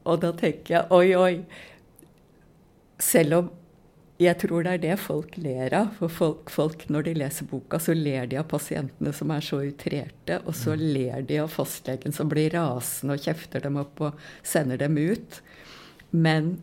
og 0.04 0.20
da 0.22 0.30
tenker 0.38 0.76
jeg 0.76 0.92
oi, 0.94 1.16
oi. 1.16 1.34
Selv 3.02 3.40
om 3.40 3.50
jeg 4.22 4.38
tror 4.38 4.62
det 4.62 4.72
er 4.76 4.82
det 4.82 4.96
folk 5.02 5.34
ler 5.42 5.74
av. 5.74 5.88
For 5.98 6.12
folk, 6.12 6.50
folk, 6.52 6.84
når 6.92 7.08
de 7.08 7.14
leser 7.18 7.48
boka, 7.50 7.80
så 7.82 7.96
ler 7.98 8.28
de 8.30 8.38
av 8.38 8.46
pasientene 8.50 9.10
som 9.16 9.32
er 9.34 9.42
så 9.42 9.58
utrerte. 9.66 10.38
Og 10.46 10.54
så 10.54 10.76
ler 10.78 11.24
de 11.26 11.40
av 11.42 11.50
fastlegen 11.50 12.14
som 12.14 12.30
blir 12.30 12.54
rasende 12.54 13.16
og 13.16 13.26
kjefter 13.26 13.64
dem 13.64 13.80
opp 13.82 14.04
og 14.06 14.20
sender 14.46 14.78
dem 14.78 15.00
ut. 15.00 15.40
Men 16.14 16.54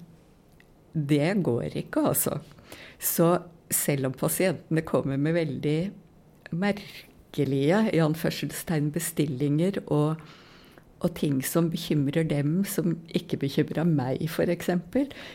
det 0.96 1.44
går 1.44 1.76
ikke, 1.84 2.06
altså. 2.14 2.40
Så 3.04 3.34
selv 3.72 4.08
om 4.08 4.16
pasientene 4.16 4.84
kommer 4.88 5.20
med 5.20 5.36
veldig 5.36 5.80
merkelige 6.56 7.84
i 7.92 8.02
anførselstegn 8.04 8.92
bestillinger 8.96 9.80
og, 9.86 10.24
og 11.04 11.14
ting 11.20 11.40
som 11.44 11.68
bekymrer 11.72 12.28
dem, 12.32 12.62
som 12.64 12.96
ikke 13.12 13.44
bekymrer 13.44 13.88
meg, 13.88 14.24
f.eks., 14.24 14.72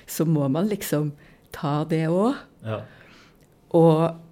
så 0.08 0.28
må 0.28 0.48
man 0.48 0.72
liksom 0.72 1.12
ta 1.54 1.78
det 1.88 2.06
òg. 2.10 2.36
ja. 2.66 2.82
Og 3.76 4.22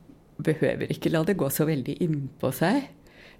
behøver 0.45 0.91
ikke 0.91 1.13
la 1.13 1.23
det 1.27 1.37
gå 1.39 1.49
så 1.53 1.67
veldig 1.69 1.97
innpå 2.03 2.51
seg. 2.55 2.89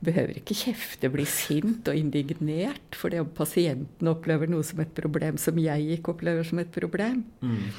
Behøver 0.05 0.37
ikke 0.39 0.57
kjefte, 0.59 1.09
bli 1.13 1.25
sint 1.29 1.89
og 1.89 1.97
indignert 1.97 2.99
fordi 2.99 3.21
om 3.23 3.31
pasienten 3.35 4.11
opplever 4.11 4.51
noe 4.51 4.67
som 4.67 4.83
et 4.85 4.93
problem 4.97 5.39
som 5.41 5.59
jeg 5.59 5.99
ikke 5.99 6.15
opplever 6.15 6.47
som 6.47 6.61
et 6.63 6.73
problem. 6.75 7.23
Mm. 7.41 7.71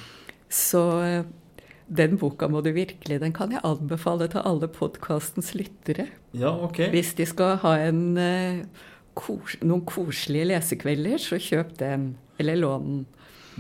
Så 0.52 0.84
eh, 1.06 1.28
den 1.86 2.18
boka 2.18 2.48
må 2.50 2.64
du 2.66 2.72
virkelig 2.74 3.20
Den 3.22 3.34
kan 3.36 3.52
jeg 3.54 3.62
anbefale 3.66 4.28
til 4.32 4.42
alle 4.46 4.68
podkastens 4.68 5.54
lyttere. 5.54 6.08
ja, 6.34 6.50
ok. 6.50 6.90
Hvis 6.90 7.14
de 7.14 7.26
skal 7.30 7.58
ha 7.62 7.76
en, 7.88 8.18
uh, 8.18 8.66
kos, 9.14 9.58
noen 9.62 9.86
koselige 9.86 10.50
lesekvelder, 10.50 11.18
så 11.22 11.38
kjøp 11.38 11.78
den. 11.80 12.16
Eller 12.40 12.58
lån 12.60 12.88
den. 12.90 13.06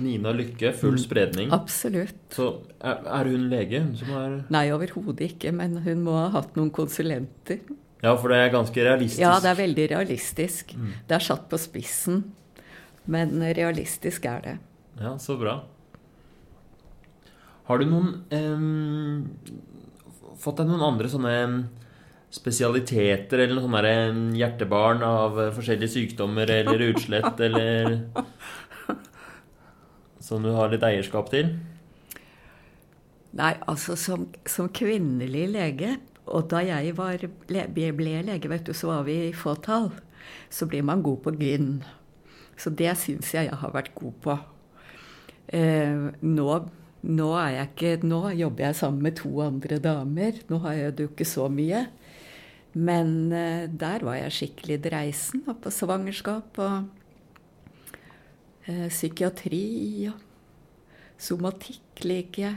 Nina 0.01 0.33
Lykke, 0.35 0.73
full 0.75 0.97
spredning. 0.99 1.51
Absolutt. 1.55 2.17
Så 2.35 2.49
er, 2.79 2.99
er 3.17 3.29
hun 3.31 3.45
lege, 3.51 3.79
hun 3.83 3.93
som 3.99 4.11
er 4.19 4.37
Nei, 4.53 4.65
overhodet 4.75 5.29
ikke, 5.31 5.53
men 5.55 5.77
hun 5.85 6.03
må 6.05 6.17
ha 6.17 6.27
hatt 6.35 6.57
noen 6.59 6.71
konsulenter. 6.75 7.61
Ja, 8.03 8.13
for 8.19 8.29
det 8.33 8.41
er 8.41 8.51
ganske 8.53 8.83
realistisk. 8.85 9.23
Ja, 9.23 9.37
det 9.41 9.53
er 9.53 9.61
veldig 9.61 9.85
realistisk. 9.95 10.75
Mm. 10.77 10.91
Det 11.07 11.15
er 11.17 11.25
satt 11.25 11.47
på 11.51 11.59
spissen, 11.61 12.25
men 13.09 13.39
realistisk 13.55 14.27
er 14.29 14.43
det. 14.43 14.57
Ja, 14.99 15.15
så 15.21 15.37
bra. 15.39 15.61
Har 17.65 17.81
du 17.81 17.87
noen 17.89 18.11
eh, 18.35 18.61
Fått 20.35 20.59
deg 20.59 20.67
noen 20.69 20.83
andre 20.85 21.09
sånne 21.09 21.33
spesialiteter 22.35 23.39
eller 23.43 23.55
noen 23.55 23.69
sånne 23.69 24.35
hjertebarn 24.39 25.03
av 25.07 25.39
eh, 25.39 25.51
forskjellige 25.55 25.93
sykdommer 25.93 26.51
eller 26.51 26.83
utslett 26.89 27.39
eller 27.47 27.95
Som 30.26 30.45
du 30.45 30.51
har 30.57 30.71
litt 30.73 30.84
eierskap 30.86 31.30
til? 31.34 31.53
Nei, 33.36 33.51
altså 33.67 33.97
som, 33.99 34.30
som 34.47 34.69
kvinnelig 34.73 35.43
lege, 35.51 35.95
og 36.26 36.47
da 36.53 36.61
jeg 36.65 36.95
var, 36.97 37.21
le- 37.51 37.67
ble 37.76 37.91
lege, 38.23 38.49
vet 38.49 38.65
du, 38.65 38.73
så 38.73 38.89
var 38.93 39.03
vi 39.09 39.17
i 39.28 39.36
fåtall, 39.36 39.91
så 40.49 40.65
blir 40.71 40.86
man 40.88 41.03
god 41.05 41.19
på 41.26 41.36
gyn. 41.38 41.69
Så 42.57 42.71
det 42.71 42.95
syns 42.97 43.34
jeg 43.36 43.49
jeg 43.49 43.59
har 43.61 43.73
vært 43.76 43.91
god 43.99 44.15
på. 44.23 44.38
Eh, 45.53 46.07
nå, 46.23 46.47
nå, 47.05 47.30
ikke, 47.65 47.97
nå 48.07 48.21
jobber 48.39 48.69
jeg 48.69 48.80
sammen 48.80 49.03
med 49.05 49.19
to 49.19 49.34
andre 49.43 49.78
damer. 49.84 50.39
Nå 50.49 50.61
har 50.63 50.80
jeg 50.80 50.95
jo 51.03 51.09
ikke 51.11 51.28
så 51.28 51.49
mye. 51.51 51.84
Men 52.73 53.11
eh, 53.36 53.67
der 53.69 54.07
var 54.07 54.17
jeg 54.23 54.34
skikkelig 54.39 54.80
dreisen. 54.88 55.43
Og 55.51 55.59
på 55.61 55.76
svangerskap 55.76 56.57
og 56.63 56.94
psykiatri 58.66 59.66
og 60.09 60.22
somatikk 61.22 62.01
liker 62.05 62.47
jeg. 62.47 62.55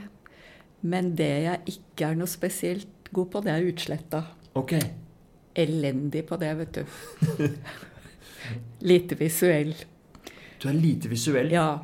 Men 0.80 1.12
det 1.18 1.32
jeg 1.44 1.74
ikke 1.74 2.08
er 2.10 2.18
noe 2.18 2.30
spesielt 2.30 3.10
god 3.12 3.30
på, 3.32 3.42
det 3.44 3.52
er 3.52 3.66
utsletta. 3.66 4.22
Ok. 4.58 4.74
Elendig 5.58 6.24
på 6.28 6.38
det, 6.40 6.50
vet 6.60 6.78
du. 6.78 7.48
Lite 8.90 9.18
visuell. 9.18 9.74
Du 10.58 10.68
er 10.70 10.74
lite 10.74 11.10
visuell. 11.10 11.52
Ja. 11.54 11.78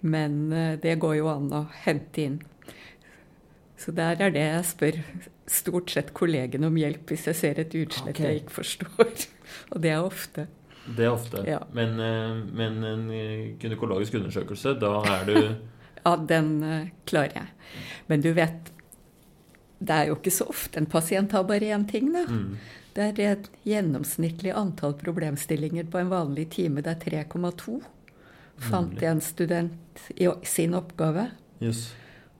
Men 0.00 0.52
eh, 0.52 0.76
det 0.82 0.98
går 1.02 1.16
jo 1.18 1.30
an 1.32 1.50
å 1.54 1.64
hente 1.84 2.22
inn. 2.22 2.38
Så 3.80 3.94
der 3.96 4.20
er 4.20 4.34
det 4.34 4.44
jeg 4.44 4.66
spør 4.68 5.00
stort 5.50 5.90
sett 5.90 6.12
kollegene 6.14 6.68
om 6.68 6.76
hjelp 6.78 7.10
hvis 7.10 7.26
jeg 7.30 7.38
ser 7.38 7.60
et 7.62 7.74
utslett 7.74 8.14
okay. 8.14 8.26
jeg 8.28 8.42
ikke 8.44 8.56
forstår. 8.60 9.26
Og 9.72 9.82
det 9.82 9.94
er 9.94 10.04
ofte. 10.04 10.46
Det 10.96 11.06
er 11.06 11.12
ofte. 11.12 11.44
Ja. 11.46 11.60
Men, 11.76 12.00
eh, 12.00 12.42
men 12.56 12.84
en 12.84 13.06
eh, 13.14 13.52
gynekologisk 13.60 14.16
undersøkelse, 14.18 14.74
da 14.80 14.96
er 15.18 15.24
du 15.28 15.36
Ja, 16.04 16.16
den 16.16 16.62
eh, 16.64 16.90
klarer 17.04 17.34
jeg. 17.34 17.78
Men 18.08 18.24
du 18.24 18.30
vet, 18.36 18.72
det 19.78 19.96
er 19.96 20.10
jo 20.10 20.16
ikke 20.18 20.32
så 20.32 20.48
ofte 20.50 20.80
en 20.80 20.88
pasient 20.90 21.32
har 21.36 21.44
bare 21.48 21.72
én 21.74 21.86
ting, 21.88 22.12
da. 22.14 22.26
mm. 22.28 22.76
Det 22.90 23.04
er 23.06 23.20
et 23.36 23.44
gjennomsnittlig 23.62 24.50
antall 24.56 24.96
problemstillinger 24.98 25.86
på 25.92 26.00
en 26.00 26.08
vanlig 26.10 26.48
time. 26.56 26.82
Det 26.82 26.90
er 26.90 27.24
3,2, 27.30 27.76
fant 28.66 29.04
en 29.06 29.22
student 29.22 30.02
i 30.16 30.26
sin 30.42 30.74
oppgave. 30.74 31.28
Yes. 31.62 31.84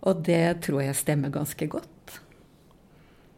Og 0.02 0.24
det 0.26 0.60
tror 0.66 0.82
jeg 0.82 0.98
stemmer 0.98 1.30
ganske 1.30 1.68
godt. 1.70 2.18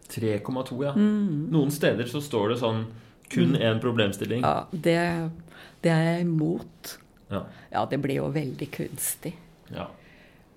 3,2, 0.08 0.80
ja. 0.86 0.94
Mm. 0.96 1.52
Noen 1.52 1.70
steder 1.74 2.08
så 2.08 2.20
står 2.24 2.54
det 2.54 2.58
sånn 2.62 2.86
kun 3.33 3.57
én 3.57 3.80
problemstilling. 3.83 4.45
Ja, 4.45 4.66
det, 4.72 4.99
det 5.85 5.93
er 5.95 6.05
jeg 6.11 6.26
imot. 6.26 6.99
Ja. 7.33 7.47
Ja, 7.72 7.87
det 7.89 7.99
blir 8.05 8.20
jo 8.20 8.28
veldig 8.35 8.70
kunstig. 8.74 9.35
ja. 9.72 9.89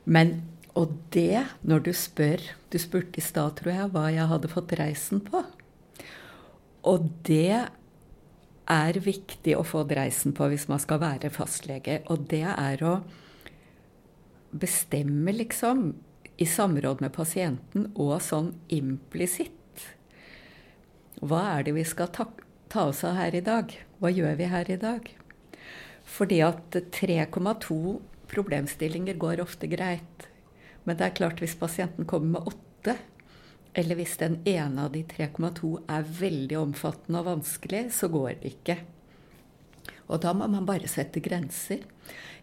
Men 0.06 0.36
og 0.76 0.92
det, 1.16 1.46
når 1.64 1.80
du 1.88 1.94
spør 1.96 2.42
Du 2.70 2.78
spurte 2.78 3.18
i 3.18 3.24
stad, 3.24 3.56
tror 3.58 3.72
jeg, 3.72 3.92
hva 3.94 4.10
jeg 4.12 4.28
hadde 4.28 4.52
fått 4.52 4.74
reisen 4.76 5.22
på. 5.24 5.40
Og 6.84 7.06
det 7.26 7.64
er 8.70 9.00
viktig 9.00 9.56
å 9.56 9.64
få 9.64 9.86
dreisen 9.88 10.34
på 10.36 10.50
hvis 10.52 10.68
man 10.68 10.82
skal 10.84 11.00
være 11.00 11.32
fastlege. 11.34 12.02
Og 12.12 12.28
det 12.30 12.44
er 12.50 12.84
å 12.84 12.98
bestemme, 14.52 15.32
liksom, 15.32 15.94
i 16.38 16.46
samråd 16.50 17.02
med 17.06 17.14
pasienten 17.16 17.90
og 17.96 18.18
sånn 18.24 18.52
implisitt. 18.76 19.86
Hva 21.24 21.42
er 21.56 21.64
det 21.70 21.76
vi 21.78 21.86
skal 21.88 22.12
ta, 22.12 22.28
ta 22.76 22.90
oss 22.90 23.04
av 23.08 23.16
her 23.16 23.36
i 23.36 23.40
dag? 23.40 23.72
Hva 24.04 24.10
gjør 24.12 24.34
vi 24.36 24.48
her 24.52 24.68
i 24.68 24.76
dag? 24.76 25.06
Fordi 26.12 26.42
at 26.44 26.76
3,2 26.92 27.76
problemstillinger 28.28 29.16
går 29.22 29.40
ofte 29.40 29.70
greit. 29.72 30.26
Men 30.84 30.98
det 31.00 31.06
er 31.06 31.14
klart 31.16 31.40
hvis 31.40 31.56
pasienten 31.56 32.08
kommer 32.10 32.34
med 32.34 32.50
åtte, 32.52 32.98
eller 33.80 33.96
hvis 33.96 34.18
den 34.20 34.42
ene 34.44 34.90
av 34.90 34.92
de 34.92 35.06
3,2 35.08 35.70
er 35.88 36.10
veldig 36.20 36.58
omfattende 36.60 37.22
og 37.22 37.30
vanskelig, 37.30 37.86
så 37.96 38.10
går 38.12 38.42
det 38.42 38.52
ikke. 38.58 38.76
Og 40.12 40.20
da 40.26 40.34
må 40.36 40.50
man 40.52 40.68
bare 40.68 40.92
sette 40.92 41.24
grenser. 41.24 41.86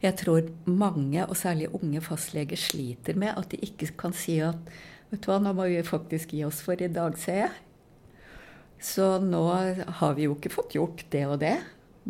Jeg 0.00 0.16
tror 0.22 0.48
mange, 0.64 1.26
og 1.26 1.36
særlig 1.36 1.68
unge 1.76 2.00
fastleger, 2.04 2.56
sliter 2.56 3.20
med 3.20 3.36
at 3.36 3.52
de 3.52 3.60
ikke 3.68 3.90
kan 4.00 4.16
si 4.16 4.38
at 4.40 4.72
Vet 5.12 5.26
du 5.26 5.28
hva, 5.28 5.36
nå 5.44 5.52
må 5.52 5.66
vi 5.68 5.76
faktisk 5.84 6.30
gi 6.32 6.40
oss 6.46 6.62
for 6.64 6.80
i 6.80 6.88
dag, 6.88 7.18
ser 7.20 7.42
jeg. 7.42 7.52
Så 8.82 9.16
nå 9.22 9.42
har 10.02 10.14
vi 10.18 10.26
jo 10.26 10.34
ikke 10.36 10.52
fått 10.52 10.74
gjort 10.74 11.04
det 11.12 11.22
og 11.28 11.38
det, 11.42 11.56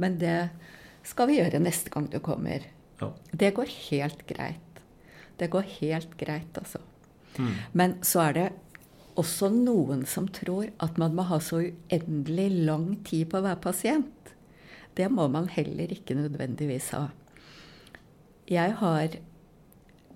men 0.01 0.17
det 0.21 0.37
skal 1.07 1.29
vi 1.29 1.39
gjøre 1.41 1.61
neste 1.61 1.93
gang 1.93 2.09
du 2.09 2.19
kommer. 2.25 2.65
Ja. 3.01 3.11
Det 3.33 3.53
går 3.59 3.71
helt 3.91 4.25
greit. 4.29 4.83
Det 5.37 5.51
går 5.53 5.67
helt 5.81 6.17
greit, 6.21 6.57
altså. 6.57 6.81
Mm. 7.37 7.53
Men 7.73 7.97
så 8.05 8.27
er 8.29 8.37
det 8.37 8.47
også 9.21 9.51
noen 9.53 10.07
som 10.09 10.29
tror 10.33 10.71
at 10.81 10.97
man 11.01 11.17
må 11.17 11.27
ha 11.29 11.39
så 11.43 11.61
uendelig 11.61 12.49
lang 12.65 12.95
tid 13.05 13.29
på 13.33 13.43
hver 13.45 13.59
pasient. 13.61 14.33
Det 14.97 15.09
må 15.13 15.27
man 15.33 15.49
heller 15.53 15.93
ikke 15.93 16.17
nødvendigvis 16.17 16.93
ha. 16.97 17.07
Jeg 18.49 18.77
har 18.81 19.17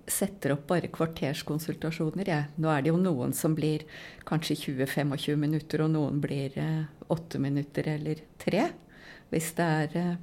setter 0.06 0.52
opp 0.54 0.66
bare 0.70 0.88
kvarterskonsultasjoner, 0.94 2.28
jeg. 2.30 2.46
Nå 2.62 2.70
er 2.70 2.82
det 2.84 2.92
jo 2.92 2.98
noen 3.00 3.32
som 3.34 3.54
blir 3.58 3.82
kanskje 4.28 4.54
20-25 4.86 5.36
minutter, 5.42 5.82
og 5.82 5.90
noen 5.94 6.20
blir 6.22 6.54
eh, 6.60 6.84
8 7.10 7.40
minutter 7.42 7.88
eller 7.96 8.22
3. 8.42 8.68
Hvis 9.32 9.50
det 9.58 9.66
er 9.66 9.96
eh, 9.98 10.14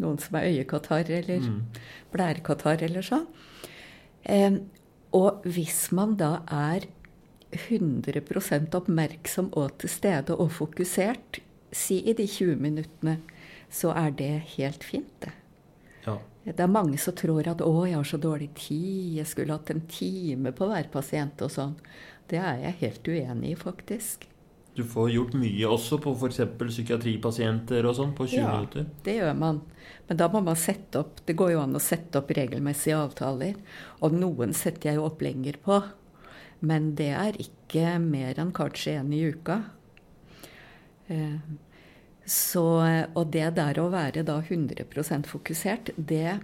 noen 0.00 0.18
som 0.22 0.38
er 0.38 0.48
øyekatarr 0.52 1.10
eller 1.18 1.40
Mm. 1.40 1.64
blærekatarr 2.12 2.82
eller 2.86 3.02
sånn. 3.02 3.26
Eh, 4.24 4.60
og 5.12 5.42
hvis 5.44 5.90
man 5.92 6.14
da 6.16 6.42
er 6.46 6.86
100% 7.50 8.74
oppmerksom 8.78 9.50
og 9.58 9.78
til 9.82 9.90
stede 9.90 10.36
og 10.38 10.52
fokusert, 10.54 11.40
si 11.72 11.98
i 12.06 12.12
de 12.14 12.26
20 12.26 12.56
minuttene, 12.62 13.18
så 13.70 13.92
er 13.94 14.10
det 14.10 14.32
helt 14.56 14.84
fint, 14.84 15.10
det. 15.22 15.32
Ja. 16.50 16.56
Det 16.56 16.64
er 16.66 16.72
mange 16.74 16.98
som 16.98 17.14
tror 17.14 17.46
at 17.46 17.58
'å, 17.62 17.86
jeg 17.86 17.94
har 17.96 18.04
så 18.04 18.18
dårlig 18.20 18.50
tid, 18.54 19.16
jeg 19.16 19.26
skulle 19.26 19.52
hatt 19.54 19.70
en 19.70 19.80
time 19.86 20.52
på 20.52 20.66
hver 20.66 20.90
pasient' 20.90 21.42
og 21.42 21.50
sånn. 21.50 21.76
Det 22.28 22.38
er 22.38 22.58
jeg 22.62 22.74
helt 22.80 23.08
uenig 23.08 23.50
i, 23.52 23.54
faktisk. 23.54 24.26
Du 24.76 24.84
får 24.84 25.10
gjort 25.10 25.34
mye 25.34 25.66
også 25.66 25.98
på 26.00 26.12
f.eks. 26.14 26.40
psykiatripasienter 26.58 27.84
og 27.86 27.96
sånn 27.96 28.14
på 28.14 28.26
20 28.28 28.36
Ja. 28.36 28.56
minutter. 28.56 28.86
Det 29.02 29.16
gjør 29.18 29.36
man. 29.36 29.60
Men 30.08 30.16
da 30.16 30.28
må 30.28 30.42
man 30.44 30.56
sette 30.56 30.98
opp 31.00 31.20
Det 31.26 31.36
går 31.36 31.50
jo 31.52 31.60
an 31.60 31.74
å 31.74 31.80
sette 31.80 32.16
opp 32.18 32.28
regelmessige 32.28 32.94
avtaler. 32.96 33.56
Og 34.00 34.12
noen 34.12 34.52
setter 34.54 34.90
jeg 34.90 34.96
jo 34.96 35.04
opp 35.06 35.20
lenger 35.20 35.54
på. 35.64 35.82
Men 36.62 36.94
det 36.94 37.10
er 37.16 37.32
ikke 37.32 37.98
mer 38.00 38.34
enn 38.38 38.52
kanskje 38.52 39.00
én 39.00 39.12
i 39.12 39.32
uka. 39.32 39.64
Eh, 41.08 41.38
Så, 42.28 42.64
og 43.16 43.32
det 43.34 43.48
der 43.56 43.78
å 43.80 43.88
være 43.90 44.22
da 44.26 44.38
100% 44.42 45.26
fokusert, 45.30 45.90
det 45.96 46.38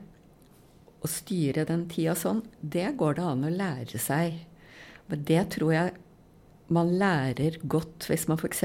å 1.05 1.11
styre 1.11 1.67
den 1.69 1.87
tida 1.91 2.17
sånn, 2.19 2.43
det 2.61 2.89
går 2.99 3.19
det 3.19 3.27
an 3.31 3.47
å 3.47 3.53
lære 3.53 4.01
seg. 4.03 4.41
Men 5.07 5.23
det 5.29 5.45
tror 5.55 5.73
jeg 5.75 5.95
man 6.73 6.97
lærer 6.99 7.61
godt 7.63 8.09
hvis 8.11 8.27
man 8.31 8.41
f.eks. 8.41 8.65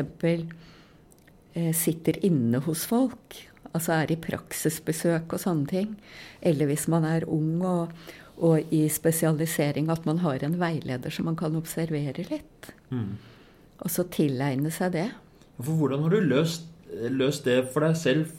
Eh, 1.54 1.74
sitter 1.76 2.18
inne 2.26 2.62
hos 2.66 2.88
folk. 2.90 3.38
Altså 3.72 3.96
er 4.00 4.14
i 4.14 4.20
praksisbesøk 4.20 5.36
og 5.36 5.44
sånne 5.44 5.70
ting. 5.70 5.94
Eller 6.42 6.72
hvis 6.72 6.88
man 6.92 7.06
er 7.08 7.28
ung 7.30 7.62
og, 7.68 7.94
og 8.42 8.74
i 8.74 8.86
spesialisering, 8.92 9.92
at 9.94 10.08
man 10.08 10.24
har 10.26 10.44
en 10.44 10.58
veileder 10.60 11.14
som 11.14 11.30
man 11.30 11.38
kan 11.40 11.56
observere 11.60 12.26
litt. 12.32 12.72
Mm. 12.90 13.20
Og 13.82 13.92
så 13.92 14.08
tilegne 14.14 14.72
seg 14.74 14.96
det. 14.98 15.10
For 15.62 15.78
hvordan 15.78 16.08
har 16.08 16.16
du 16.16 16.32
løst, 16.32 16.71
løst 16.92 17.48
det 17.48 17.64
for 17.72 17.86
deg 17.86 17.98
selv? 18.00 18.32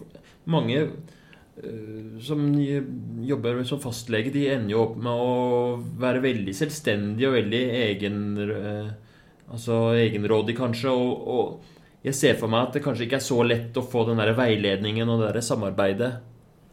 Mange 0.50 0.78
eh, 0.82 2.18
som 2.24 2.48
jobber 3.26 3.62
som 3.68 3.82
fastlege, 3.82 4.32
de 4.34 4.48
ender 4.54 4.74
jo 4.74 4.82
opp 4.86 4.96
med 5.02 5.12
å 5.12 5.76
være 6.02 6.24
veldig 6.24 6.56
selvstendige 6.56 7.30
og 7.30 7.38
veldig 7.38 7.62
egen, 7.82 8.18
eh, 8.48 8.90
altså 9.52 9.84
egenrådig, 10.00 10.56
kanskje. 10.58 10.90
Og, 10.90 11.30
og 11.36 12.04
jeg 12.06 12.18
ser 12.18 12.36
for 12.40 12.50
meg 12.52 12.68
at 12.68 12.76
det 12.78 12.84
kanskje 12.84 13.06
ikke 13.06 13.20
er 13.20 13.30
så 13.30 13.40
lett 13.46 13.78
å 13.78 13.86
få 13.86 14.06
den 14.08 14.20
der 14.22 14.34
veiledningen 14.38 15.10
og 15.10 15.22
det 15.22 15.32
der 15.36 15.48
samarbeidet. 15.52 16.12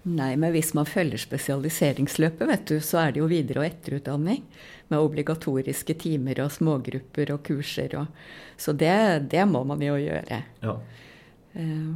Nei, 0.07 0.31
men 0.39 0.53
hvis 0.55 0.71
man 0.73 0.87
følger 0.87 1.19
spesialiseringsløpet, 1.19 2.45
vet 2.47 2.69
du, 2.71 2.77
så 2.81 3.01
er 3.03 3.11
det 3.13 3.19
jo 3.19 3.27
videre- 3.29 3.61
og 3.61 3.67
etterutdanning. 3.67 4.45
Med 4.89 5.03
obligatoriske 5.03 5.93
timer 6.01 6.39
og 6.45 6.53
smågrupper 6.55 7.33
og 7.35 7.43
kurser 7.45 7.93
og 7.99 8.07
Så 8.57 8.73
det, 8.73 9.29
det 9.31 9.45
må 9.47 9.63
man 9.63 9.79
jo 9.79 9.93
gjøre. 9.95 10.43
Ja. 10.63 10.73
Eh, 11.55 11.95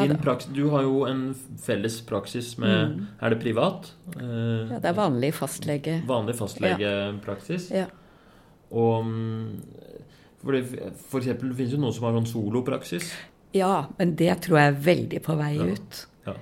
din 0.00 0.16
du 0.54 0.68
har 0.70 0.82
jo 0.82 1.04
en 1.04 1.34
felles 1.60 2.00
praksis 2.08 2.56
med 2.58 2.88
Mm. 2.96 3.06
Er 3.20 3.30
det 3.30 3.40
privat? 3.42 3.92
Eh, 4.16 4.70
ja, 4.72 4.78
det 4.78 4.84
er 4.88 4.94
vanlig 4.94 5.34
fastlege. 5.34 6.02
Vanlig 6.06 6.34
fastlegepraksis. 6.36 7.70
Ja. 7.70 7.86
Og 8.70 9.04
for, 10.42 10.52
det, 10.52 10.64
for 11.10 11.20
eksempel, 11.20 11.48
det 11.50 11.56
finnes 11.56 11.72
jo 11.72 11.78
noen 11.78 11.92
som 11.92 12.04
har 12.04 12.12
sånn 12.16 12.26
solopraksis. 12.26 13.12
ja, 13.54 13.86
men 13.98 14.14
det 14.16 14.40
tror 14.42 14.58
jeg 14.58 14.72
er 14.74 14.80
veldig 14.80 15.22
på 15.22 15.36
vei 15.36 15.54
Ja. 15.56 15.64
ut. 15.64 16.06
Ja. 16.26 16.32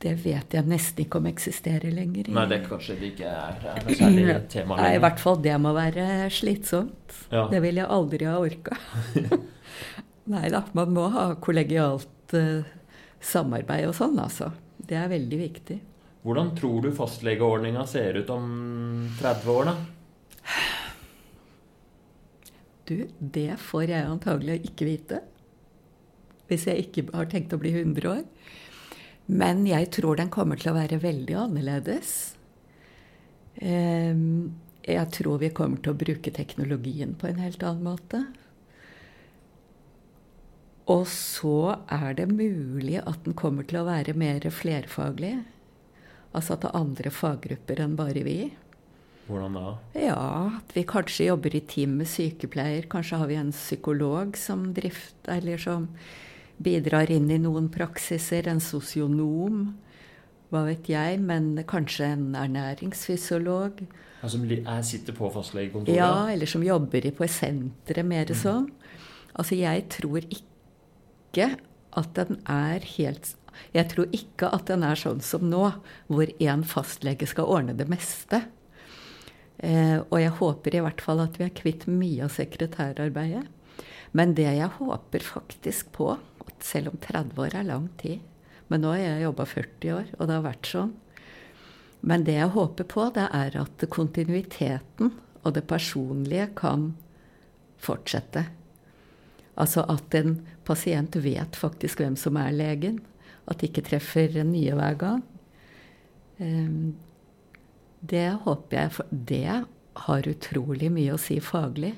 Det 0.00 0.14
vet 0.24 0.50
jeg 0.54 0.64
nesten 0.64 1.04
ikke 1.04 1.16
om 1.18 1.26
eksisterer 1.26 1.92
lenger. 1.92 2.28
i- 2.28 2.32
Nei, 2.32 2.46
det 2.46 2.62
kanskje 2.68 2.98
det 2.98 3.12
ikke 3.18 3.26
er, 3.26 3.54
er 3.76 3.94
særlig 3.94 4.48
tema 4.48 4.76
Nei, 4.76 4.94
i 4.94 4.98
hvert 4.98 5.18
fall 5.20 5.36
det 5.36 5.60
må 5.60 5.74
være 5.74 6.30
slitsomt. 6.30 7.26
Ja. 7.30 7.48
Det 7.48 7.60
vil 7.62 7.74
jeg 7.76 7.86
aldri 7.86 8.24
ha 8.24 8.38
orka. 8.38 8.76
Nei 10.30 10.48
da, 10.52 10.62
man 10.78 10.92
må 10.94 11.08
ha 11.10 11.30
kollegialt 11.42 12.34
eh, 12.38 12.66
samarbeid 13.20 13.88
og 13.88 13.96
sånn, 13.98 14.18
altså. 14.22 14.52
Det 14.78 14.96
er 14.98 15.10
veldig 15.10 15.38
viktig. 15.40 15.78
Hvordan 16.22 16.52
tror 16.56 16.84
du 16.84 16.90
fastlegeordninga 16.94 17.86
ser 17.88 18.20
ut 18.20 18.30
om 18.34 18.46
30 19.20 19.50
år, 19.54 19.70
da? 19.70 19.76
Du, 22.90 22.96
det 23.18 23.54
får 23.62 23.92
jeg 23.92 24.08
antagelig 24.10 24.58
ikke 24.70 24.88
vite. 24.88 25.20
Hvis 26.50 26.66
jeg 26.66 26.88
ikke 26.88 27.06
har 27.14 27.28
tenkt 27.30 27.54
å 27.54 27.60
bli 27.62 27.72
100 27.76 28.10
år. 28.10 28.24
Men 29.30 29.62
jeg 29.68 29.92
tror 29.94 30.18
den 30.18 30.32
kommer 30.34 30.58
til 30.58 30.72
å 30.72 30.78
være 30.78 30.98
veldig 31.02 31.36
annerledes. 31.46 32.16
Ehm, 33.62 34.50
Jeg 34.80 35.10
tror 35.12 35.38
vi 35.38 35.50
kommer 35.52 35.76
til 35.84 35.92
å 35.92 35.98
bruke 36.00 36.32
teknologien 36.32 37.12
på 37.14 37.28
en 37.28 37.38
helt 37.44 37.62
annen 37.62 37.84
måte. 37.84 38.24
Og 40.90 41.04
så 41.06 41.76
er 41.92 42.14
det 42.18 42.26
mulig 42.32 42.98
at 43.04 43.22
den 43.26 43.36
kommer 43.38 43.66
til 43.68 43.82
å 43.82 43.86
være 43.86 44.16
mer 44.18 44.46
flerfaglig. 44.50 45.36
Altså 46.34 46.56
at 46.56 46.64
det 46.64 46.70
er 46.70 46.80
andre 46.80 47.12
faggrupper 47.14 47.82
enn 47.84 47.94
bare 47.98 48.24
vi. 48.26 48.38
Hvordan 49.30 49.54
da? 49.54 49.74
Ja, 49.94 50.24
at 50.58 50.72
vi 50.74 50.82
kanskje 50.88 51.28
jobber 51.28 51.54
i 51.54 51.62
team 51.62 51.94
med 52.00 52.10
sykepleier. 52.10 52.88
Kanskje 52.90 53.20
har 53.20 53.30
vi 53.30 53.38
en 53.38 53.52
psykolog 53.54 54.34
som 54.38 54.70
drift, 54.74 55.18
eller 55.30 55.60
som 55.62 55.86
bidrar 56.58 57.10
inn 57.14 57.30
i 57.30 57.38
noen 57.38 57.70
praksiser. 57.70 58.50
En 58.50 58.62
sosionom, 58.62 59.68
hva 60.50 60.64
vet 60.66 60.90
jeg. 60.90 61.22
Men 61.22 61.52
kanskje 61.70 62.10
en 62.16 62.26
ernæringsfysiolog. 62.38 63.84
Ja, 64.20 64.28
som 64.28 64.42
er, 64.50 64.82
sitter 64.84 65.16
på 65.16 65.30
fastlegekontoret? 65.32 65.96
Ja, 65.96 66.26
eller 66.32 66.50
som 66.50 66.66
jobber 66.66 67.06
på 67.14 67.30
senteret, 67.30 68.06
mer 68.06 68.34
sånn. 68.34 68.72
Altså, 69.30 69.54
jeg 69.54 69.86
tror 69.94 70.26
ikke 70.26 70.49
at 71.38 72.14
den 72.14 72.40
er 72.48 72.82
helt 72.96 73.36
Jeg 73.74 73.90
tror 73.90 74.08
ikke 74.14 74.48
at 74.54 74.66
den 74.70 74.82
er 74.86 74.96
sånn 74.96 75.20
som 75.20 75.42
nå, 75.50 75.72
hvor 76.08 76.30
én 76.40 76.62
fastlege 76.64 77.26
skal 77.26 77.50
ordne 77.50 77.74
det 77.76 77.88
meste. 77.90 78.44
Eh, 79.58 79.98
og 80.00 80.16
jeg 80.16 80.32
håper 80.38 80.76
i 80.76 80.82
hvert 80.84 81.02
fall 81.04 81.20
at 81.20 81.36
vi 81.36 81.44
er 81.44 81.52
kvitt 81.52 81.84
mye 81.90 82.24
av 82.24 82.32
sekretærarbeidet. 82.32 83.44
Men 84.16 84.32
det 84.38 84.48
jeg 84.48 84.70
håper 84.78 85.26
faktisk 85.26 85.92
på, 85.92 86.14
selv 86.62 86.94
om 86.94 86.98
30 87.02 87.36
år 87.40 87.54
er 87.56 87.64
lang 87.64 87.86
tid 87.96 88.20
Men 88.68 88.82
nå 88.82 88.90
har 88.92 89.00
jeg 89.00 89.22
jobba 89.24 89.44
40 89.48 89.92
år, 89.94 90.08
og 90.18 90.26
det 90.28 90.34
har 90.34 90.44
vært 90.44 90.68
sånn. 90.70 90.90
Men 92.06 92.24
det 92.24 92.36
jeg 92.36 92.52
håper 92.54 92.86
på, 92.86 93.06
det 93.16 93.26
er 93.34 93.56
at 93.58 93.84
kontinuiteten 93.90 95.10
og 95.42 95.54
det 95.56 95.64
personlige 95.66 96.46
kan 96.56 96.92
fortsette. 97.82 98.44
Altså 99.60 99.84
at 99.90 100.14
en 100.14 100.36
pasient 100.70 101.18
vet 101.20 101.58
faktisk 101.58 102.00
hvem 102.00 102.16
som 102.18 102.38
er 102.40 102.54
legen. 102.54 103.00
At 103.50 103.60
de 103.60 103.68
ikke 103.68 103.84
treffer 103.90 104.40
nye 104.46 104.74
hver 104.78 104.98
gang. 105.00 105.22
Ehm, 106.38 106.96
Det 108.00 108.30
håper 108.46 108.76
jeg, 108.78 108.92
for 108.96 109.06
det 109.12 109.64
har 110.06 110.28
utrolig 110.30 110.88
mye 110.88 111.12
å 111.12 111.18
si 111.20 111.34
faglig. 111.44 111.90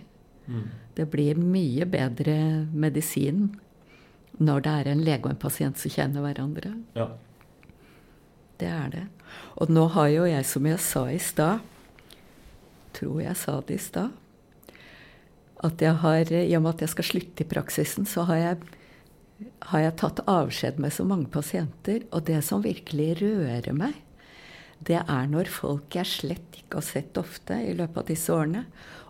Mm. 0.48 0.64
Det 0.96 1.04
blir 1.12 1.38
mye 1.38 1.86
bedre 1.86 2.66
medisin 2.74 3.52
når 4.42 4.64
det 4.64 4.72
er 4.72 4.90
en 4.90 5.04
lege 5.04 5.28
og 5.28 5.30
en 5.30 5.42
pasient 5.44 5.78
som 5.78 5.92
kjenner 5.92 6.24
hverandre. 6.24 6.72
Ja. 6.98 7.06
Det 8.58 8.66
er 8.66 8.88
det. 8.90 9.04
Og 9.62 9.70
nå 9.70 9.86
har 9.94 10.08
jo 10.10 10.24
jeg, 10.26 10.44
som 10.48 10.66
jeg 10.66 10.80
sa 10.82 11.06
i 11.10 11.20
stad 11.22 11.62
Tror 12.92 13.22
jeg 13.22 13.36
sa 13.40 13.54
det 13.64 13.78
i 13.78 13.80
stad. 13.80 14.10
At 15.62 15.82
jeg 15.82 15.94
har, 16.02 16.32
i 16.32 16.56
og 16.58 16.64
med 16.64 16.74
at 16.74 16.86
jeg 16.86 16.92
skal 16.96 17.06
slutte 17.06 17.44
i 17.44 17.48
praksisen, 17.48 18.06
så 18.08 18.26
har 18.26 18.40
jeg 18.40 18.62
har 19.70 19.82
jeg 19.84 19.98
tatt 19.98 20.22
avskjed 20.30 20.78
med 20.82 20.94
så 20.94 21.04
mange 21.06 21.28
pasienter. 21.32 22.06
Og 22.14 22.26
det 22.28 22.40
som 22.46 22.64
virkelig 22.64 23.16
rører 23.22 23.74
meg, 23.76 23.96
det 24.82 24.98
er 25.02 25.28
når 25.30 25.50
folk 25.52 25.94
jeg 25.94 26.10
slett 26.10 26.58
ikke 26.58 26.80
har 26.80 26.86
sett 26.86 27.18
ofte 27.20 27.58
i 27.62 27.74
løpet 27.78 28.02
av 28.02 28.08
disse 28.08 28.34
årene, 28.34 28.64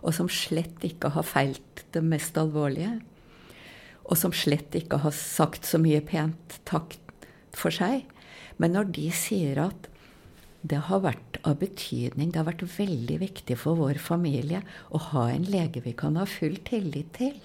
og 0.05 0.13
som 0.13 0.29
slett 0.29 0.83
ikke 0.85 1.13
har 1.15 1.25
feilt 1.25 1.85
det 1.95 2.03
mest 2.05 2.37
alvorlige, 2.37 2.99
og 4.03 4.19
som 4.19 4.35
slett 4.35 4.75
ikke 4.77 4.99
har 5.01 5.15
sagt 5.15 5.65
så 5.65 5.79
mye 5.81 6.01
pent 6.05 6.59
takk 6.69 6.97
for 7.55 7.73
seg, 7.73 8.03
men 8.61 8.75
når 8.75 8.91
de 8.93 9.07
sier 9.15 9.61
at 9.63 9.89
det 10.63 10.79
har 10.87 11.01
vært 11.03 11.39
av 11.43 11.57
betydning, 11.59 12.31
det 12.31 12.39
har 12.39 12.47
vært 12.47 12.63
veldig 12.77 13.17
viktig 13.19 13.57
for 13.59 13.79
vår 13.79 13.99
familie 13.99 14.61
å 14.95 15.01
ha 15.11 15.25
en 15.33 15.43
lege 15.51 15.83
vi 15.83 15.91
kan 15.99 16.15
ha 16.15 16.23
full 16.29 16.55
tillit 16.63 17.11
til, 17.17 17.35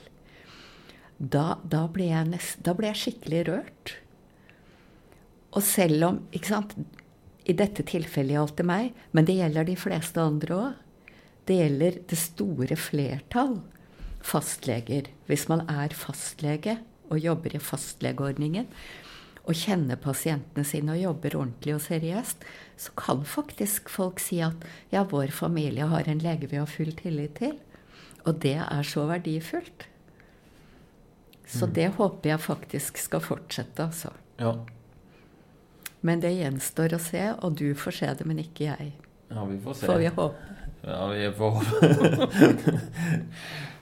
da, 1.18 1.56
da, 1.66 1.88
ble, 1.90 2.12
jeg 2.12 2.30
nest, 2.30 2.60
da 2.62 2.76
ble 2.78 2.92
jeg 2.92 3.00
skikkelig 3.00 3.40
rørt. 3.48 3.94
Og 5.58 5.64
selv 5.66 6.06
om 6.06 6.20
ikke 6.30 6.52
sant, 6.52 6.76
I 7.48 7.54
dette 7.56 7.80
tilfellet 7.88 8.36
gjaldt 8.36 8.58
det 8.60 8.66
meg, 8.68 8.96
men 9.16 9.24
det 9.24 9.38
gjelder 9.38 9.64
de 9.64 9.74
fleste 9.80 10.20
andre 10.20 10.54
òg. 10.54 10.80
Det 11.48 11.56
gjelder 11.56 11.94
det 12.10 12.18
store 12.20 12.76
flertall 12.76 13.54
fastleger. 14.20 15.08
Hvis 15.30 15.46
man 15.48 15.64
er 15.64 15.94
fastlege 15.96 16.76
og 17.08 17.22
jobber 17.24 17.56
i 17.56 17.62
fastlegeordningen 17.62 18.68
og 19.48 19.56
kjenner 19.56 19.96
pasientene 20.00 20.64
sine 20.68 20.92
og 20.92 21.00
jobber 21.00 21.36
ordentlig 21.38 21.74
og 21.78 21.84
seriøst, 21.86 22.44
så 22.78 22.94
kan 23.00 23.24
faktisk 23.24 23.88
folk 23.90 24.20
si 24.20 24.42
at 24.44 24.66
ja, 24.92 25.06
vår 25.08 25.32
familie 25.32 25.88
har 25.88 26.08
en 26.08 26.20
lege 26.22 26.50
vi 26.50 26.60
har 26.60 26.68
full 26.68 26.92
tillit 26.98 27.38
til. 27.40 27.56
Og 28.28 28.42
det 28.44 28.58
er 28.60 28.84
så 28.84 29.06
verdifullt. 29.08 29.86
Så 31.48 31.64
mm. 31.64 31.72
det 31.78 31.86
håper 31.96 32.34
jeg 32.34 32.44
faktisk 32.44 33.00
skal 33.00 33.24
fortsette, 33.24 33.88
altså. 33.88 34.12
Ja. 34.38 34.52
Men 36.04 36.20
det 36.20 36.34
gjenstår 36.36 36.94
å 36.94 37.00
se, 37.02 37.24
og 37.40 37.56
du 37.58 37.72
får 37.78 37.96
se 38.02 38.12
det, 38.20 38.28
men 38.28 38.42
ikke 38.42 38.68
jeg. 38.68 38.92
Ja, 39.32 39.46
vi 39.48 39.56
får 39.64 39.80
se. 39.80 39.88
Får 39.88 40.02
vi 40.02 40.12
håpe. 40.12 40.58
Ja, 40.84 41.00
vi 41.14 41.32
får 41.40 41.56
håpe. 41.56 42.76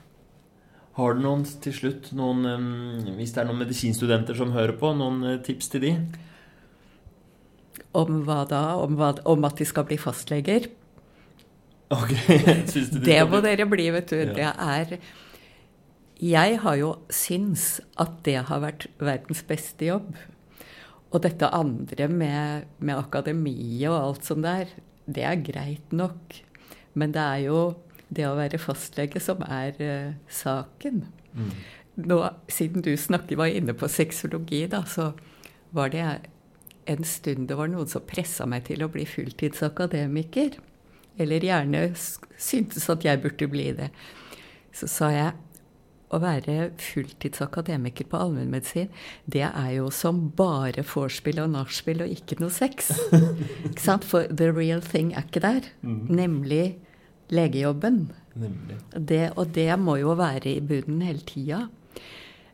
Har 0.97 1.13
du 1.13 1.21
noen 1.21 1.43
til 1.61 1.75
slutt 1.75 2.09
noen, 2.17 2.45
Hvis 3.19 3.35
det 3.35 3.43
er 3.43 3.49
noen 3.49 3.61
medisinstudenter 3.61 4.37
som 4.37 4.55
hører 4.55 4.73
på, 4.79 4.93
noen 4.97 5.21
eh, 5.29 5.37
tips 5.45 5.69
til 5.73 5.83
de? 5.85 5.93
Om 7.97 8.23
hva 8.25 8.41
da? 8.49 8.63
Om, 8.81 8.97
hva, 8.97 9.13
om 9.29 9.45
at 9.45 9.61
de 9.61 9.67
skal 9.69 9.85
bli 9.89 9.99
fastleger? 10.01 10.67
Ok. 11.93 12.11
Syns 12.73 12.91
du 12.91 12.99
de 12.99 13.05
det 13.05 13.21
må 13.29 13.41
dere 13.45 13.69
bli, 13.69 13.87
vet 13.93 14.09
du. 14.09 14.17
Ja. 14.25 14.33
Det 14.33 14.51
er 14.51 14.99
jeg 16.17 16.57
har 16.63 16.75
jo 16.79 16.95
syns 17.13 17.77
at 18.01 18.23
det 18.25 18.39
har 18.47 18.61
vært 18.63 18.87
verdens 18.97 19.43
beste 19.45 19.85
jobb. 19.85 20.15
Og 21.13 21.21
dette 21.21 21.49
andre 21.53 22.07
med, 22.09 22.65
med 22.81 22.97
akademiet 22.97 23.91
og 23.91 23.99
alt 23.99 24.25
sånt 24.25 24.47
der, 24.47 24.71
det 25.05 25.23
er 25.23 25.43
greit 25.45 25.93
nok. 25.93 26.39
Men 26.97 27.13
det 27.13 27.21
er 27.21 27.43
jo 27.45 27.59
det 28.13 28.27
å 28.27 28.37
være 28.37 28.59
fastlege 28.61 29.21
som 29.23 29.43
er 29.47 29.77
uh, 29.81 30.15
saken. 30.31 31.03
Mm. 31.33 31.51
Nå, 32.07 32.21
siden 32.51 32.85
du 32.85 32.93
snakker, 32.97 33.39
var 33.39 33.51
inne 33.51 33.75
på 33.77 33.89
sexologi, 33.91 34.65
da, 34.71 34.83
så 34.87 35.11
var 35.75 35.91
det 35.93 36.05
en 36.87 37.03
stund 37.03 37.49
det 37.49 37.57
var 37.59 37.67
noen 37.71 37.89
som 37.91 38.05
pressa 38.07 38.47
meg 38.47 38.67
til 38.69 38.85
å 38.85 38.91
bli 38.91 39.03
fulltidsakademiker. 39.09 40.55
Eller 41.17 41.43
gjerne 41.43 41.89
syntes 41.97 42.87
at 42.93 43.03
jeg 43.05 43.21
burde 43.23 43.49
bli 43.51 43.71
det. 43.75 43.89
Så 44.77 44.87
sa 44.91 45.09
jeg 45.11 45.33
å 46.13 46.19
være 46.23 46.69
fulltidsakademiker 46.79 48.07
på 48.07 48.19
allmennmedisin, 48.21 48.91
det 49.27 49.43
er 49.49 49.71
jo 49.75 49.89
som 49.91 50.27
bare 50.37 50.85
vorspiel 50.87 51.41
og 51.43 51.51
nachspiel 51.57 52.05
og 52.05 52.13
ikke 52.13 52.37
noe 52.39 52.53
sex. 52.53 52.93
ikke 53.67 53.83
sant? 53.83 54.07
For 54.07 54.29
the 54.31 54.53
real 54.55 54.83
thing 54.83 55.11
er 55.11 55.27
ikke 55.27 55.43
der. 55.43 55.67
Mm. 55.81 56.05
Nemlig 56.21 56.63
legejobben. 57.33 58.07
Nemlig. 58.37 58.77
Det, 58.93 59.23
og 59.35 59.51
det 59.55 59.71
må 59.81 59.97
jo 60.01 60.13
være 60.17 60.51
i 60.53 60.61
bunnen 60.63 61.01
hele 61.05 61.25
tida. 61.27 61.65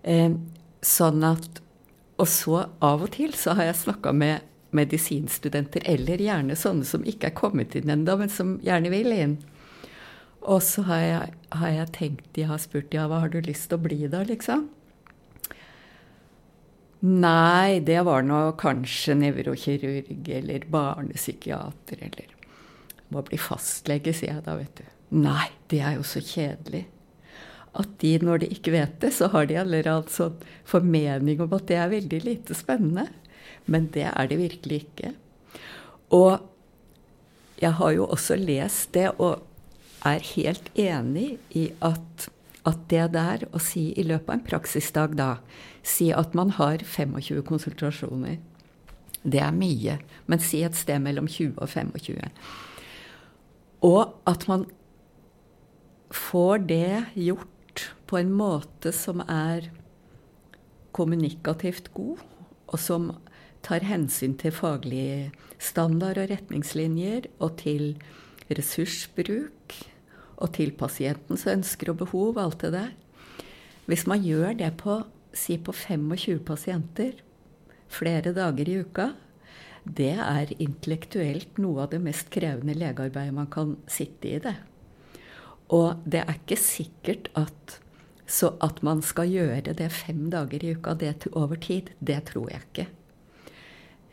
Eh, 0.02 0.32
sånn 0.84 1.24
at 1.28 1.62
Og 2.22 2.28
så 2.30 2.60
av 2.80 3.02
og 3.02 3.10
til 3.16 3.32
så 3.34 3.56
har 3.58 3.66
jeg 3.72 3.80
snakka 3.80 4.12
med 4.14 4.44
medisinstudenter, 4.78 5.82
eller 5.90 6.22
gjerne 6.22 6.56
sånne 6.56 6.86
som 6.86 7.02
ikke 7.10 7.32
er 7.32 7.36
kommet 7.36 7.74
inn 7.76 7.90
ennå, 7.90 8.16
men 8.20 8.30
som 8.30 8.60
gjerne 8.64 8.92
vil 8.94 9.10
inn. 9.12 9.34
Og 10.44 10.62
så 10.64 10.84
har 10.88 11.02
jeg, 11.02 11.34
har 11.58 11.74
jeg, 11.74 11.90
tenkt 11.98 12.30
De 12.36 12.46
har 12.48 12.62
spurt 12.62 12.94
ja, 12.94 13.08
hva 13.10 13.24
har 13.24 13.34
du 13.34 13.40
lyst 13.42 13.70
til 13.72 13.80
å 13.80 13.84
bli 13.86 14.06
da, 14.12 14.22
liksom? 14.28 14.68
Nei, 17.04 17.82
det 17.84 18.00
var 18.08 18.24
nå 18.24 18.44
kanskje 18.62 19.18
nevrokirurg 19.20 20.30
eller 20.38 20.70
barnepsykiater 20.72 22.06
eller 22.06 22.33
Må 23.14 23.24
bli 23.28 23.40
fastlege, 23.42 24.14
sier 24.16 24.38
jeg 24.38 24.46
da, 24.48 24.58
vet 24.60 24.82
du. 24.82 24.90
Nei, 25.24 25.48
det 25.70 25.84
er 25.86 25.98
jo 26.00 26.06
så 26.08 26.22
kjedelig. 26.26 26.88
At 27.78 27.96
de, 28.02 28.14
når 28.22 28.44
de 28.44 28.50
ikke 28.54 28.74
vet 28.74 29.00
det, 29.02 29.14
så 29.16 29.30
har 29.34 29.48
de 29.50 29.58
allerede 29.62 30.14
sånn 30.14 30.40
formening 30.70 31.42
om 31.42 31.54
at 31.58 31.68
det 31.70 31.78
er 31.82 31.94
veldig 31.94 32.22
lite 32.26 32.58
spennende. 32.58 33.08
Men 33.70 33.88
det 33.94 34.08
er 34.10 34.30
det 34.30 34.40
virkelig 34.42 34.84
ikke. 34.88 35.14
Og 36.14 36.42
jeg 37.62 37.78
har 37.80 37.92
jo 37.96 38.08
også 38.12 38.38
lest 38.38 38.94
det, 38.98 39.10
og 39.18 39.42
er 40.06 40.26
helt 40.34 40.70
enig 40.76 41.38
i 41.56 41.70
at, 41.82 42.28
at 42.68 42.82
det 42.92 43.06
der 43.14 43.46
å 43.56 43.62
si 43.64 43.92
i 43.96 44.06
løpet 44.06 44.30
av 44.30 44.36
en 44.36 44.48
praksisdag 44.50 45.16
da 45.20 45.36
Si 45.84 46.14
at 46.16 46.32
man 46.32 46.54
har 46.56 46.80
25 46.80 47.42
konsultasjoner. 47.44 48.38
Det 49.24 49.40
er 49.44 49.52
mye. 49.52 49.98
Men 50.32 50.40
si 50.40 50.62
et 50.64 50.78
sted 50.80 51.02
mellom 51.04 51.28
20 51.28 51.58
og 51.60 51.68
25. 51.68 52.30
Og 53.84 54.16
at 54.30 54.48
man 54.48 54.66
får 56.14 56.66
det 56.70 57.06
gjort 57.20 57.88
på 58.08 58.20
en 58.20 58.32
måte 58.32 58.94
som 58.96 59.24
er 59.26 59.68
kommunikativt 60.94 61.90
god, 61.96 62.22
og 62.70 62.80
som 62.80 63.10
tar 63.66 63.86
hensyn 63.88 64.36
til 64.40 64.54
faglig 64.54 65.32
standard 65.62 66.20
og 66.22 66.30
retningslinjer, 66.32 67.28
og 67.40 67.58
til 67.64 67.96
ressursbruk, 68.52 69.76
og 70.38 70.54
til 70.56 70.74
pasientens 70.78 71.46
ønsker 71.48 71.94
og 71.94 72.02
behov, 72.04 72.40
alt 72.42 72.62
det 72.64 72.74
der. 72.76 72.92
Hvis 73.88 74.06
man 74.08 74.24
gjør 74.24 74.56
det 74.60 74.72
på 74.80 75.02
si 75.34 75.58
på 75.58 75.74
25 75.74 76.40
pasienter 76.46 77.18
flere 77.92 78.34
dager 78.36 78.70
i 78.70 78.80
uka, 78.84 79.10
det 79.84 80.16
er 80.16 80.54
intellektuelt 80.64 81.58
noe 81.62 81.84
av 81.84 81.92
det 81.92 82.00
mest 82.04 82.30
krevende 82.34 82.76
legearbeidet 82.78 83.36
man 83.36 83.50
kan 83.52 83.76
sitte 83.92 84.30
i 84.32 84.42
det. 84.44 84.56
Og 85.74 86.04
det 86.06 86.24
er 86.24 86.38
ikke 86.38 86.60
sikkert 86.60 87.30
at, 87.40 87.78
at 88.64 88.84
man 88.86 89.04
skal 89.04 89.32
gjøre 89.32 89.76
det 89.76 89.92
fem 89.92 90.30
dager 90.32 90.64
i 90.64 90.74
uka 90.78 90.96
det 91.00 91.16
over 91.34 91.60
tid. 91.60 91.92
Det 92.00 92.22
tror 92.32 92.52
jeg 92.54 92.68
ikke. 92.70 92.88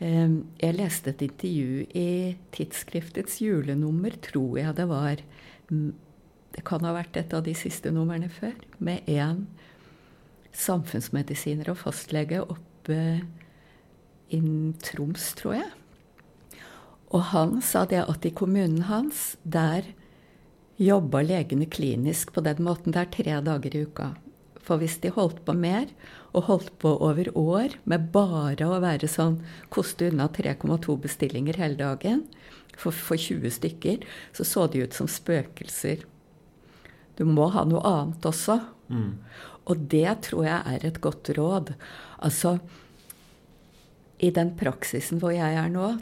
Ehm, 0.01 0.37
jeg 0.59 0.77
leste 0.79 1.13
et 1.13 1.21
intervju 1.21 1.85
i 1.93 2.35
tidsskriftets 2.55 3.41
julenummer, 3.43 4.15
tror 4.23 4.57
jeg 4.57 4.75
det 4.77 4.87
var, 4.89 5.21
det 6.51 6.63
kan 6.67 6.87
ha 6.87 6.95
vært 6.95 7.19
et 7.21 7.33
av 7.37 7.45
de 7.45 7.53
siste 7.55 7.91
numrene 7.93 8.31
før, 8.33 8.55
med 8.79 9.05
en 9.11 9.45
samfunnsmedisiner 10.57 11.69
og 11.71 11.79
fastlege 11.79 12.41
oppe 12.41 12.97
i 14.31 14.41
Troms, 14.83 15.33
tror 15.39 15.57
jeg. 15.59 15.71
Og 17.11 17.27
han 17.33 17.59
sa 17.65 17.83
det 17.89 18.05
at 18.07 18.25
i 18.25 18.31
kommunen 18.31 18.85
hans, 18.87 19.35
der 19.43 19.91
jobba 20.81 21.21
legene 21.25 21.67
klinisk 21.69 22.31
på 22.33 22.43
den 22.45 22.63
måten. 22.63 22.95
Det 22.95 23.01
er 23.01 23.15
tre 23.15 23.39
dager 23.45 23.75
i 23.75 23.83
uka. 23.85 24.13
For 24.61 24.79
hvis 24.79 24.99
de 25.03 25.11
holdt 25.13 25.41
på 25.45 25.55
mer, 25.57 25.89
og 26.31 26.47
holdt 26.47 26.71
på 26.79 26.93
over 27.03 27.27
år 27.37 27.75
med 27.89 28.11
bare 28.13 28.67
å 28.69 28.79
være 28.79 29.09
sånn 29.11 29.41
koste 29.73 30.07
unna 30.11 30.29
3,2 30.31 30.95
bestillinger 31.03 31.59
hele 31.59 31.75
dagen 31.81 32.23
for, 32.77 32.95
for 32.95 33.19
20 33.19 33.51
stykker, 33.57 34.05
så 34.31 34.47
så 34.47 34.67
de 34.71 34.85
ut 34.85 34.95
som 34.95 35.09
spøkelser. 35.11 36.05
Du 37.19 37.25
må 37.27 37.49
ha 37.51 37.65
noe 37.67 37.83
annet 37.83 38.25
også. 38.25 38.61
Mm. 38.91 39.17
Og 39.69 39.83
det 39.91 40.21
tror 40.27 40.47
jeg 40.47 40.75
er 40.75 40.87
et 40.87 41.01
godt 41.03 41.33
råd. 41.35 41.73
Altså 42.23 42.57
I 44.21 44.29
den 44.33 44.53
praksisen 44.57 45.21
hvor 45.21 45.33
jeg 45.33 45.57
er 45.57 45.69
nå, 45.73 45.95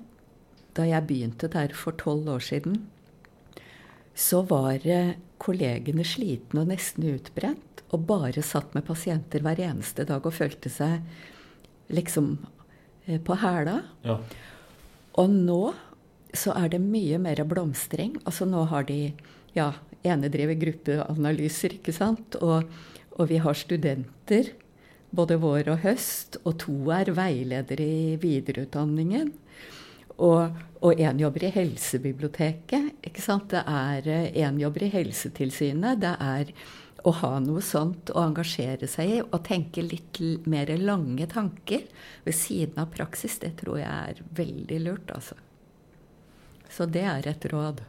da 0.76 0.86
jeg 0.88 1.08
begynte 1.08 1.50
der 1.52 1.74
for 1.76 1.96
tolv 2.00 2.28
år 2.36 2.44
siden, 2.44 2.82
så 4.20 4.44
var 4.48 4.84
kollegene 5.40 6.04
slitne 6.04 6.66
og 6.66 6.72
nesten 6.74 7.08
utbrent. 7.14 7.84
Og 7.90 8.06
bare 8.06 8.44
satt 8.46 8.76
med 8.76 8.86
pasienter 8.86 9.42
hver 9.42 9.62
eneste 9.66 10.06
dag 10.06 10.26
og 10.26 10.36
følte 10.36 10.70
seg 10.70 11.00
liksom 11.90 12.36
eh, 13.08 13.18
på 13.18 13.40
hæla. 13.42 13.80
Ja. 14.06 14.20
Og 15.18 15.32
nå 15.34 15.64
så 16.38 16.54
er 16.54 16.70
det 16.70 16.82
mye 16.84 17.18
mer 17.22 17.42
blomstring. 17.50 18.20
Altså 18.26 18.46
nå 18.46 18.68
har 18.70 18.86
de 18.86 19.14
ja, 19.56 19.72
ene 20.06 20.30
driver 20.30 20.58
gruppeanalyser, 20.62 21.80
ikke 21.80 21.96
sant. 21.96 22.38
Og, 22.44 22.70
og, 23.16 23.24
vi 23.32 23.40
har 23.42 23.58
studenter 23.58 24.54
både 25.16 25.40
vår 25.42 25.70
og 25.74 25.84
høst, 25.84 26.40
og 26.46 26.60
to 26.64 26.76
er 26.94 27.12
veiledere 27.18 27.86
i 27.86 28.18
videreutdanningen. 28.22 29.32
Og 30.20 30.92
én 31.00 31.22
jobber 31.22 31.48
i 31.48 31.54
Helsebiblioteket. 31.56 33.00
ikke 33.08 33.24
sant? 33.24 33.50
Det 33.50 33.64
er 33.64 34.08
eh, 34.08 34.60
jobber 34.60 34.84
i 34.84 34.92
Helsetilsynet. 34.94 36.02
Det 36.04 36.16
er 36.20 36.54
å 37.08 37.14
ha 37.22 37.32
noe 37.40 37.62
sånt 37.64 38.12
å 38.12 38.24
engasjere 38.26 38.88
seg 38.92 39.14
i 39.14 39.20
og 39.22 39.44
tenke 39.48 39.84
litt 39.86 40.20
mer 40.52 40.72
lange 40.78 41.28
tanker 41.32 41.86
ved 42.26 42.36
siden 42.36 42.82
av 42.84 42.92
praksis, 42.92 43.40
det 43.40 43.56
tror 43.62 43.80
jeg 43.80 43.88
er 43.88 44.20
veldig 44.36 44.80
lurt, 44.84 45.14
altså. 45.16 45.38
Så 46.70 46.86
det 46.86 47.06
er 47.08 47.28
et 47.32 47.48
råd. 47.50 47.82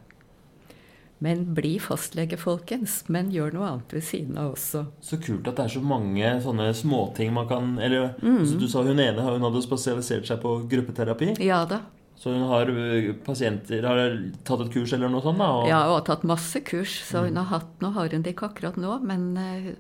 Men 1.22 1.42
bli 1.54 1.74
fastlege, 1.82 2.38
folkens. 2.40 3.02
Men 3.12 3.28
gjør 3.32 3.52
noe 3.52 3.68
annet 3.68 3.92
ved 3.92 4.04
siden 4.08 4.38
av 4.40 4.54
også. 4.54 4.86
Så 5.04 5.18
kult 5.20 5.48
at 5.50 5.58
det 5.58 5.66
er 5.66 5.72
så 5.74 5.82
mange 5.84 6.30
sånne 6.40 6.70
småting 6.76 7.34
man 7.36 7.48
kan 7.50 7.74
Eller 7.76 8.14
mm. 8.24 8.46
du 8.56 8.64
sa 8.70 8.80
hun 8.86 9.02
ene 9.02 9.26
hun 9.26 9.44
hadde 9.44 9.60
spesialisert 9.64 10.28
seg 10.30 10.40
på 10.40 10.54
gruppeterapi. 10.70 11.34
Ja 11.44 11.66
da. 11.68 11.82
Så 12.20 12.32
hun 12.32 12.46
har 12.48 12.68
øh, 12.68 13.10
pasienter 13.24 13.84
Har 13.84 14.00
tatt 14.48 14.64
et 14.64 14.72
kurs 14.72 14.92
eller 14.96 15.12
noe 15.12 15.24
sånt? 15.24 15.40
da? 15.40 15.50
Og... 15.60 15.68
Ja, 15.68 15.82
hun 15.88 15.98
har 15.98 16.08
tatt 16.08 16.24
masse 16.28 16.64
kurs. 16.64 16.96
Så 17.04 17.26
hun 17.26 17.36
mm. 17.36 17.42
har 17.42 17.52
hatt 17.58 17.84
Nå 17.84 17.92
har 17.96 18.16
hun 18.16 18.24
det 18.24 18.34
ikke 18.34 18.50
akkurat 18.50 18.80
nå, 18.80 18.96
men 19.04 19.28
uh, 19.36 19.70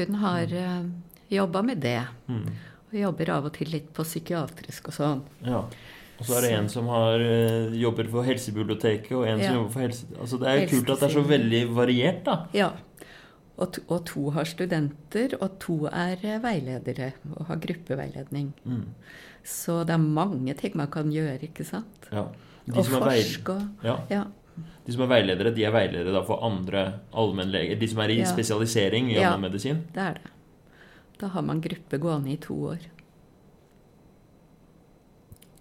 hun 0.00 0.18
har 0.24 0.48
mm. 0.48 0.90
jobba 1.32 1.64
med 1.64 1.84
det. 1.84 2.00
Mm. 2.28 2.48
Og 2.88 2.98
jobber 3.02 3.36
av 3.36 3.48
og 3.48 3.56
til 3.56 3.72
litt 3.72 3.92
på 3.92 4.04
psykiatrisk 4.08 4.88
og 4.88 4.96
sånn. 4.96 5.24
Ja. 5.44 5.66
Og 6.18 6.26
så 6.26 6.38
er 6.38 6.44
det 6.44 6.50
en 6.56 6.68
som 6.72 6.88
har, 6.90 7.22
uh, 7.22 7.74
jobber 7.78 8.10
for 8.10 8.26
Helsebiblioteket, 8.26 9.12
og 9.14 9.24
en 9.28 9.38
ja. 9.38 9.46
som 9.46 9.60
jobber 9.60 9.72
for 9.76 9.86
helse... 9.86 10.08
Altså 10.18 10.40
Det 10.40 10.50
er 10.50 10.60
jo 10.60 10.68
kult 10.72 10.90
at 10.90 11.02
det 11.02 11.08
er 11.08 11.14
så 11.14 11.24
veldig 11.28 11.62
variert, 11.76 12.20
da. 12.26 12.36
Ja. 12.56 12.70
Og 13.58 13.72
to, 13.74 13.82
og 13.90 14.04
to 14.06 14.24
har 14.34 14.46
studenter, 14.46 15.34
og 15.40 15.58
to 15.62 15.78
er 15.90 16.18
veiledere 16.42 17.12
og 17.34 17.48
har 17.50 17.62
gruppeveiledning. 17.62 18.52
Mm. 18.64 18.84
Så 19.46 19.80
det 19.86 19.94
er 19.94 20.02
mange 20.02 20.54
ting 20.58 20.76
man 20.78 20.90
kan 20.92 21.10
gjøre, 21.14 21.40
ikke 21.48 21.66
sant? 21.66 22.10
Ja. 22.12 22.26
og 22.68 22.84
forske 22.84 23.54
og 23.54 23.86
ja. 23.86 23.96
ja. 24.10 24.24
De 24.86 24.94
som 24.94 25.04
er 25.04 25.10
veiledere, 25.12 25.52
de 25.54 25.64
er 25.66 25.72
veiledere 25.74 26.22
for 26.26 26.42
andre 26.44 26.84
allmennleger? 27.14 27.78
De 27.78 27.88
som 27.90 28.02
er 28.02 28.14
i 28.14 28.20
ja. 28.22 28.28
spesialisering 28.30 29.12
i 29.12 29.18
ja, 29.18 29.34
det 29.38 30.02
er 30.02 30.18
det. 30.18 30.30
Da 31.18 31.30
har 31.34 31.42
man 31.42 31.60
gruppe 31.60 31.98
gående 31.98 32.32
i 32.32 32.38
to 32.40 32.56
år. 32.72 32.86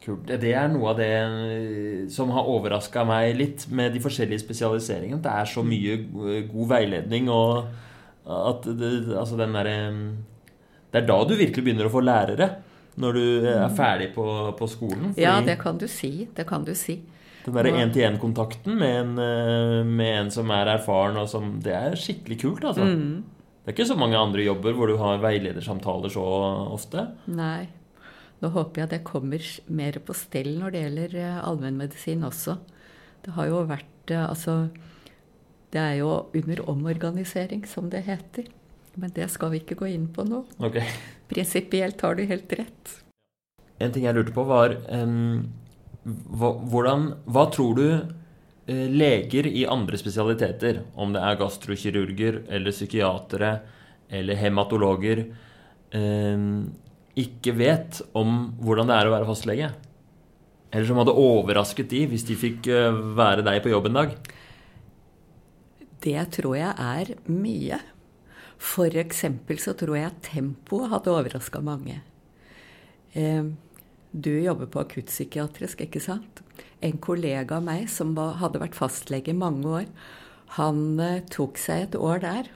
Kult. 0.08 0.30
Det 0.30 0.54
er 0.56 0.70
noe 0.72 0.94
av 0.94 1.02
det 1.02 1.10
eh, 1.20 2.06
som 2.14 2.32
har 2.32 2.48
overraska 2.48 3.04
meg 3.08 3.34
litt 3.36 3.66
med 3.76 3.92
de 3.92 4.00
forskjellige 4.00 4.46
spesialiseringene. 4.46 5.20
Det 5.24 5.34
er 5.34 5.50
så 5.52 5.64
mye 5.68 5.98
god 6.48 6.72
veiledning 6.72 7.28
og 7.34 7.68
at 8.28 8.66
det, 8.80 8.92
altså 9.16 9.38
den 9.40 9.54
derre 9.56 9.76
Det 10.92 11.02
er 11.02 11.06
da 11.08 11.18
du 11.24 11.36
virkelig 11.36 11.64
begynner 11.64 11.88
å 11.88 11.92
få 11.92 12.02
lærere 12.04 12.50
når 12.98 13.14
du 13.20 13.48
er 13.52 13.76
ferdig 13.78 14.10
på, 14.16 14.26
på 14.58 14.68
skolen. 14.72 15.12
ja, 15.20 15.38
det 15.46 15.60
kan 15.62 15.78
du 15.78 15.86
si. 15.92 16.28
Det 16.34 16.48
kan 16.50 16.64
du 16.66 16.74
si. 16.76 16.98
Den 17.46 17.56
derre 17.56 17.76
én-til-én-kontakten 17.84 18.76
med, 18.80 19.20
eh, 19.24 19.84
med, 19.86 20.14
en 20.24 20.32
som 20.34 20.50
er 20.52 20.74
erfaren, 20.74 21.20
og 21.22 21.30
som 21.32 21.60
Det 21.64 21.76
er 21.76 21.96
skikkelig 22.00 22.40
kult, 22.42 22.64
altså. 22.64 22.84
Mm. 22.84 23.24
Det 23.64 23.74
er 23.74 23.76
ikke 23.76 23.92
så 23.92 24.00
mange 24.00 24.18
andre 24.18 24.44
jobber 24.48 24.74
hvor 24.74 24.88
du 24.88 24.96
har 25.00 25.20
veiledersamtaler 25.20 26.12
så 26.12 26.24
ofte. 26.72 27.04
Nei. 27.28 27.68
Nå 28.44 28.52
håper 28.54 28.84
jeg 28.84 28.92
det 28.92 29.06
kommer 29.08 29.46
mer 29.74 29.98
på 30.06 30.16
stell 30.18 30.52
når 30.60 30.74
det 30.74 30.84
gjelder 30.84 31.16
eh, 31.24 31.40
allmennmedisin 31.42 32.26
også. 32.28 32.58
Det 33.26 33.34
har 33.38 33.50
jo 33.50 33.64
vært 33.70 34.14
eh, 34.14 34.28
Altså, 34.28 34.68
det 35.74 35.82
er 35.82 35.96
jo 36.00 36.12
under 36.38 36.62
omorganisering, 36.70 37.66
som 37.68 37.90
det 37.92 38.06
heter. 38.08 38.48
Men 38.98 39.12
det 39.14 39.28
skal 39.34 39.52
vi 39.54 39.62
ikke 39.62 39.78
gå 39.82 39.90
inn 39.94 40.08
på 40.14 40.26
nå. 40.26 40.44
Okay. 40.64 40.86
Prinsipielt 41.30 42.02
har 42.02 42.18
du 42.18 42.24
helt 42.30 42.54
rett. 42.58 42.94
En 43.78 43.94
ting 43.94 44.08
jeg 44.08 44.16
lurte 44.18 44.34
på, 44.34 44.46
var 44.48 44.74
um, 44.90 45.44
hva, 46.04 46.54
hvordan, 46.72 47.12
hva 47.30 47.44
tror 47.54 47.78
du 47.78 47.86
uh, 47.94 48.88
leger 48.90 49.50
i 49.50 49.68
andre 49.70 50.00
spesialiteter, 50.02 50.82
om 50.98 51.14
det 51.14 51.22
er 51.22 51.38
gastrokirurger 51.42 52.42
eller 52.48 52.74
psykiatere 52.74 53.52
eller 54.10 54.40
hematologer, 54.40 55.28
um, 55.94 56.72
ikke 57.18 57.54
vet 57.58 58.02
om 58.18 58.54
hvordan 58.62 58.90
det 58.90 58.98
er 58.98 59.10
å 59.10 59.14
være 59.16 59.30
fastlege? 59.30 59.70
Eller 60.72 60.88
som 60.88 61.00
hadde 61.00 61.16
overrasket 61.18 61.90
de 61.94 62.04
hvis 62.12 62.26
de 62.28 62.38
fikk 62.38 62.68
uh, 62.70 62.96
være 63.18 63.46
deg 63.46 63.62
på 63.64 63.72
jobb 63.72 63.90
en 63.90 64.02
dag? 64.02 64.18
Det 66.04 66.20
tror 66.36 66.58
jeg 66.60 66.74
er 66.74 67.14
mye. 67.32 67.80
F.eks. 68.58 69.24
så 69.64 69.74
tror 69.78 69.98
jeg 69.98 70.20
tempoet 70.26 70.92
hadde 70.92 71.14
overraska 71.14 71.62
mange. 71.62 72.00
Eh, 73.14 73.50
du 74.12 74.32
jobber 74.42 74.70
på 74.72 74.82
akuttpsykiatrisk, 74.82 75.84
ikke 75.86 76.02
sant? 76.02 76.42
En 76.82 76.98
kollega 77.02 77.58
av 77.58 77.66
meg 77.66 77.90
som 77.92 78.16
hadde 78.18 78.62
vært 78.62 78.78
fastlege 78.78 79.34
i 79.34 79.38
mange 79.38 79.68
år, 79.82 79.86
han 80.58 81.00
eh, 81.04 81.22
tok 81.34 81.60
seg 81.62 81.88
et 81.88 81.98
år 82.00 82.24
der 82.24 82.50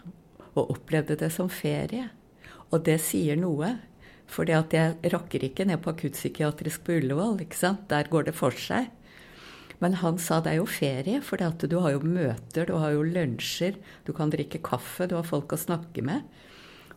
og 0.55 0.73
opplevde 0.73 1.17
det 1.19 1.31
som 1.33 1.49
ferie. 1.51 2.09
Og 2.71 2.83
det 2.87 2.99
sier 3.03 3.39
noe. 3.39 3.75
For 4.31 4.47
jeg 4.47 5.11
rakker 5.11 5.43
ikke 5.43 5.65
ned 5.67 5.81
på 5.83 5.91
akuttpsykiatrisk 5.91 6.85
på 6.87 7.01
Ullevål. 7.01 7.41
ikke 7.43 7.57
sant? 7.59 7.89
Der 7.91 8.07
går 8.07 8.29
det 8.29 8.35
for 8.37 8.55
seg. 8.55 8.87
Men 9.81 9.97
han 9.99 10.19
sa 10.21 10.39
det 10.39 10.53
er 10.53 10.59
jo 10.61 10.67
ferie, 10.69 11.21
for 11.25 11.41
du 11.41 11.79
har 11.81 11.95
jo 11.95 12.03
møter, 12.05 12.67
du 12.69 12.75
har 12.77 12.93
jo 12.93 13.01
lunsjer, 13.01 13.79
du 14.05 14.13
kan 14.13 14.29
drikke 14.29 14.61
kaffe, 14.61 15.07
du 15.09 15.15
har 15.17 15.25
folk 15.25 15.51
å 15.51 15.57
snakke 15.57 16.03
med. 16.05 16.21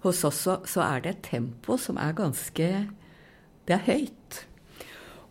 Hos 0.05 0.21
oss 0.29 0.43
så, 0.45 0.59
så 0.69 0.85
er 0.85 1.01
det 1.01 1.15
et 1.15 1.23
tempo 1.31 1.79
som 1.81 1.97
er 1.97 2.13
ganske 2.13 2.69
Det 3.65 3.73
er 3.73 3.87
høyt. 3.87 4.45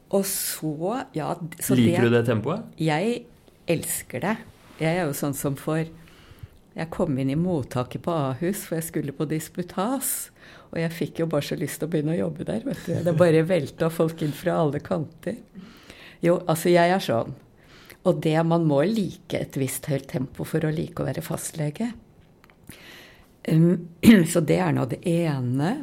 Og 0.09 0.25
så 0.25 1.05
Ja. 1.13 1.35
Så 1.61 1.77
Liker 1.77 2.01
det, 2.01 2.09
du 2.09 2.17
det 2.17 2.25
tempoet? 2.25 2.65
Jeg 2.81 3.25
elsker 3.67 4.19
det. 4.19 4.37
Jeg 4.79 4.97
er 4.97 5.05
jo 5.05 5.13
sånn 5.13 5.37
som 5.37 5.55
for 5.55 5.85
Jeg 6.73 6.89
kom 6.89 7.17
inn 7.21 7.29
i 7.29 7.37
mottaket 7.37 8.01
på 8.01 8.11
Ahus, 8.11 8.65
for 8.65 8.79
jeg 8.79 8.83
skulle 8.89 9.13
på 9.13 9.29
disputas. 9.29 10.32
Og 10.73 10.79
jeg 10.81 10.93
fikk 10.93 11.21
jo 11.21 11.29
bare 11.29 11.45
så 11.45 11.57
lyst 11.59 11.79
til 11.79 11.87
å 11.87 11.93
begynne 11.93 12.15
å 12.15 12.19
jobbe 12.23 12.47
der. 12.49 12.63
vet 12.65 12.85
du. 12.87 12.93
Det 13.05 13.13
bare 13.17 13.45
velta 13.45 13.91
folk 13.93 14.23
inn 14.25 14.33
fra 14.33 14.57
alle 14.63 14.81
kanter. 14.81 15.37
Jo, 16.23 16.39
altså 16.49 16.73
jeg 16.73 16.89
er 16.95 17.03
sånn. 17.03 17.35
Og 18.09 18.19
det 18.23 18.39
man 18.47 18.65
må 18.67 18.81
like 18.87 19.37
et 19.37 19.55
visst 19.59 19.85
høyt 19.91 20.09
tempo 20.11 20.47
for 20.47 20.65
å 20.65 20.73
like 20.73 20.99
å 20.99 21.07
være 21.07 21.23
fastlege. 21.23 21.91
Um, 23.47 23.89
så 24.31 24.41
det 24.41 24.59
er 24.65 24.73
nå 24.73 24.87
det 24.89 25.03
ene. 25.07 25.75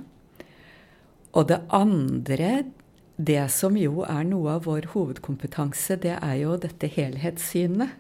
Og 1.38 1.47
det 1.47 1.61
andre, 1.70 2.51
det 3.14 3.45
som 3.55 3.78
jo 3.78 4.03
er 4.03 4.26
noe 4.26 4.59
av 4.59 4.66
vår 4.66 4.91
hovedkompetanse, 4.97 6.01
det 6.03 6.16
er 6.18 6.36
jo 6.43 6.59
dette 6.59 6.91
helhetssynet. 6.91 7.95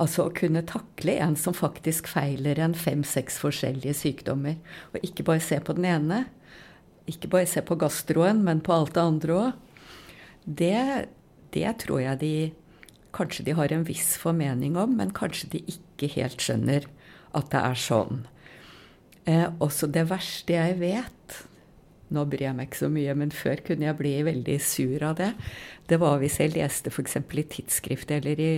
Altså 0.00 0.26
å 0.26 0.34
kunne 0.34 0.62
takle 0.64 1.18
en 1.20 1.34
som 1.36 1.56
faktisk 1.56 2.08
feiler 2.08 2.60
en 2.62 2.76
fem-seks 2.76 3.36
forskjellige 3.42 3.98
sykdommer. 3.98 4.56
Og 4.94 5.04
ikke 5.04 5.26
bare 5.28 5.44
se 5.44 5.58
på 5.60 5.76
den 5.76 5.88
ene. 5.90 6.22
Ikke 7.10 7.28
bare 7.32 7.48
se 7.50 7.60
på 7.64 7.76
gastroen, 7.80 8.40
men 8.46 8.62
på 8.64 8.72
alt 8.72 8.94
det 8.96 9.04
andre 9.04 9.36
òg. 9.36 9.84
Det, 10.44 10.80
det 11.52 11.74
tror 11.84 12.00
jeg 12.00 12.20
de 12.22 12.34
kanskje 13.14 13.44
de 13.44 13.56
har 13.58 13.72
en 13.74 13.84
viss 13.84 14.14
formening 14.20 14.78
om, 14.80 14.96
men 14.96 15.12
kanskje 15.14 15.50
de 15.56 15.62
ikke 15.68 16.08
helt 16.14 16.40
skjønner 16.40 16.86
at 17.36 17.52
det 17.52 17.60
er 17.60 17.78
sånn. 17.78 18.24
Eh, 19.28 19.46
også 19.60 19.90
det 19.92 20.06
verste 20.10 20.56
jeg 20.56 20.78
vet 20.80 21.40
Nå 22.10 22.24
bryr 22.26 22.48
jeg 22.48 22.56
meg 22.58 22.66
ikke 22.66 22.78
så 22.80 22.88
mye, 22.90 23.12
men 23.14 23.30
før 23.30 23.60
kunne 23.62 23.86
jeg 23.86 23.96
bli 24.00 24.10
veldig 24.26 24.56
sur 24.66 25.04
av 25.06 25.12
det. 25.20 25.28
Det 25.86 26.00
var 26.02 26.16
hvis 26.18 26.40
jeg 26.40 26.56
leste 26.56 26.90
f.eks. 26.90 27.14
i 27.22 27.44
tidsskrift 27.54 28.10
eller 28.16 28.42
i 28.42 28.48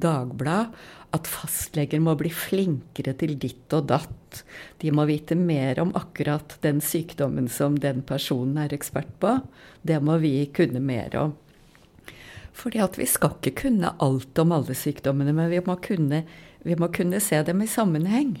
Dagblad 0.00 0.74
at 1.14 1.28
fastleger 1.30 2.00
må 2.02 2.16
bli 2.18 2.30
flinkere 2.34 3.14
til 3.18 3.36
ditt 3.38 3.72
og 3.76 3.86
datt. 3.92 4.42
De 4.82 4.90
må 4.94 5.06
vite 5.06 5.36
mer 5.38 5.78
om 5.82 5.92
akkurat 5.94 6.56
den 6.64 6.80
sykdommen 6.82 7.46
som 7.52 7.78
den 7.78 8.02
personen 8.06 8.58
er 8.64 8.74
ekspert 8.74 9.12
på. 9.22 9.36
Det 9.86 10.00
må 10.02 10.18
vi 10.22 10.36
kunne 10.54 10.82
mer 10.82 11.14
om. 11.20 11.36
Fordi 12.54 12.80
at 12.82 12.98
vi 12.98 13.06
skal 13.10 13.34
ikke 13.38 13.66
kunne 13.66 13.94
alt 14.02 14.38
om 14.38 14.54
alle 14.54 14.74
sykdommene, 14.78 15.34
men 15.34 15.50
vi 15.50 15.62
må 15.66 15.74
kunne, 15.82 16.22
vi 16.62 16.76
må 16.78 16.90
kunne 16.94 17.22
se 17.22 17.40
dem 17.46 17.62
i 17.62 17.70
sammenheng. 17.70 18.36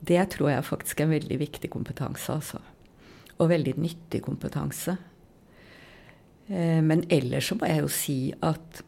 Det 0.00 0.20
tror 0.34 0.52
jeg 0.52 0.68
faktisk 0.68 1.00
er 1.00 1.08
en 1.08 1.16
veldig 1.16 1.38
viktig 1.40 1.70
kompetanse, 1.72 2.32
altså. 2.32 2.60
Og 3.38 3.50
veldig 3.52 3.76
nyttig 3.80 4.22
kompetanse. 4.24 4.96
Eh, 6.48 6.80
men 6.84 7.04
ellers 7.12 7.50
så 7.50 7.58
må 7.58 7.68
jeg 7.68 7.84
jo 7.84 7.90
si 7.92 8.18
at 8.44 8.82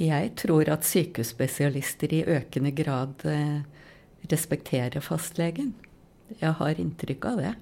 jeg 0.00 0.32
tror 0.40 0.68
at 0.72 0.86
sykehusspesialister 0.86 2.14
i 2.16 2.24
økende 2.36 2.72
grad 2.74 3.22
eh, 3.30 3.62
respekterer 4.32 5.04
fastlegen. 5.04 5.74
Jeg 6.40 6.56
har 6.58 6.80
inntrykk 6.80 7.28
av 7.30 7.40
det. 7.42 7.54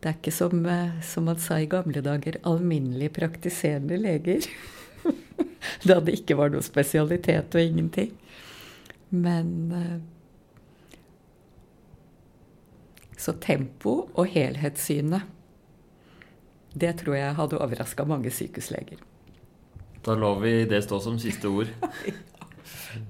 Det 0.00 0.10
er 0.10 0.18
ikke 0.18 0.32
som, 0.32 0.64
eh, 0.66 0.96
som 1.04 1.28
man 1.28 1.40
sa 1.42 1.60
i 1.60 1.68
gamle 1.68 2.00
dager, 2.04 2.40
alminnelig 2.48 3.12
praktiserende 3.18 3.98
leger. 4.00 4.46
da 5.88 6.00
det 6.00 6.20
ikke 6.20 6.36
var 6.38 6.52
noe 6.54 6.64
spesialitet 6.64 7.56
og 7.56 7.62
ingenting. 7.62 8.12
Men 9.10 9.50
uh, 9.72 9.96
Så 13.16 13.32
tempo 13.40 14.10
og 14.12 14.28
helhetssynet, 14.28 15.24
det 16.76 16.92
tror 17.00 17.16
jeg 17.16 17.36
hadde 17.38 17.58
overraska 17.64 18.04
mange 18.04 18.30
sykehusleger. 18.30 19.00
Da 20.04 20.16
lar 20.18 20.40
vi 20.42 20.64
det 20.68 20.82
stå 20.84 21.00
som 21.02 21.18
siste 21.22 21.48
ord. 21.48 21.72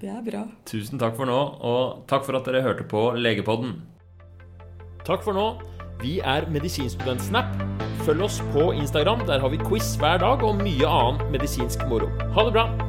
Det 0.01 0.09
er 0.11 0.23
bra. 0.25 0.41
Tusen 0.67 0.99
takk 0.99 1.15
for 1.15 1.31
nå, 1.31 1.37
og 1.63 2.07
takk 2.11 2.25
for 2.27 2.35
at 2.39 2.49
dere 2.49 2.65
hørte 2.65 2.87
på 2.91 3.13
Legepodden. 3.15 3.77
Takk 5.07 5.23
for 5.23 5.37
nå. 5.37 5.47
Vi 6.03 6.19
er 6.19 6.49
Medisinstudentsnap. 6.51 7.55
Følg 8.03 8.27
oss 8.27 8.41
på 8.53 8.73
Instagram. 8.75 9.23
Der 9.31 9.41
har 9.41 9.55
vi 9.55 9.63
quiz 9.63 9.95
hver 10.01 10.19
dag 10.23 10.43
og 10.45 10.59
mye 10.61 10.91
annen 10.91 11.33
medisinsk 11.33 11.87
moro. 11.89 12.11
Ha 12.35 12.49
det 12.49 12.59
bra! 12.59 12.86